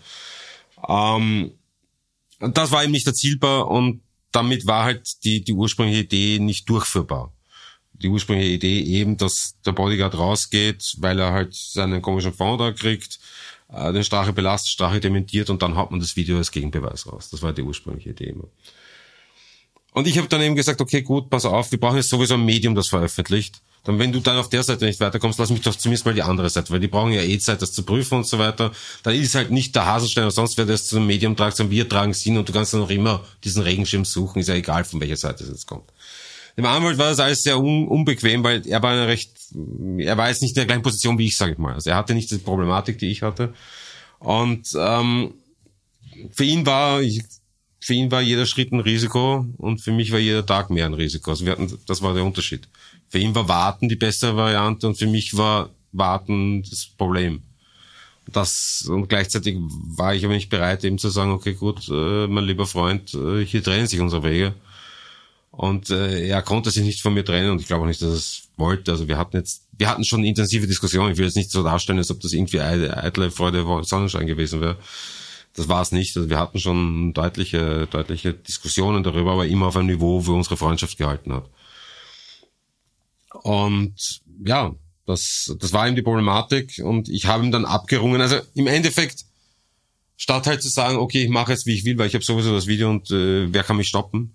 [0.89, 1.51] Ähm,
[2.39, 7.33] das war eben nicht erzielbar und damit war halt die, die ursprüngliche Idee nicht durchführbar
[8.03, 12.73] die ursprüngliche Idee eben, dass der Bodyguard rausgeht, weil er halt seinen komischen Fond da
[12.73, 13.19] kriegt,
[13.73, 17.31] äh, den Strache belastet, Strache dementiert und dann hat man das Video als Gegenbeweis raus.
[17.31, 18.49] Das war die ursprüngliche Idee immer.
[19.93, 22.45] Und ich habe dann eben gesagt, okay, gut, pass auf, wir brauchen jetzt sowieso ein
[22.45, 23.61] Medium, das veröffentlicht.
[23.85, 26.23] Dann, wenn du dann auf der Seite nicht weiterkommst, lass mich doch zumindest mal die
[26.23, 28.73] andere Seite, weil die brauchen ja eh Zeit, das zu prüfen und so weiter.
[29.03, 31.89] Dann ist halt nicht der Haselstein oder sonst wer das zum Medium tragt, sondern wir
[31.89, 34.85] tragen es hin und du kannst dann noch immer diesen Regenschirm suchen, ist ja egal,
[34.85, 35.91] von welcher Seite es jetzt kommt.
[36.59, 39.31] Dem Anwalt war das alles sehr un unbequem, weil er war recht,
[39.99, 41.75] er war jetzt nicht in der gleichen Position wie ich, sage ich mal.
[41.75, 43.55] Also er hatte nicht die Problematik, die ich hatte.
[44.19, 45.35] Und ähm,
[46.33, 47.01] für ihn war
[47.79, 50.95] für ihn war jeder Schritt ein Risiko und für mich war jeder Tag mehr ein
[50.95, 51.31] Risiko.
[51.31, 52.69] Also wir hatten, das war der Unterschied.
[53.09, 57.43] Für ihn war Warten die bessere Variante und für mich war Warten das Problem.
[58.27, 62.45] Das, und gleichzeitig war ich aber nicht bereit, eben zu sagen, okay, gut, äh, mein
[62.45, 64.55] lieber Freund, äh, hier trennen sich unsere Wege.
[65.51, 68.11] Und äh, er konnte sich nicht von mir trennen und ich glaube auch nicht, dass
[68.11, 68.93] er es wollte.
[68.93, 71.13] Also wir hatten jetzt, wir hatten schon intensive Diskussionen.
[71.13, 74.77] Ich will jetzt nicht so darstellen, als ob das irgendwie eitle Freude Sonnenschein gewesen wäre.
[75.55, 76.17] Das war es nicht.
[76.17, 80.57] Also wir hatten schon deutliche, deutliche Diskussionen darüber, aber immer auf einem Niveau, wo unsere
[80.57, 81.49] Freundschaft gehalten hat.
[83.43, 84.75] Und ja,
[85.07, 88.21] das, das war ihm die Problematik und ich habe ihm dann abgerungen.
[88.21, 89.25] Also im Endeffekt,
[90.17, 92.53] statt halt zu sagen, okay, ich mache jetzt wie ich will, weil ich habe sowieso
[92.53, 94.35] das Video und äh, wer kann mich stoppen,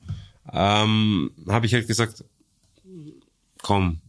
[0.52, 2.24] ähm, habe ich halt gesagt,
[3.62, 4.02] komm,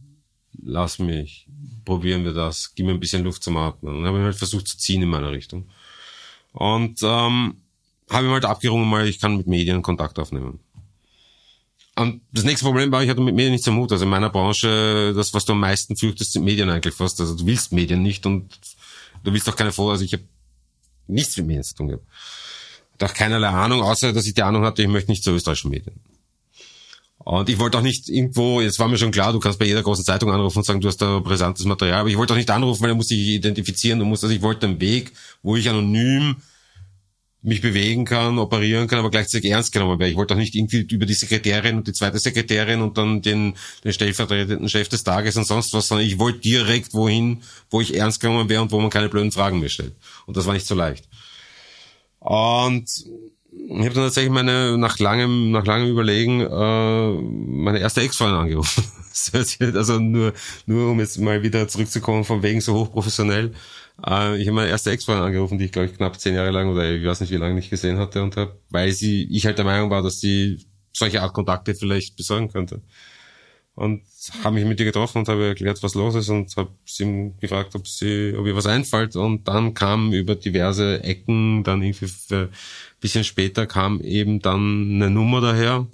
[0.63, 1.47] lass mich,
[1.85, 3.97] probieren wir das, gib mir ein bisschen Luft zum Atmen.
[3.97, 5.69] Und habe halt versucht zu ziehen in meiner Richtung.
[6.51, 7.57] Und ähm,
[8.09, 10.59] habe ihm halt abgerungen, mal ich kann mit Medien Kontakt aufnehmen.
[11.97, 13.91] Und das nächste Problem war, ich hatte mit Medien nichts am Mut.
[13.91, 17.21] Also in meiner Branche, das, was du am meisten fürchtest, sind Medien eigentlich fast.
[17.21, 18.59] Also du willst Medien nicht und
[19.23, 19.91] du willst auch keine vor.
[19.91, 20.23] Also ich habe
[21.07, 22.05] nichts mit Medien zu tun gehabt.
[23.01, 25.99] Auch keinerlei Ahnung, außer dass ich die Ahnung hatte, ich möchte nicht zu österreichischen Medien.
[27.17, 29.81] Und ich wollte auch nicht irgendwo, jetzt war mir schon klar, du kannst bei jeder
[29.81, 32.51] großen Zeitung anrufen und sagen, du hast da brisantes Material, aber ich wollte auch nicht
[32.51, 35.69] anrufen, weil er muss sich identifizieren, du musst, also ich wollte einen Weg, wo ich
[35.69, 36.35] anonym
[37.45, 40.09] mich bewegen kann, operieren kann, aber gleichzeitig ernst genommen werde.
[40.09, 43.53] Ich wollte auch nicht irgendwie über die Sekretärin und die zweite Sekretärin und dann den,
[43.83, 47.95] den stellvertretenden Chef des Tages und sonst was, sondern ich wollte direkt wohin, wo ich
[47.95, 49.93] ernst genommen wäre und wo man keine blöden Fragen mehr stellt.
[50.25, 51.07] Und das war nicht so leicht.
[52.19, 52.89] Und
[53.57, 58.83] ich habe dann tatsächlich meine nach langem nach langem Überlegen äh, meine erste Ex-Freundin angerufen.
[59.75, 60.33] also nur
[60.65, 63.53] nur um jetzt mal wieder zurückzukommen von wegen so hochprofessionell.
[64.05, 66.69] Äh, ich habe meine erste Ex-Freundin angerufen, die ich glaube ich knapp zehn Jahre lang
[66.69, 69.57] oder ich weiß nicht wie lange nicht gesehen hatte und hab, weil sie ich halt
[69.57, 72.81] der Meinung war, dass sie solche Art Kontakte vielleicht besorgen könnte.
[73.75, 74.03] Und
[74.43, 77.75] habe mich mit ihr getroffen und habe erklärt, was los ist und habe sie gefragt,
[77.75, 79.17] ob sie, ob ihr was einfällt.
[79.17, 82.49] Und dann kam über diverse Ecken dann irgendwie für
[83.05, 85.85] bisschen später kam eben dann eine Nummer daher.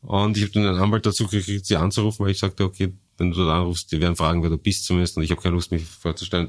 [0.00, 3.32] Und ich habe dann einen Anwalt dazu gekriegt, sie anzurufen, weil ich sagte, okay, wenn
[3.32, 5.18] du dort anrufst, die werden fragen, wer du bist zumindest.
[5.18, 6.48] Und ich habe keine Lust, mich vorzustellen.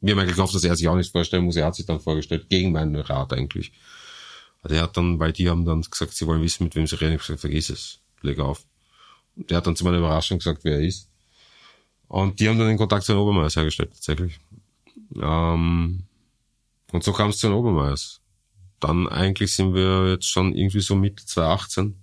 [0.00, 1.56] Mir haben eigentlich gehofft, dass er sich auch nicht vorstellen muss.
[1.56, 3.72] Er hat sich dann vorgestellt, gegen meinen Rat eigentlich.
[4.62, 6.96] Also er hat dann, weil die haben dann gesagt, sie wollen wissen, mit wem sie
[6.96, 7.12] reden.
[7.12, 8.64] Ich habe gesagt, vergiss es, leg auf.
[9.36, 11.10] Und der hat dann zu meiner Überraschung gesagt, wer er ist.
[12.08, 14.38] Und die haben dann den Kontakt zu den Obermeiers hergestellt, tatsächlich.
[15.20, 16.04] Ähm,
[16.92, 18.22] Und so kam es zu den Obermeiers.
[18.80, 21.96] Dann eigentlich sind wir jetzt schon irgendwie so Mitte 2018.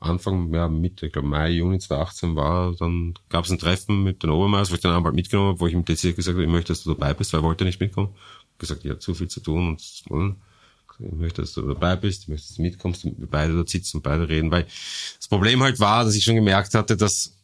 [0.00, 4.22] Anfang, ja, Mitte, ich glaube Mai, Juni 2018 war, dann gab es ein Treffen mit
[4.22, 6.50] den Obermeiers, wo ich den Anwalt mitgenommen habe, wo ich ihm dezidiert gesagt habe, ich
[6.50, 8.14] möchte, dass du dabei bist, weil er wollte nicht mitkommen.
[8.52, 12.22] Ich gesagt, ich habe zu viel zu tun und ich möchte, dass du dabei bist,
[12.22, 14.66] ich möchte, dass du mitkommst, damit wir beide dort sitzen und beide reden, weil
[15.16, 17.36] das Problem halt war, dass ich schon gemerkt hatte, dass,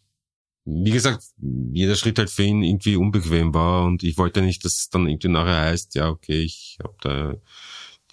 [0.64, 1.24] wie gesagt,
[1.72, 5.08] jeder Schritt halt für ihn irgendwie unbequem war und ich wollte nicht, dass es dann
[5.08, 7.34] irgendwie nachher heißt, ja, okay, ich habe da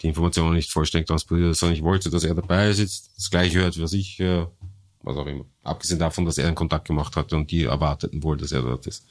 [0.02, 3.82] die Informationen nicht vollständig transportiert, sondern ich wollte, dass er dabei sitzt, das gleiche hört,
[3.82, 4.46] was ich, äh,
[5.02, 5.46] was auch immer.
[5.64, 8.86] Abgesehen davon, dass er einen Kontakt gemacht hatte und die erwarteten wohl, dass er dort
[8.88, 9.06] ist.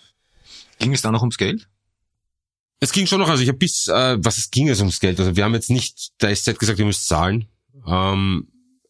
[0.78, 1.68] Ging es da noch ums Geld?
[2.78, 5.18] Es ging schon noch, also ich habe bis, äh, was es ging es ums Geld.
[5.18, 7.46] Also wir haben jetzt nicht der SZ gesagt, ihr müsst zahlen.
[7.86, 8.48] Ähm,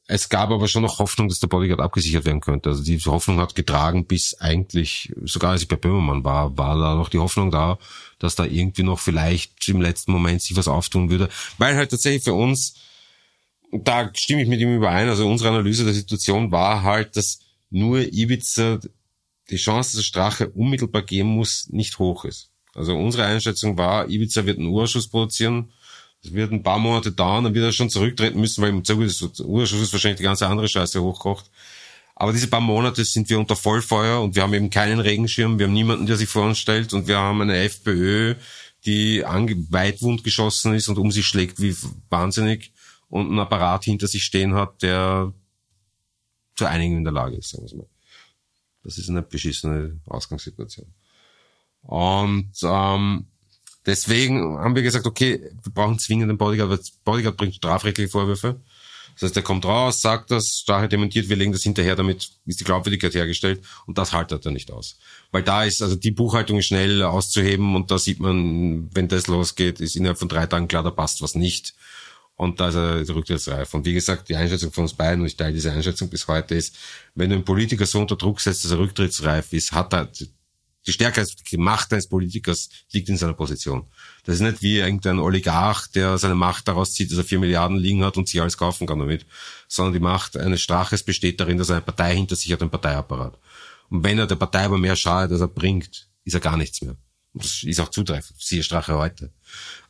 [0.09, 2.69] es gab aber schon noch Hoffnung, dass der Bodyguard abgesichert werden könnte.
[2.69, 6.95] Also die Hoffnung hat getragen, bis eigentlich, sogar als ich bei Böhmermann war, war da
[6.95, 7.79] noch die Hoffnung da,
[8.21, 11.29] dass da irgendwie noch vielleicht im letzten Moment sich was auftun würde.
[11.59, 12.77] Weil halt tatsächlich für uns,
[13.73, 18.01] da stimme ich mit ihm überein, also unsere Analyse der Situation war halt, dass nur
[18.01, 18.79] Ibiza
[19.51, 22.51] die Chance, dass Strache unmittelbar gehen muss, nicht hoch ist.
[22.75, 25.73] Also unsere Einschätzung war, Ibiza wird einen Urschuss produzieren,
[26.27, 29.41] es wird ein paar Monate dauern, dann wird er schon zurücktreten müssen, weil im des
[29.41, 31.51] Urschusses wahrscheinlich die ganze andere Scheiße hochkocht.
[32.15, 35.67] Aber diese paar Monate sind wir unter Vollfeuer und wir haben eben keinen Regenschirm, wir
[35.67, 38.37] haben niemanden, der sich vor uns stellt und wir haben eine FPÖ,
[38.87, 39.23] die
[39.71, 41.77] weitwund geschossen ist und um sich schlägt wie
[42.09, 42.73] wahnsinnig
[43.09, 45.33] und einen Apparat hinter sich stehen hat, der
[46.57, 47.87] zu einigen in der Lage ist, sagen wir mal.
[48.83, 50.87] Das ist eine beschissene Ausgangssituation.
[51.83, 53.27] Und ähm,
[53.87, 58.61] deswegen haben wir gesagt, okay, wir brauchen zwingend einen Bodyguard, weil Bodyguard bringt strafrechtliche Vorwürfe.
[59.15, 62.61] Das heißt, er kommt raus, sagt das, Strache dementiert, wir legen das hinterher, damit ist
[62.61, 64.99] die Glaubwürdigkeit hergestellt und das haltet er nicht aus.
[65.31, 69.27] Weil da ist, also die Buchhaltung ist schnell auszuheben und da sieht man, wenn das
[69.27, 71.75] losgeht, ist innerhalb von drei Tagen klar, da passt was nicht.
[72.37, 73.73] Und da ist er rücktrittsreif.
[73.73, 76.55] Und wie gesagt, die Einschätzung von uns beiden, und ich teile diese Einschätzung bis heute,
[76.55, 76.77] ist,
[77.15, 80.11] wenn du einen Politiker so unter Druck setzt, dass er rücktrittsreif ist, hat er
[80.87, 83.87] die Stärke, die Macht eines Politikers liegt in seiner Position.
[84.25, 87.77] Das ist nicht wie irgendein Oligarch, der seine Macht daraus zieht, dass er vier Milliarden
[87.77, 89.27] liegen hat und sich alles kaufen kann damit.
[89.69, 92.71] Sondern die Macht eines Straches besteht darin, dass er eine Partei hinter sich hat, ein
[92.71, 93.39] Parteiapparat.
[93.91, 96.83] Und wenn er der Partei aber mehr schadet, als er bringt, ist er gar nichts
[96.83, 96.97] mehr.
[97.39, 98.41] Das ist auch zutreffend.
[98.41, 99.31] Siehe Strache heute.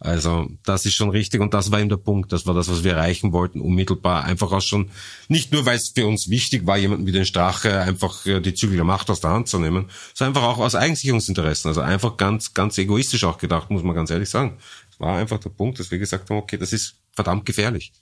[0.01, 2.33] Also das ist schon richtig und das war eben der Punkt.
[2.33, 4.25] Das war das, was wir erreichen wollten, unmittelbar.
[4.25, 4.91] Einfach auch schon,
[5.29, 8.55] nicht nur, weil es für uns wichtig war, jemanden wie den Strache einfach äh, die
[8.55, 11.69] Zügel der Macht aus der Hand zu nehmen, sondern einfach auch aus Eigensicherungsinteressen.
[11.69, 14.59] Also einfach ganz, ganz egoistisch auch gedacht, muss man ganz ehrlich sagen.
[14.91, 17.93] Es war einfach der Punkt, dass wir gesagt haben, okay, das ist verdammt gefährlich.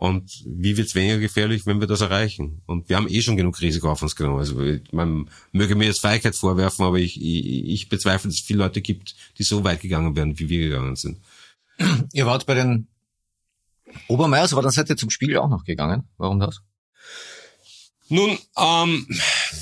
[0.00, 2.62] Und wie wird's weniger gefährlich, wenn wir das erreichen?
[2.64, 4.38] Und wir haben eh schon genug Risiko auf uns genommen.
[4.38, 4.58] Also
[4.92, 8.80] man möge mir jetzt Feigheit vorwerfen, aber ich, ich, ich bezweifle, dass es viele Leute
[8.80, 11.18] gibt, die so weit gegangen wären, wie wir gegangen sind.
[12.14, 12.88] Ihr wart bei den
[14.08, 16.04] Obermeiers, aber dann seid ihr zum Spiel auch noch gegangen.
[16.16, 16.62] Warum das?
[18.08, 19.06] Nun, ähm,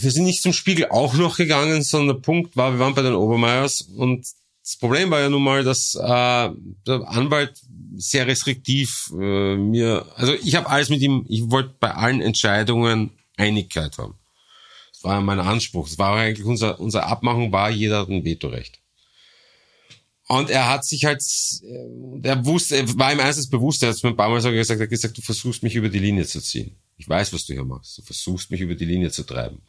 [0.01, 3.03] wir sind nicht zum Spiegel auch noch gegangen, sondern der Punkt war, wir waren bei
[3.03, 4.25] den Obermeiers und
[4.69, 6.51] das Problem war ja nun mal, dass äh,
[6.87, 7.61] der Anwalt
[7.99, 13.11] sehr restriktiv äh, mir, also ich habe alles mit ihm, ich wollte bei allen Entscheidungen
[13.37, 14.15] Einigkeit haben.
[14.93, 15.89] Das war mein Anspruch.
[15.89, 18.81] Das war eigentlich unser, unsere Abmachung war, jeder hat ein Vetorecht.
[20.27, 21.23] Und er hat sich halt,
[21.63, 24.41] äh, er wusste, er war ihm eines bewusst, er hat es mir ein paar Mal
[24.41, 26.77] so gesagt, er hat gesagt, du versuchst mich über die Linie zu ziehen.
[26.97, 27.99] Ich weiß, was du hier machst.
[27.99, 29.61] Du versuchst mich über die Linie zu treiben.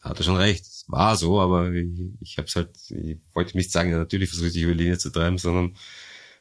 [0.00, 1.88] Hat er schon recht war so, aber ich,
[2.20, 4.98] ich habe es halt, ich wollte nicht sagen, ja, natürlich versuche ich über die Linie
[4.98, 5.76] zu treiben, sondern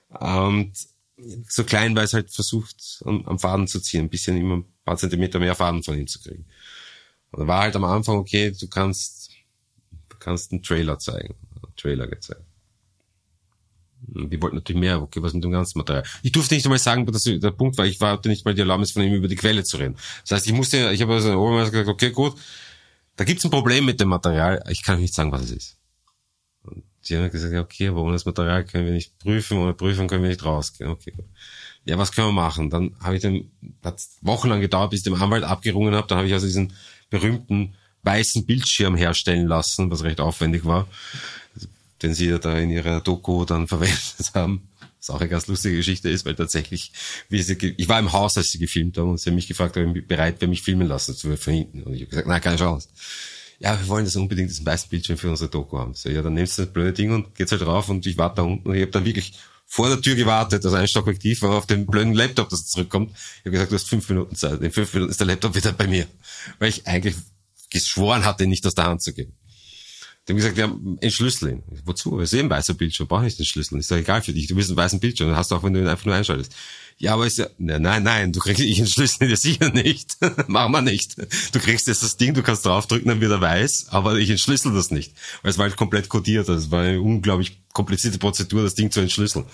[0.10, 0.74] und
[1.48, 4.98] so klein, weil es halt versucht, am, Faden zu ziehen, ein bisschen immer ein paar
[4.98, 6.46] Zentimeter mehr Faden von ihm zu kriegen.
[7.32, 9.32] Und da war halt am Anfang, okay, du kannst,
[10.10, 12.42] du kannst einen Trailer zeigen, einen Trailer gezeigt.
[14.02, 16.06] Die wollten natürlich mehr, okay, was mit dem ganzen Material.
[16.24, 18.92] Ich durfte nicht einmal sagen, dass der Punkt war, ich hatte nicht mal die Erlaubnis
[18.92, 19.98] von ihm über die Quelle zu reden.
[20.22, 22.36] Das heißt, ich musste, ich habe also Obermeister gesagt, okay, gut,
[23.18, 24.64] da gibt's ein Problem mit dem Material.
[24.70, 25.79] Ich kann nicht sagen, was es ist.
[27.10, 30.24] Die haben gesagt, okay, aber ohne das Material können wir nicht prüfen, ohne Prüfung können
[30.24, 30.90] wir nicht rausgehen.
[30.90, 31.14] Okay.
[31.86, 32.70] Ja, was können wir machen?
[32.70, 33.52] Dann habe ich den,
[33.84, 36.08] hat wochenlang gedauert, bis ich dem Anwalt abgerungen habe.
[36.08, 36.74] Dann habe ich also diesen
[37.10, 37.74] berühmten
[38.04, 40.88] weißen Bildschirm herstellen lassen, was recht aufwendig war,
[42.02, 44.68] den sie ja da in ihrer Doku dann verwendet haben.
[45.00, 46.92] Was auch eine ganz lustige Geschichte ist, weil tatsächlich,
[47.30, 49.78] wie sie, ich war im Haus, als sie gefilmt haben, und sie haben mich gefragt,
[49.78, 51.84] ob ich bereit wäre, mich filmen lassen zu von hinten.
[51.84, 52.90] Und ich habe gesagt, nein, keine Chance.
[53.60, 55.94] Ja, wir wollen das unbedingt diesen weißen Bildschirm für unsere Doku haben.
[55.94, 58.38] So, ja, dann nimmst du das blöde Ding und geht's halt drauf und ich warte
[58.38, 59.34] da unten und ich habe dann wirklich
[59.66, 63.12] vor der Tür gewartet, also ein Stockwerk war auf den blöden Laptop, dass es zurückkommt.
[63.12, 64.62] Ich habe gesagt, du hast fünf Minuten Zeit.
[64.62, 66.08] In fünf Minuten ist der Laptop wieder bei mir.
[66.58, 67.16] Weil ich eigentlich
[67.70, 69.34] geschworen hatte, nicht aus der Hand zu geben.
[70.28, 71.64] Die haben gesagt, ja, entschlüssel ihn.
[71.86, 72.20] Wozu?
[72.20, 73.80] Eh ein weißer Bildschirm, brauche ich nicht entschlüsseln.
[73.80, 74.48] Ist doch egal für dich.
[74.48, 76.56] Du willst einen weißen Bildschirm, hast du auch, wenn du ihn einfach nur einschaltest.
[77.02, 80.18] Ja, aber ist ja, nein, nein, nein, du kriegst, ich entschlüssel dir sicher nicht.
[80.48, 81.16] Machen wir nicht.
[81.54, 84.74] Du kriegst jetzt das Ding, du kannst draufdrücken, dann wird er weiß, aber ich entschlüssel
[84.74, 85.14] das nicht.
[85.42, 86.50] Weil es war halt komplett kodiert.
[86.50, 89.46] Also es war eine unglaublich komplizierte Prozedur, das Ding zu entschlüsseln.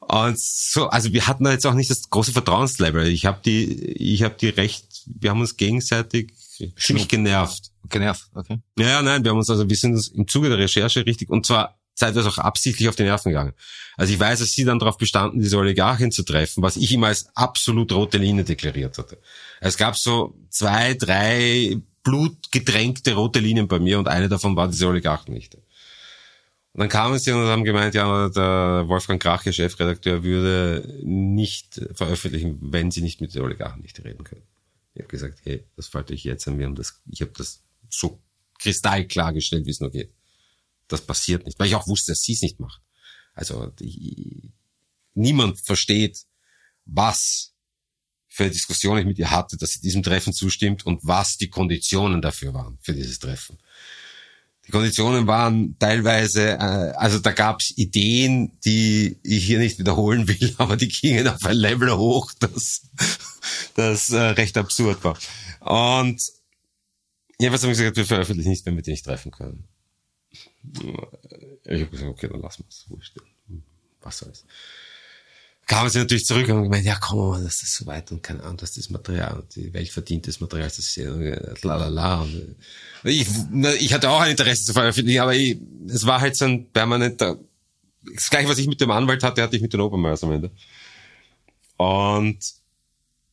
[0.00, 3.06] Und so, also wir hatten da jetzt auch nicht das große Vertrauenslevel.
[3.06, 6.34] Ich habe die, ich habe die recht, wir haben uns gegenseitig
[6.76, 7.70] ziemlich genervt.
[7.88, 8.58] Genervt, okay.
[8.78, 11.30] Ja, ja, nein, wir haben uns also, wir sind uns im Zuge der Recherche richtig,
[11.30, 13.52] und zwar zeitweise auch absichtlich auf die Nerven gegangen.
[13.96, 17.08] Also ich weiß, dass sie dann darauf bestanden, diese Oligarchin zu treffen, was ich immer
[17.08, 19.18] als absolut rote Linie deklariert hatte.
[19.60, 24.86] Es gab so zwei, drei blutgedrängte rote Linien bei mir und eine davon war diese
[24.86, 25.58] Oligarchennichte.
[26.72, 32.58] Und dann kamen sie und haben gemeint, ja, der Wolfgang Krache, Chefredakteur, würde nicht veröffentlichen,
[32.60, 34.44] wenn sie nicht mit den Oligarchen nicht reden können.
[34.94, 36.58] Ich habe gesagt, hey, das falte ich jetzt an.
[36.58, 38.20] Wir haben das, ich habe das so
[38.60, 40.12] kristallklar gestellt, wie es nur geht.
[40.88, 42.80] Das passiert nicht, weil ich auch wusste, dass sie es nicht macht.
[43.34, 44.52] Also die,
[45.14, 46.24] niemand versteht,
[46.84, 47.52] was
[48.28, 51.50] für eine Diskussion ich mit ihr hatte, dass sie diesem Treffen zustimmt und was die
[51.50, 53.58] Konditionen dafür waren für dieses Treffen.
[54.66, 60.28] Die Konditionen waren teilweise, äh, also da gab es Ideen, die ich hier nicht wiederholen
[60.28, 62.82] will, aber die gingen auf ein Level hoch, das
[63.74, 65.18] das äh, recht absurd war.
[65.60, 66.22] Und
[67.38, 69.64] jedenfalls haben wir gesagt, wir veröffentlichen nicht, wenn wir die nicht treffen können.
[71.64, 72.84] Ich habe gesagt, okay, dann lassen wir es.
[72.88, 73.16] Wurscht.
[74.02, 74.44] Was soll's.
[75.68, 78.22] Kamen sie natürlich zurück und haben gemeint, ja komm mal, das ist so weit und
[78.22, 81.88] keine Ahnung, das Material, und die Welt verdient das Material, das ist ja la la
[81.88, 82.22] la.
[82.22, 82.56] Und
[83.04, 83.28] ich,
[83.78, 87.38] ich hatte auch ein Interesse zu veröffentlichen, aber ich, es war halt so ein permanenter,
[88.14, 90.50] das gleiche, was ich mit dem Anwalt hatte, hatte ich mit den Obermeiers am Ende.
[91.76, 92.38] Und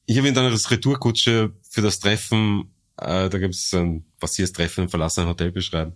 [0.06, 4.52] ich habe ihn dann als Retourkutsche für das Treffen, äh, da gibt es ein passiers
[4.52, 5.94] Treffen, verlassen ein Hotel beschreiben,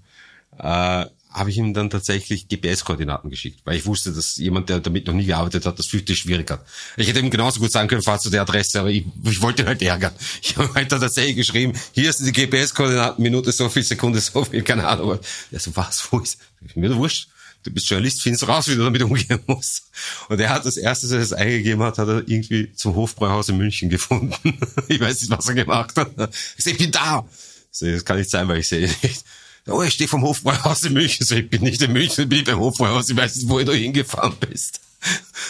[0.58, 5.06] äh, habe ich ihm dann tatsächlich GPS-Koordinaten geschickt, weil ich wusste, dass jemand, der damit
[5.06, 6.66] noch nie gearbeitet hat, das fürchterlich schwierig hat.
[6.98, 9.62] Ich hätte ihm genauso gut sagen können, fahr zu der Adresse, aber ich, ich wollte
[9.62, 10.14] ihn halt ärgern.
[10.42, 14.44] Ich habe halt dann tatsächlich geschrieben, hier sind die GPS-Koordinaten, Minute so viel, Sekunde so
[14.44, 15.20] viel, keine Ahnung.
[15.52, 16.40] Er so, was, wo ist?
[16.76, 17.30] Mir wurscht
[17.64, 19.92] du bist Journalist, findest raus, wie du damit umgehen musst.
[20.30, 23.50] Und er hat das erste, als er das eingegeben hat, hat er irgendwie zum Hofbräuhaus
[23.50, 24.34] in München gefunden.
[24.88, 26.12] ich weiß nicht, was er gemacht hat.
[26.58, 27.28] Ich sag, ich bin da.
[27.72, 29.24] So, das kann nicht sein, weil ich sehe nicht.
[29.72, 31.26] Oh, ich stehe vom Hofbräuhaus in München.
[31.26, 33.10] So, ich bin nicht in München, ich bin beim Hofbräuhaus.
[33.10, 34.82] Ich weiß nicht, wo du hingefahren bist.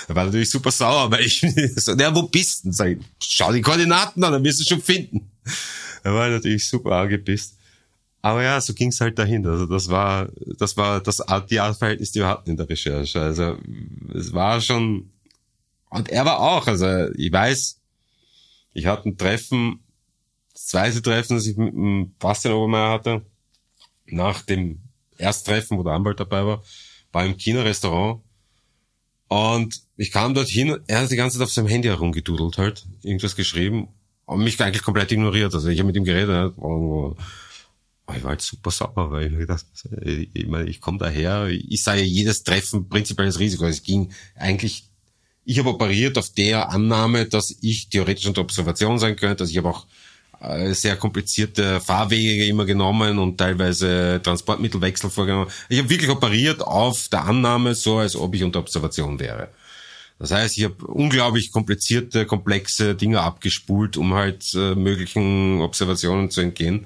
[0.07, 1.39] Er war natürlich super sauer, weil ich
[1.75, 2.71] so, ja, wo bist du?
[2.71, 5.31] Sag ich, schau die Koordinaten an, dann wirst du schon finden.
[6.03, 7.55] Er war natürlich super angepisst.
[8.21, 9.45] Aber ja, so ging's halt dahin.
[9.47, 12.69] Also das war, das war das Art, die Art Verhältnis, die wir hatten in der
[12.69, 13.21] Recherche.
[13.21, 13.57] Also
[14.13, 15.09] es war schon,
[15.89, 17.79] und er war auch, also ich weiß,
[18.73, 19.79] ich hatte ein Treffen,
[20.53, 23.21] das zweite Treffen, das ich mit dem Bastian Obermeier hatte,
[24.11, 24.79] nach dem
[25.17, 26.63] Ersttreffen, wo der Anwalt dabei war,
[27.11, 28.21] war im China-Restaurant.
[29.27, 33.35] Und ich kam dorthin, er hat die ganze Zeit auf seinem Handy herumgedudelt halt, irgendwas
[33.35, 33.89] geschrieben
[34.25, 35.53] und mich eigentlich komplett ignoriert.
[35.53, 36.53] Also ich habe mit ihm geredet,
[38.15, 39.65] ich war halt super sauer, weil ich mir gedacht,
[40.01, 43.65] ich, meine, ich komme daher, ich sage jedes Treffen prinzipielles Risiko.
[43.65, 44.89] Es ging eigentlich,
[45.45, 49.43] ich habe operiert auf der Annahme, dass ich theoretisch unter Observation sein könnte.
[49.43, 49.85] Also ich habe auch
[50.71, 55.51] sehr komplizierte Fahrwege immer genommen und teilweise Transportmittelwechsel vorgenommen.
[55.67, 59.49] Ich habe wirklich operiert auf der Annahme, so als ob ich unter Observation wäre.
[60.17, 66.41] Das heißt, ich habe unglaublich komplizierte, komplexe Dinge abgespult, um halt äh, möglichen Observationen zu
[66.41, 66.85] entgehen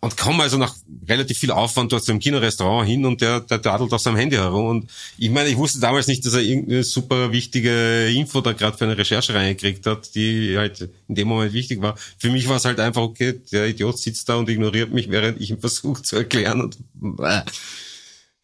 [0.00, 0.74] und komme also nach
[1.06, 4.66] relativ viel Aufwand dort zum Kinorestaurant hin und der, der dadelt auf seinem Handy herum.
[4.66, 8.78] Und ich meine, ich wusste damals nicht, dass er irgendeine super wichtige Info da gerade
[8.78, 11.96] für eine Recherche reingekriegt hat, die halt in dem Moment wichtig war.
[12.18, 15.38] Für mich war es halt einfach, okay, der Idiot sitzt da und ignoriert mich, während
[15.40, 16.62] ich ihm versuche zu erklären.
[16.62, 16.78] Und,
[17.20, 17.42] äh.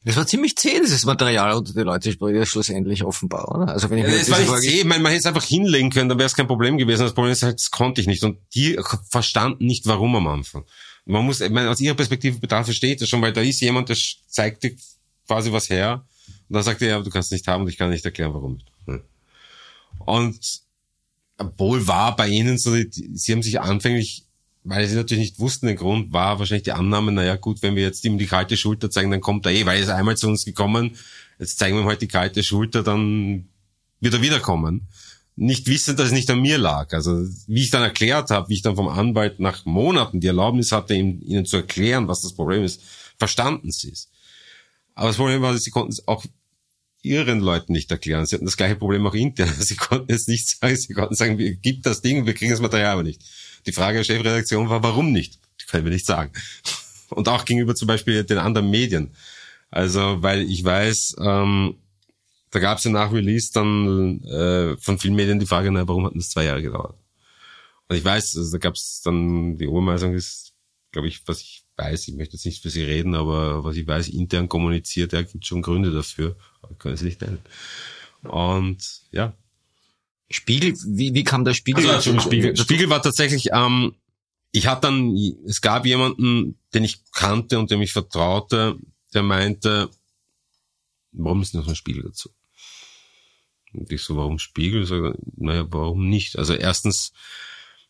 [0.04, 3.72] Das war ziemlich zäh, dieses Material unter die Leute spricht schlussendlich offenbar, oder?
[3.72, 5.42] Also wenn ich ja, mir das war nicht zäh, ich meine, man hätte es einfach
[5.42, 7.02] hinlegen können, dann wäre es kein Problem gewesen.
[7.02, 8.22] Das Problem ist halt, das konnte ich nicht.
[8.22, 8.78] Und die
[9.10, 10.64] verstanden nicht, warum am Anfang
[11.06, 13.88] man muss, ich meine, aus ihrer Perspektive total versteht das schon, weil da ist jemand,
[13.88, 13.96] der
[14.26, 14.74] zeigt dir
[15.26, 16.04] quasi was her.
[16.48, 18.34] Und dann sagt er, ja, du kannst es nicht haben und ich kann nicht erklären,
[18.34, 18.58] warum.
[20.00, 20.60] Und
[21.38, 24.24] obwohl war bei ihnen so, sie haben sich anfänglich,
[24.64, 27.82] weil sie natürlich nicht wussten den Grund, war wahrscheinlich die Annahme, naja gut, wenn wir
[27.82, 30.26] jetzt ihm die kalte Schulter zeigen, dann kommt er eh, weil er ist einmal zu
[30.26, 30.96] uns gekommen,
[31.38, 33.48] jetzt zeigen wir ihm halt die kalte Schulter, dann
[34.00, 34.88] wird er wiederkommen
[35.36, 36.92] nicht wissend, dass es nicht an mir lag.
[36.92, 40.72] Also wie ich dann erklärt habe, wie ich dann vom Anwalt nach Monaten die Erlaubnis
[40.72, 42.80] hatte, ihnen zu erklären, was das Problem ist,
[43.18, 44.10] verstanden sie es.
[44.94, 46.24] Aber das Problem war, sie konnten es auch
[47.02, 48.24] ihren Leuten nicht erklären.
[48.24, 49.52] Sie hatten das gleiche Problem auch intern.
[49.58, 50.76] Sie konnten es nicht sagen.
[50.76, 53.22] Sie konnten sagen, wir gibt das Ding, wir kriegen das Material aber nicht.
[53.66, 55.38] Die Frage der Chefredaktion war, warum nicht?
[55.60, 56.32] Die können wir nicht sagen.
[57.10, 59.10] Und auch gegenüber zum Beispiel den anderen Medien.
[59.70, 61.76] Also, weil ich weiß, ähm,
[62.50, 66.06] da gab es ja nach Release dann äh, von vielen Medien die Frage, na, warum
[66.06, 66.96] hat das zwei Jahre gedauert?
[67.88, 70.54] Und ich weiß, also da gab es dann die Obermeisterung ist,
[70.90, 73.86] glaube ich, was ich weiß, ich möchte jetzt nicht für sie reden, aber was ich
[73.86, 77.38] weiß, intern kommuniziert, er gibt schon Gründe dafür, aber ich kann es nicht nennen.
[78.22, 79.34] Und ja.
[80.30, 81.88] Spiegel, wie, wie kam der Spiegel?
[81.88, 83.94] Also, also Spiegel, Spiegel war tatsächlich, ähm,
[84.50, 85.14] ich hatte dann,
[85.46, 88.76] es gab jemanden, den ich kannte und dem ich vertraute,
[89.14, 89.90] der meinte,
[91.12, 92.30] warum ist noch so ein Spiegel dazu?
[93.72, 94.82] Und ich so, warum Spiegel?
[94.82, 96.38] Ich so, naja, warum nicht?
[96.38, 97.12] Also erstens,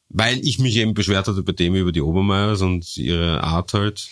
[0.09, 4.09] weil ich mich eben beschwert hatte bei dem über die Obermeiers und ihre Art halt.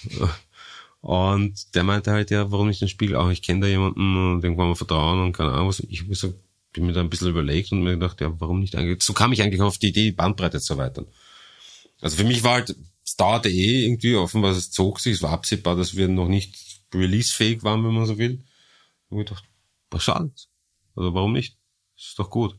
[1.01, 3.31] Und der meinte halt, ja, warum nicht den Spiegel auch?
[3.31, 5.81] Ich kenne da jemanden und irgendwann mal vertrauen und keine Ahnung was.
[5.81, 6.35] Ich gesagt,
[6.73, 9.03] bin mir da ein bisschen überlegt und mir gedacht, ja, warum nicht eigentlich?
[9.03, 11.07] So kam ich eigentlich auf die Idee, die Bandbreite zu erweitern.
[12.01, 12.75] Also für mich war halt,
[13.05, 16.57] es dauerte eh irgendwie, offenbar es zog sich, es war absehbar, dass wir noch nicht
[16.93, 18.43] releasefähig waren, wenn man so will.
[19.09, 19.47] Und ich dachte,
[19.91, 20.49] was schadet?
[20.97, 21.57] Also warum nicht?
[21.97, 22.57] Ist doch gut.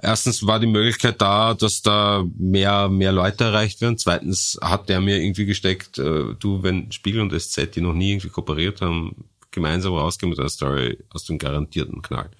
[0.00, 3.98] Erstens war die Möglichkeit da, dass da mehr, mehr Leute erreicht werden.
[3.98, 8.12] Zweitens hat der mir irgendwie gesteckt, äh, du, wenn Spiegel und SZ, die noch nie
[8.12, 12.30] irgendwie kooperiert haben, gemeinsam rausgehen mit einer Story aus dem garantierten Knall.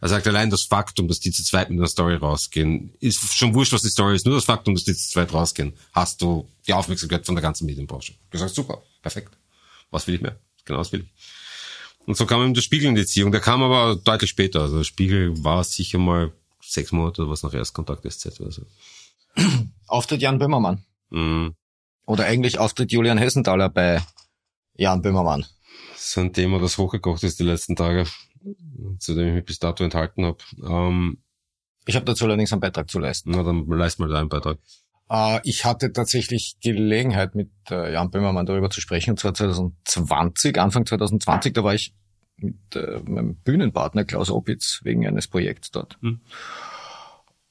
[0.00, 3.54] Er sagt allein das Faktum, dass die zu zweit mit einer Story rausgehen, ist schon
[3.54, 4.26] wurscht, was die Story ist.
[4.26, 7.66] Nur das Faktum, dass die zu zweit rausgehen, hast du die Aufmerksamkeit von der ganzen
[7.66, 8.14] Medienbranche.
[8.30, 9.36] Du sagst, super, perfekt.
[9.90, 10.38] Was will ich mehr?
[10.64, 11.35] Genau das will ich.
[12.06, 13.32] Und so kam ihm der Spiegel in die Ziehung.
[13.32, 14.62] Der kam aber deutlich später.
[14.62, 18.62] Also der Spiegel war sicher mal sechs Monate oder was nach Erstkontakt SZ oder so.
[19.86, 20.84] Auftritt Jan Böhmermann.
[21.10, 21.54] Mhm.
[22.06, 24.02] Oder eigentlich Auftritt Julian Hessenthaler bei
[24.74, 25.46] Jan Böhmermann.
[25.92, 28.06] Das ist ein Thema, das hochgekocht ist die letzten Tage,
[28.98, 30.38] zu dem ich mich bis dato enthalten habe.
[30.62, 31.18] Ähm,
[31.86, 33.30] ich habe dazu allerdings einen Beitrag zu leisten.
[33.30, 34.58] Na, dann leist mal deinen Beitrag.
[35.10, 40.58] Äh, ich hatte tatsächlich Gelegenheit, mit äh, Jan Böhmermann darüber zu sprechen, und zwar 2020,
[40.58, 41.94] Anfang 2020, da war ich
[42.36, 45.98] mit äh, meinem Bühnenpartner Klaus Opitz wegen eines Projekts dort.
[46.02, 46.20] Hm.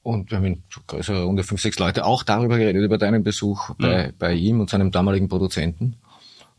[0.02, 3.70] Und wir haben in größerer Runde fünf, sechs Leute auch darüber geredet, über deinen Besuch
[3.70, 3.76] hm.
[3.78, 5.96] bei, bei ihm und seinem damaligen Produzenten.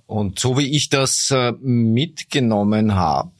[0.05, 3.31] Und so wie ich das mitgenommen habe,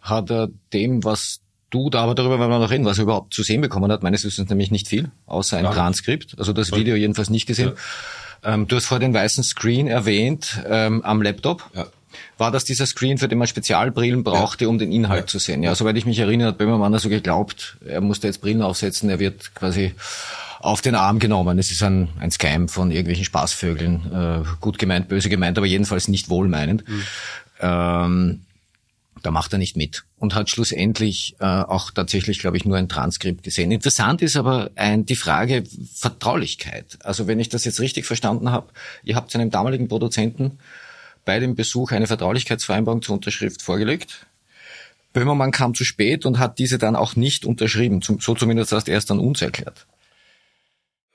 [0.00, 3.34] hat er dem, was du da, aber darüber werden wir noch reden, was er überhaupt
[3.34, 5.72] zu sehen bekommen hat, meines Wissens nämlich nicht viel, außer ein ja.
[5.72, 7.72] Transkript, also das Video jedenfalls nicht gesehen.
[8.42, 8.54] Ja.
[8.54, 11.70] Ähm, du hast vor den weißen Screen erwähnt ähm, am Laptop.
[11.74, 11.86] Ja
[12.38, 14.68] war das dieser Screen, für den man Spezialbrillen brauchte, ja.
[14.70, 15.62] um den Inhalt zu sehen.
[15.62, 19.18] Ja, soweit ich mich erinnere, hat Böhmermann also geglaubt, er musste jetzt Brillen aufsetzen, er
[19.18, 19.94] wird quasi
[20.60, 21.58] auf den Arm genommen.
[21.58, 26.08] Es ist ein, ein Scam von irgendwelchen Spaßvögeln, äh, gut gemeint, böse gemeint, aber jedenfalls
[26.08, 26.86] nicht wohlmeinend.
[26.88, 27.02] Mhm.
[27.60, 28.40] Ähm,
[29.22, 32.88] da macht er nicht mit und hat schlussendlich äh, auch tatsächlich, glaube ich, nur ein
[32.88, 33.70] Transkript gesehen.
[33.70, 35.64] Interessant ist aber ein, die Frage
[35.94, 36.98] Vertraulichkeit.
[37.04, 38.72] Also wenn ich das jetzt richtig verstanden habe,
[39.02, 40.58] ihr habt seinem damaligen Produzenten
[41.24, 44.26] bei dem Besuch eine Vertraulichkeitsvereinbarung zur Unterschrift vorgelegt.
[45.12, 48.00] Böhmermann kam zu spät und hat diese dann auch nicht unterschrieben.
[48.02, 49.86] So zumindest hast er es dann uns erklärt.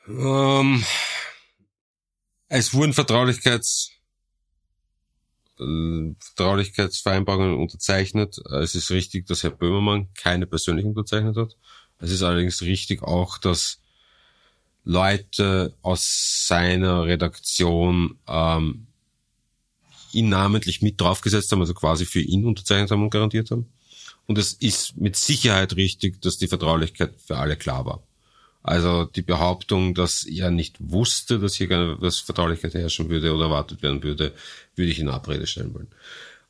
[0.07, 0.83] Ähm,
[2.47, 3.91] es wurden Vertraulichkeits,
[5.57, 8.41] Vertraulichkeitsvereinbarungen unterzeichnet.
[8.61, 11.55] Es ist richtig, dass Herr Böhmermann keine persönlich unterzeichnet hat.
[11.99, 13.79] Es ist allerdings richtig auch, dass
[14.83, 18.87] Leute aus seiner Redaktion ähm,
[20.11, 23.67] ihn namentlich mit draufgesetzt haben, also quasi für ihn unterzeichnet haben und garantiert haben.
[24.27, 28.03] Und es ist mit Sicherheit richtig, dass die Vertraulichkeit für alle klar war.
[28.67, 33.45] Also die Behauptung, dass er nicht wusste, dass hier keine dass Vertraulichkeit herrschen würde oder
[33.45, 34.33] erwartet werden würde,
[34.75, 35.87] würde ich in Abrede stellen wollen.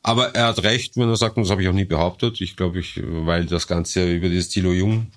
[0.01, 2.39] Aber er hat recht, wenn er sagt, und das habe ich auch nie behauptet.
[2.39, 5.11] Ich glaube, ich, weil das Ganze über dieses Thilo Jung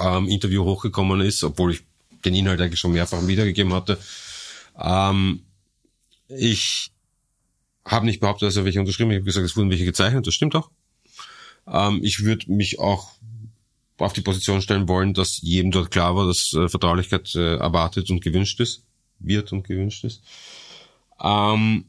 [0.00, 1.82] ähm, Interview hochgekommen ist, obwohl ich
[2.24, 3.98] den Inhalt eigentlich schon mehrfach wiedergegeben hatte.
[4.80, 5.42] Ähm,
[6.28, 6.92] ich
[7.84, 10.26] habe nicht behauptet, dass er welche unterschrieben Ich habe gesagt, es wurden welche gezeichnet.
[10.26, 10.70] Das stimmt auch.
[11.66, 13.16] Ähm, ich würde mich auch
[14.02, 18.10] auf die Position stellen wollen, dass jedem dort klar war, dass äh, Vertraulichkeit äh, erwartet
[18.10, 18.84] und gewünscht ist,
[19.18, 20.22] wird und gewünscht ist.
[21.22, 21.84] Ähm,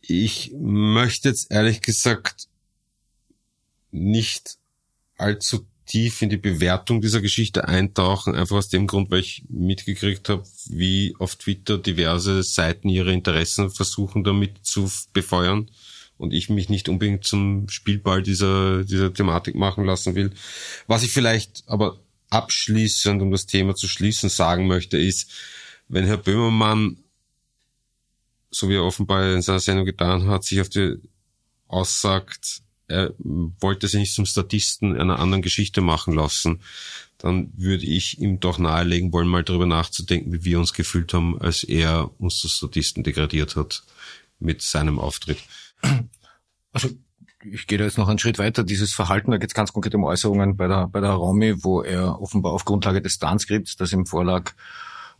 [0.00, 2.48] ich möchte jetzt ehrlich gesagt
[3.90, 4.58] nicht
[5.16, 10.28] allzu tief in die Bewertung dieser Geschichte eintauchen, einfach aus dem Grund, weil ich mitgekriegt
[10.28, 15.70] habe, wie auf Twitter diverse Seiten ihre Interessen versuchen damit zu befeuern
[16.18, 20.30] und ich mich nicht unbedingt zum Spielball dieser, dieser Thematik machen lassen will.
[20.86, 21.98] Was ich vielleicht aber
[22.30, 25.30] abschließend, um das Thema zu schließen, sagen möchte, ist,
[25.88, 26.98] wenn Herr Böhmermann,
[28.50, 30.96] so wie er offenbar in seiner Sendung getan hat, sich auf die
[31.68, 36.60] aussagt, er wollte sich nicht zum Statisten einer anderen Geschichte machen lassen,
[37.18, 41.40] dann würde ich ihm doch nahelegen wollen, mal darüber nachzudenken, wie wir uns gefühlt haben,
[41.40, 43.82] als er uns zu Statisten degradiert hat
[44.38, 45.38] mit seinem Auftritt.
[46.72, 46.88] Also
[47.42, 48.64] ich gehe da jetzt noch einen Schritt weiter.
[48.64, 51.82] Dieses Verhalten, da geht es ganz konkret um Äußerungen bei der, bei der Romy, wo
[51.82, 54.52] er offenbar auf Grundlage des Transkripts, das ihm vorlag,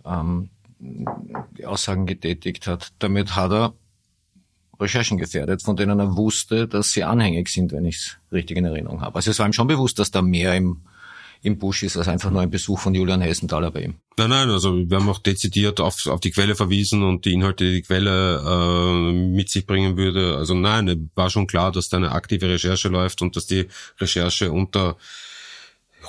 [0.05, 2.93] ähm, die Aussagen getätigt hat.
[2.99, 3.75] Damit hat er
[4.79, 8.67] Recherchen gefährdet, von denen er wusste, dass sie anhängig sind, wenn ich es richtig in
[8.67, 9.17] Erinnerung habe.
[9.17, 10.83] Also es war ihm schon bewusst, dass da mehr im
[11.47, 13.95] im Busch ist als einfach nur ein Besuch von Julian Hessenthaler bei ihm.
[14.19, 17.65] Nein, nein, also wir haben auch dezidiert auf, auf die Quelle verwiesen und die Inhalte,
[17.65, 20.37] die die Quelle äh, mit sich bringen würde.
[20.37, 23.69] Also nein, war schon klar, dass da eine aktive Recherche läuft und dass die
[24.01, 24.97] Recherche unter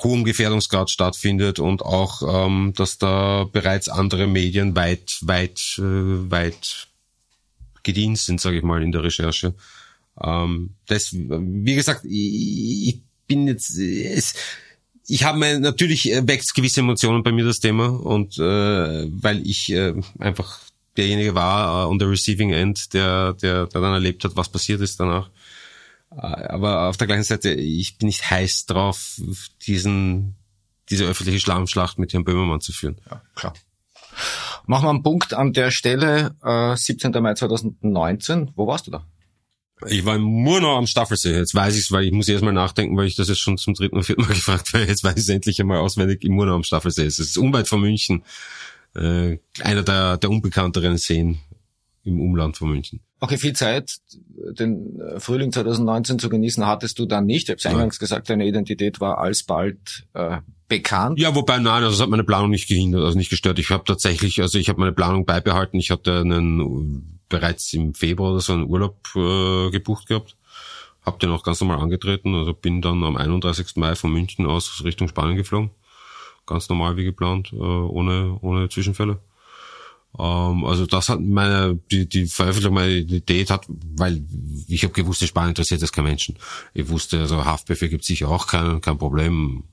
[0.02, 5.82] hohem Gefährdungsgrad stattfindet und auch, ähm, dass da bereits andere Medien weit, weit, äh,
[6.30, 6.88] weit
[7.84, 9.54] gedient sind, sage ich mal, in der Recherche.
[10.20, 14.34] Ähm, das, wie gesagt, ich, ich bin jetzt, es,
[15.08, 18.42] ich habe natürlich äh, wächst gewisse Emotionen bei mir das Thema und äh,
[19.10, 20.60] weil ich äh, einfach
[20.98, 24.80] derjenige war uh, on the receiving end, der, der, der dann erlebt hat, was passiert
[24.80, 25.30] ist danach.
[26.10, 29.20] Uh, aber auf der gleichen Seite, ich bin nicht heiß drauf,
[29.66, 30.34] diesen,
[30.90, 32.96] diese öffentliche Schlammschlacht mit Herrn Böhmermann zu führen.
[33.10, 33.54] Ja, klar.
[34.66, 37.12] Machen wir einen Punkt an der Stelle, äh, 17.
[37.22, 38.50] Mai 2019.
[38.56, 39.06] Wo warst du da?
[39.86, 41.36] Ich war nur noch am Staffelsee.
[41.36, 43.58] Jetzt weiß ich es, weil ich muss erst mal nachdenken, weil ich das jetzt schon
[43.58, 44.84] zum dritten oder vierten Mal gefragt habe.
[44.84, 47.04] Jetzt weiß ich es endlich einmal auswendig im Murnau am Staffelsee.
[47.04, 48.24] Es ist unweit von München.
[48.94, 51.38] Äh, einer der, der unbekannteren Seen
[52.04, 53.00] im Umland von München.
[53.20, 53.96] Okay, viel Zeit,
[54.58, 57.48] den Frühling 2019 zu genießen, hattest du dann nicht.
[57.48, 58.00] Ich habe eingangs ja.
[58.00, 60.38] gesagt, deine Identität war alsbald äh,
[60.68, 61.18] bekannt.
[61.18, 63.58] Ja, wobei nein, also das hat meine Planung nicht gehindert, also nicht gestört.
[63.58, 65.78] Ich habe tatsächlich, also ich habe meine Planung beibehalten.
[65.78, 70.36] Ich hatte einen bereits im Februar oder so einen Urlaub äh, gebucht gehabt.
[71.02, 73.76] Hab den auch ganz normal angetreten, also bin dann am 31.
[73.76, 75.70] Mai von München aus Richtung Spanien geflogen.
[76.46, 79.18] Ganz normal wie geplant, äh, ohne, ohne Zwischenfälle.
[80.18, 84.24] Ähm, also das hat meine, die, die Veröffentlichung meiner Identität hat, weil
[84.66, 86.36] ich habe gewusst, in Spanien interessiert das kein Menschen.
[86.74, 89.64] Ich wusste, also Haftbefehl gibt sicher auch kein, kein Problem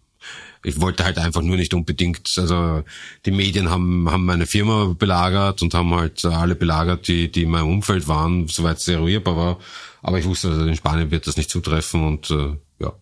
[0.65, 2.83] ich wollte halt einfach nur nicht unbedingt, also
[3.25, 7.51] die Medien haben, haben meine Firma belagert und haben halt alle belagert, die, die in
[7.51, 9.59] meinem Umfeld waren, soweit es eruierbar war.
[10.01, 12.93] Aber ich wusste, also in Spanien wird das nicht zutreffen und äh, ja,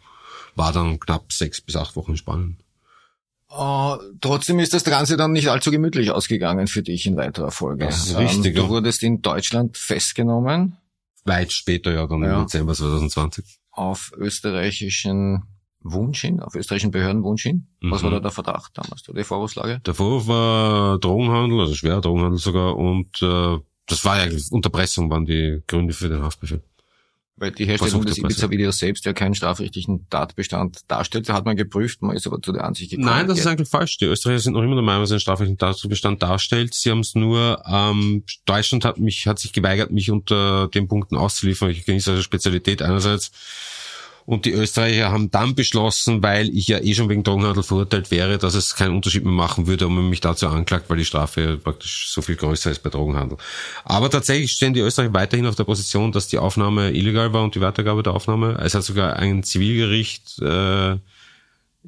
[0.56, 2.58] war dann knapp sechs bis acht Wochen in Spanien.
[3.50, 7.86] Uh, trotzdem ist das Ganze dann nicht allzu gemütlich ausgegangen für dich in weiterer Folge.
[7.86, 8.56] Das ist richtig.
[8.58, 10.78] Ähm, du wurdest in Deutschland festgenommen.
[11.24, 12.40] Weit später, ja, dann ja.
[12.40, 13.46] im Dezember 2020.
[13.72, 15.44] Auf österreichischen
[15.84, 17.68] Wunsch hin, auf österreichischen Behörden Wunsch hin?
[17.82, 18.06] Was mhm.
[18.06, 19.80] war da der Verdacht damals, oder die Vorwurfslage?
[19.86, 25.26] Der Vorwurf war Drogenhandel, also schwerer Drogenhandel sogar, und äh, das war ja Unterpressung, waren
[25.26, 26.64] die Gründe für den Haftbefehl.
[27.36, 32.16] Weil die Herstellung des Ibiza-Videos selbst ja keinen strafrechtlichen Tatbestand darstellt, hat man geprüft, man
[32.16, 33.08] ist aber zu der Ansicht gekommen.
[33.08, 33.98] Nein, das ist eigentlich falsch.
[33.98, 36.76] Die Österreicher sind noch immer der Meinung, dass ein strafrechtlichen Tatbestand darstellt.
[36.76, 41.18] Sie haben es nur, ähm, Deutschland hat mich, hat sich geweigert, mich unter den Punkten
[41.18, 41.72] auszuliefern.
[41.72, 43.32] Ich genieße also Spezialität einerseits
[44.26, 48.38] und die Österreicher haben dann beschlossen, weil ich ja eh schon wegen Drogenhandel verurteilt wäre,
[48.38, 51.58] dass es keinen Unterschied mehr machen würde, ob man mich dazu anklagt, weil die Strafe
[51.58, 53.38] praktisch so viel größer ist bei Drogenhandel.
[53.84, 57.56] Aber tatsächlich stehen die Österreicher weiterhin auf der Position, dass die Aufnahme illegal war und
[57.56, 58.58] die Weitergabe der Aufnahme.
[58.62, 60.98] Es hat sogar ein Zivilgericht äh,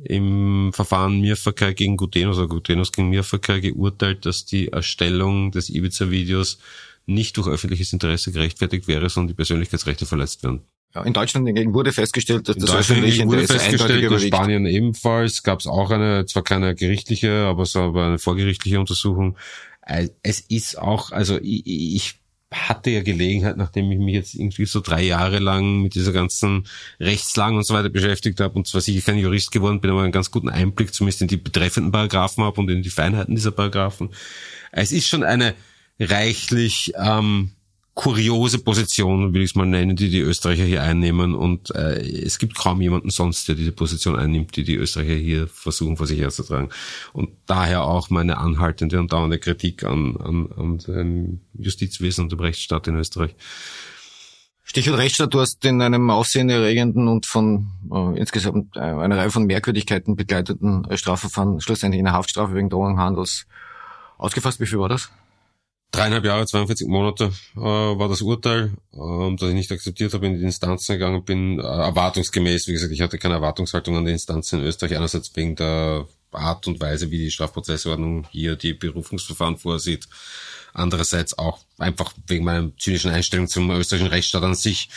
[0.03, 6.60] im Verfahren Mirverkehr gegen Gutenos oder Gutenos gegen Mirverkehr geurteilt, dass die Erstellung des Ibiza-Videos
[7.06, 10.62] nicht durch öffentliches Interesse gerechtfertigt wäre, sondern die Persönlichkeitsrechte verletzt werden.
[10.95, 15.59] Ja, in Deutschland hingegen wurde festgestellt, dass das öffentliche Interesse festgestellt, in Spanien ebenfalls gab
[15.59, 19.38] es auch eine, zwar keine gerichtliche, aber es war eine vorgerichtliche Untersuchung.
[19.85, 22.15] Äh, es ist auch, also ich, ich
[22.49, 26.65] hatte ja Gelegenheit, nachdem ich mich jetzt irgendwie so drei Jahre lang mit dieser ganzen
[27.01, 30.13] Rechtslagen und so weiter beschäftigt habe und zwar sicher kein Jurist geworden bin, aber einen
[30.13, 34.11] ganz guten Einblick zumindest in die betreffenden Paragraphen habe und in die Feinheiten dieser Paragraphen.
[34.72, 35.55] Es ist schon eine
[35.99, 37.51] reichlich ähm,
[37.95, 41.34] kuriose Position, will ich es mal nennen, die die Österreicher hier einnehmen.
[41.34, 45.47] Und äh, es gibt kaum jemanden sonst, der diese Position einnimmt, die die Österreicher hier
[45.47, 46.69] versuchen, vor sich herzutragen.
[47.13, 52.41] Und daher auch meine anhaltende und dauernde Kritik an, an, an dem Justizwesen und dem
[52.41, 53.34] Rechtsstaat in Österreich.
[54.65, 59.45] Stichwort Rechtsstaat, du hast in einem aufsehenerregenden und von äh, insgesamt äh, einer Reihe von
[59.45, 63.45] Merkwürdigkeiten begleiteten Strafverfahren schlussendlich eine Haftstrafe wegen Drogenhandels
[64.17, 64.59] ausgefasst.
[64.59, 65.11] Wie viel war das?
[65.91, 70.38] Dreieinhalb Jahre, 42 Monate äh, war das Urteil, äh, das ich nicht akzeptiert habe, in
[70.38, 72.68] die Instanzen gegangen bin, äh, erwartungsgemäß.
[72.68, 76.68] Wie gesagt, ich hatte keine Erwartungshaltung an die Instanzen in Österreich, einerseits wegen der Art
[76.68, 80.07] und Weise, wie die Strafprozessordnung hier die Berufungsverfahren vorsieht,
[80.74, 84.90] andererseits auch einfach wegen meiner zynischen Einstellung zum österreichischen Rechtsstaat an sich.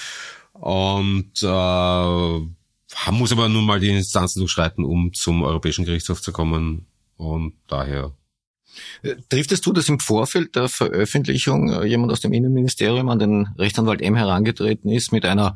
[0.52, 6.86] Und äh, muss aber nun mal die Instanzen durchschreiten, um zum Europäischen Gerichtshof zu kommen.
[7.16, 8.12] Und daher
[9.28, 13.48] Trifft es zu, dass im Vorfeld der Veröffentlichung äh, jemand aus dem Innenministerium an den
[13.58, 15.54] Rechtsanwalt M herangetreten ist mit einer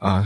[0.00, 0.22] äh,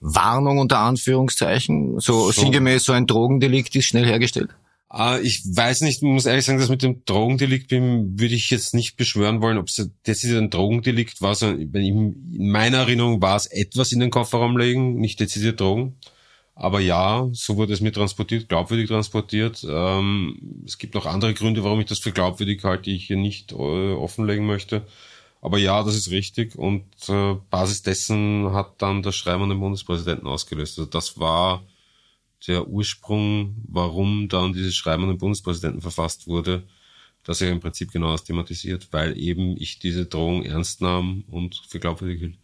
[0.00, 2.00] Warnung unter Anführungszeichen?
[2.00, 4.50] So, so sinngemäß so ein Drogendelikt ist schnell hergestellt?
[4.92, 8.72] Uh, ich weiß nicht, muss ehrlich sagen, dass mit dem Drogendelikt bin, würde ich jetzt
[8.72, 11.34] nicht beschwören wollen, ob es das ist ein Drogendelikt war.
[11.34, 12.14] So, in
[12.50, 15.96] meiner Erinnerung war es etwas in den Kofferraum legen, nicht dezidiert Drogen.
[16.58, 19.64] Aber ja, so wurde es mir transportiert, glaubwürdig transportiert.
[19.68, 23.18] Ähm, es gibt noch andere Gründe, warum ich das für glaubwürdig halte, die ich hier
[23.18, 23.54] nicht äh,
[23.92, 24.86] offenlegen möchte.
[25.42, 26.56] Aber ja, das ist richtig.
[26.56, 30.78] Und äh, Basis dessen hat dann das Schreiben an den Bundespräsidenten ausgelöst.
[30.78, 31.62] Also das war
[32.46, 36.62] der Ursprung, warum dann dieses Schreiben an den Bundespräsidenten verfasst wurde,
[37.22, 41.60] das er im Prinzip genau das thematisiert, weil eben ich diese Drohung ernst nahm und
[41.68, 42.38] für glaubwürdig hielt.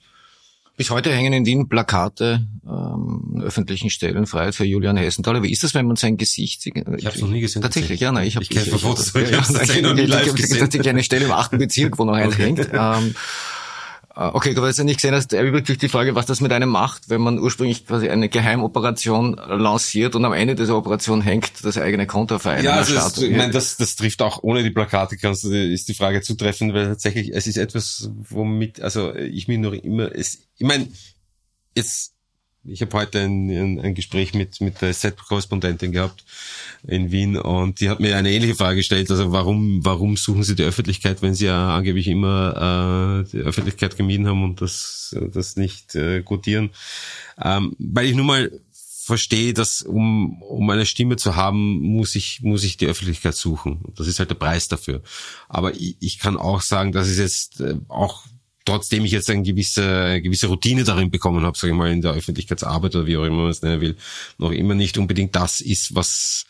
[0.82, 5.40] Bis heute hängen in Wien Plakate ähm, öffentlichen Stellen frei für Julian Hessenthaler.
[5.44, 6.76] Wie ist das, wenn man sein Gesicht sieht?
[6.76, 7.62] Ich habe es noch nie gesehen.
[7.62, 9.14] Tatsächlich, ja, nein, ich habe ich kenne Fotos.
[9.14, 12.14] Ich, ich, ich, ich, ich, ich, ich, ich, eine Stelle im achten Bezirk, wo noch
[12.14, 12.46] eins okay.
[12.46, 12.58] hängt.
[12.72, 13.14] Ähm, äh,
[14.14, 17.08] okay, du hast ja nicht gesehen, dass wirklich die Frage, was das mit einem macht,
[17.08, 22.06] wenn man ursprünglich quasi eine Geheimoperation lanciert und am Ende dieser Operation hängt das eigene
[22.06, 22.64] Konto auf einen.
[22.64, 25.94] Ja, also das, ich meine, das, das trifft auch ohne die Plakate, kannst, ist die
[25.94, 30.66] Frage zutreffend, weil tatsächlich es ist etwas, womit, also ich mir noch immer, es, ich
[30.66, 30.88] meine,
[31.74, 32.11] jetzt
[32.64, 36.24] ich habe heute ein, ein, ein, Gespräch mit, mit der Set-Korrespondentin gehabt
[36.86, 39.10] in Wien und die hat mir eine ähnliche Frage gestellt.
[39.10, 43.96] Also warum, warum suchen Sie die Öffentlichkeit, wenn Sie ja angeblich immer äh, die Öffentlichkeit
[43.96, 46.70] gemieden haben und das, das nicht äh, quotieren?
[47.42, 48.50] Ähm, weil ich nun mal
[49.04, 53.80] verstehe, dass um, um eine Stimme zu haben, muss ich, muss ich die Öffentlichkeit suchen.
[53.96, 55.02] Das ist halt der Preis dafür.
[55.48, 58.22] Aber ich, ich kann auch sagen, dass es jetzt äh, auch
[58.64, 62.02] trotzdem ich jetzt eine gewisse, eine gewisse Routine darin bekommen habe, sage ich mal, in
[62.02, 63.96] der Öffentlichkeitsarbeit oder wie auch immer man es nennen will,
[64.38, 66.46] noch immer nicht unbedingt das ist, was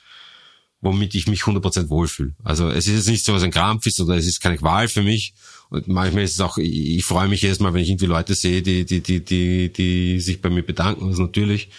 [0.83, 2.35] womit ich mich 100% wohlfühle.
[2.43, 4.89] Also es ist jetzt nicht so, dass ein Krampf ist oder es ist keine Qual
[4.89, 5.33] für mich.
[5.71, 8.35] Und manchmal ist es auch, ich, ich freue mich jedes Mal, wenn ich irgendwie Leute
[8.35, 11.71] sehe, die, die, die, die, die sich bei mir bedanken, das natürlich.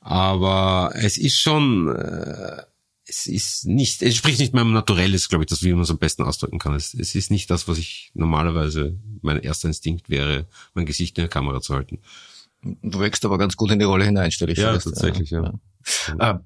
[0.00, 2.62] Aber es ist schon, äh,
[3.08, 5.98] es ist nicht, es spricht nicht meinem Naturelles, glaube ich, das wie man es am
[5.98, 6.74] besten ausdrücken kann.
[6.74, 11.22] Es, es ist nicht das, was ich normalerweise, mein erster Instinkt wäre, mein Gesicht in
[11.22, 12.00] der Kamera zu halten.
[12.62, 14.84] Du wächst aber ganz gut in die Rolle hinein, stelle ich ja, fest.
[14.84, 16.30] Tatsächlich, ja, tatsächlich, ja.
[16.32, 16.38] Äh,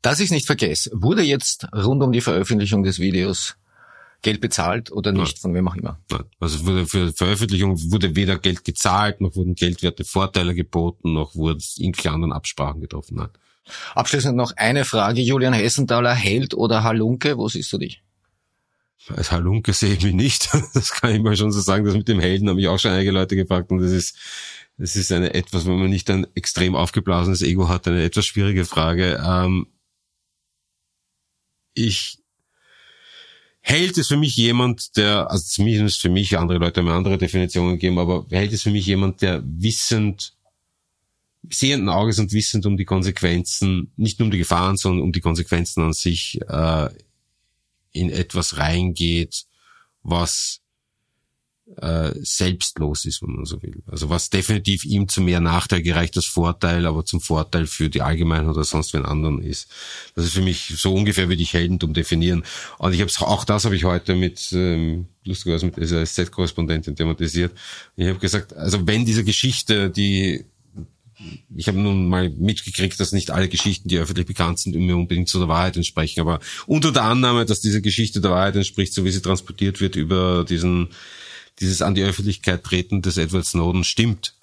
[0.00, 3.56] dass ich nicht vergesse, wurde jetzt rund um die Veröffentlichung des Videos
[4.22, 5.40] Geld bezahlt oder nicht, Nein.
[5.40, 6.00] von wem auch immer?
[6.10, 6.24] Nein.
[6.40, 11.62] Also für, für Veröffentlichung wurde weder Geld gezahlt, noch wurden geldwerte Vorteile geboten, noch wurden
[11.76, 13.16] irgendwelche anderen Absprachen getroffen.
[13.16, 13.28] Nein.
[13.94, 15.20] Abschließend noch eine Frage.
[15.20, 17.36] Julian Hessenthaler, Held oder Halunke?
[17.36, 18.02] Wo siehst du dich?
[19.08, 20.50] Als Halunke sehe ich mich nicht.
[20.74, 21.84] Das kann ich mal schon so sagen.
[21.84, 24.16] Das mit dem Helden habe ich auch schon einige Leute gefragt und das ist,
[24.78, 28.64] das ist eine etwas, wenn man nicht ein extrem aufgeblasenes Ego hat, eine etwas schwierige
[28.64, 29.22] Frage.
[29.24, 29.68] Ähm,
[31.74, 32.18] ich
[33.68, 37.72] Held ist für mich jemand, der, also zumindest für mich, andere Leute haben andere Definitionen
[37.72, 40.35] gegeben, aber Held ist für mich jemand, der wissend
[41.50, 45.20] sehenden Auges und wissend um die Konsequenzen, nicht nur um die Gefahren, sondern um die
[45.20, 46.88] Konsequenzen an sich äh,
[47.92, 49.44] in etwas reingeht,
[50.02, 50.60] was
[51.80, 53.82] äh, selbstlos ist, wenn man so will.
[53.86, 58.02] Also was definitiv ihm zu mehr Nachteil gereicht als Vorteil, aber zum Vorteil für die
[58.02, 59.68] Allgemeinheit oder sonst wen anderen ist.
[60.14, 62.44] Das ist für mich so ungefähr würde ich Heldentum definieren.
[62.78, 67.52] Und ich habe auch das habe ich heute mit ähm, lustigerweise mit SZ-Korrespondentin thematisiert.
[67.96, 70.44] Ich habe gesagt, also wenn diese Geschichte, die
[71.54, 75.28] ich habe nun mal mitgekriegt, dass nicht alle Geschichten, die öffentlich bekannt sind, immer unbedingt
[75.28, 76.20] zu der Wahrheit entsprechen.
[76.20, 79.96] Aber unter der Annahme, dass diese Geschichte der Wahrheit entspricht, so wie sie transportiert wird
[79.96, 80.88] über diesen,
[81.60, 84.34] dieses an die Öffentlichkeit treten des Edward Snowden stimmt,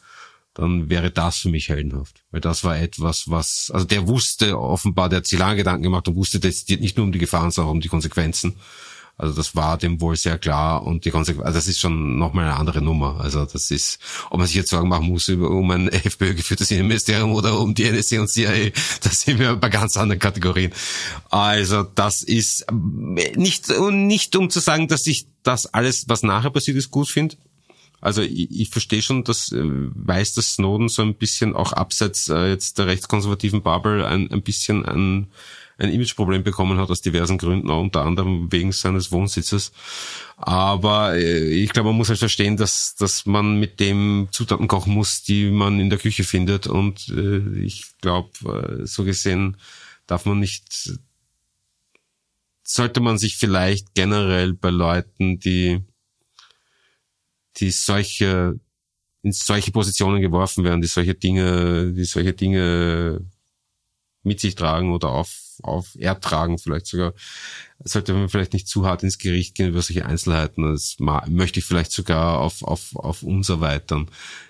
[0.53, 2.23] dann wäre das für mich heldenhaft.
[2.31, 6.07] Weil das war etwas, was, also der wusste offenbar, der hat sich lange Gedanken gemacht
[6.07, 8.55] und wusste das nicht nur um die Gefahren, sondern auch um die Konsequenzen.
[9.15, 12.45] Also das war dem wohl sehr klar und die Konsequenz, also das ist schon nochmal
[12.45, 13.19] eine andere Nummer.
[13.21, 13.99] Also das ist,
[14.31, 17.75] ob man sich jetzt Sorgen machen muss über, um ein FPÖ geführtes Innenministerium oder um
[17.75, 18.71] die NSC und CIA,
[19.01, 20.73] das sind wir bei ganz anderen Kategorien.
[21.29, 26.77] Also das ist nicht, nicht um zu sagen, dass ich das alles, was nachher passiert
[26.77, 27.35] ist, gut finde.
[28.01, 32.27] Also ich, ich verstehe schon, dass äh, weiß, dass Snowden so ein bisschen auch abseits
[32.27, 35.27] äh, jetzt der rechtskonservativen Bubble ein, ein bisschen ein
[35.83, 39.71] ein Imageproblem bekommen hat aus diversen Gründen, unter anderem wegen seines Wohnsitzes.
[40.37, 44.93] Aber äh, ich glaube, man muss halt verstehen, dass, dass man mit dem Zutaten kochen
[44.93, 46.67] muss, die man in der Küche findet.
[46.67, 49.57] Und äh, ich glaube, äh, so gesehen
[50.07, 50.97] darf man nicht,
[52.63, 55.81] sollte man sich vielleicht generell bei Leuten, die,
[57.57, 58.59] die solche
[59.23, 63.21] in solche Positionen geworfen werden, die solche Dinge, die solche Dinge
[64.21, 67.13] mit sich tragen oder auf, auf ertragen vielleicht sogar,
[67.83, 70.63] sollte man vielleicht nicht zu hart ins Gericht gehen über solche Einzelheiten.
[70.63, 74.07] Das möchte ich vielleicht sogar auf, auf, auf uns erweitern.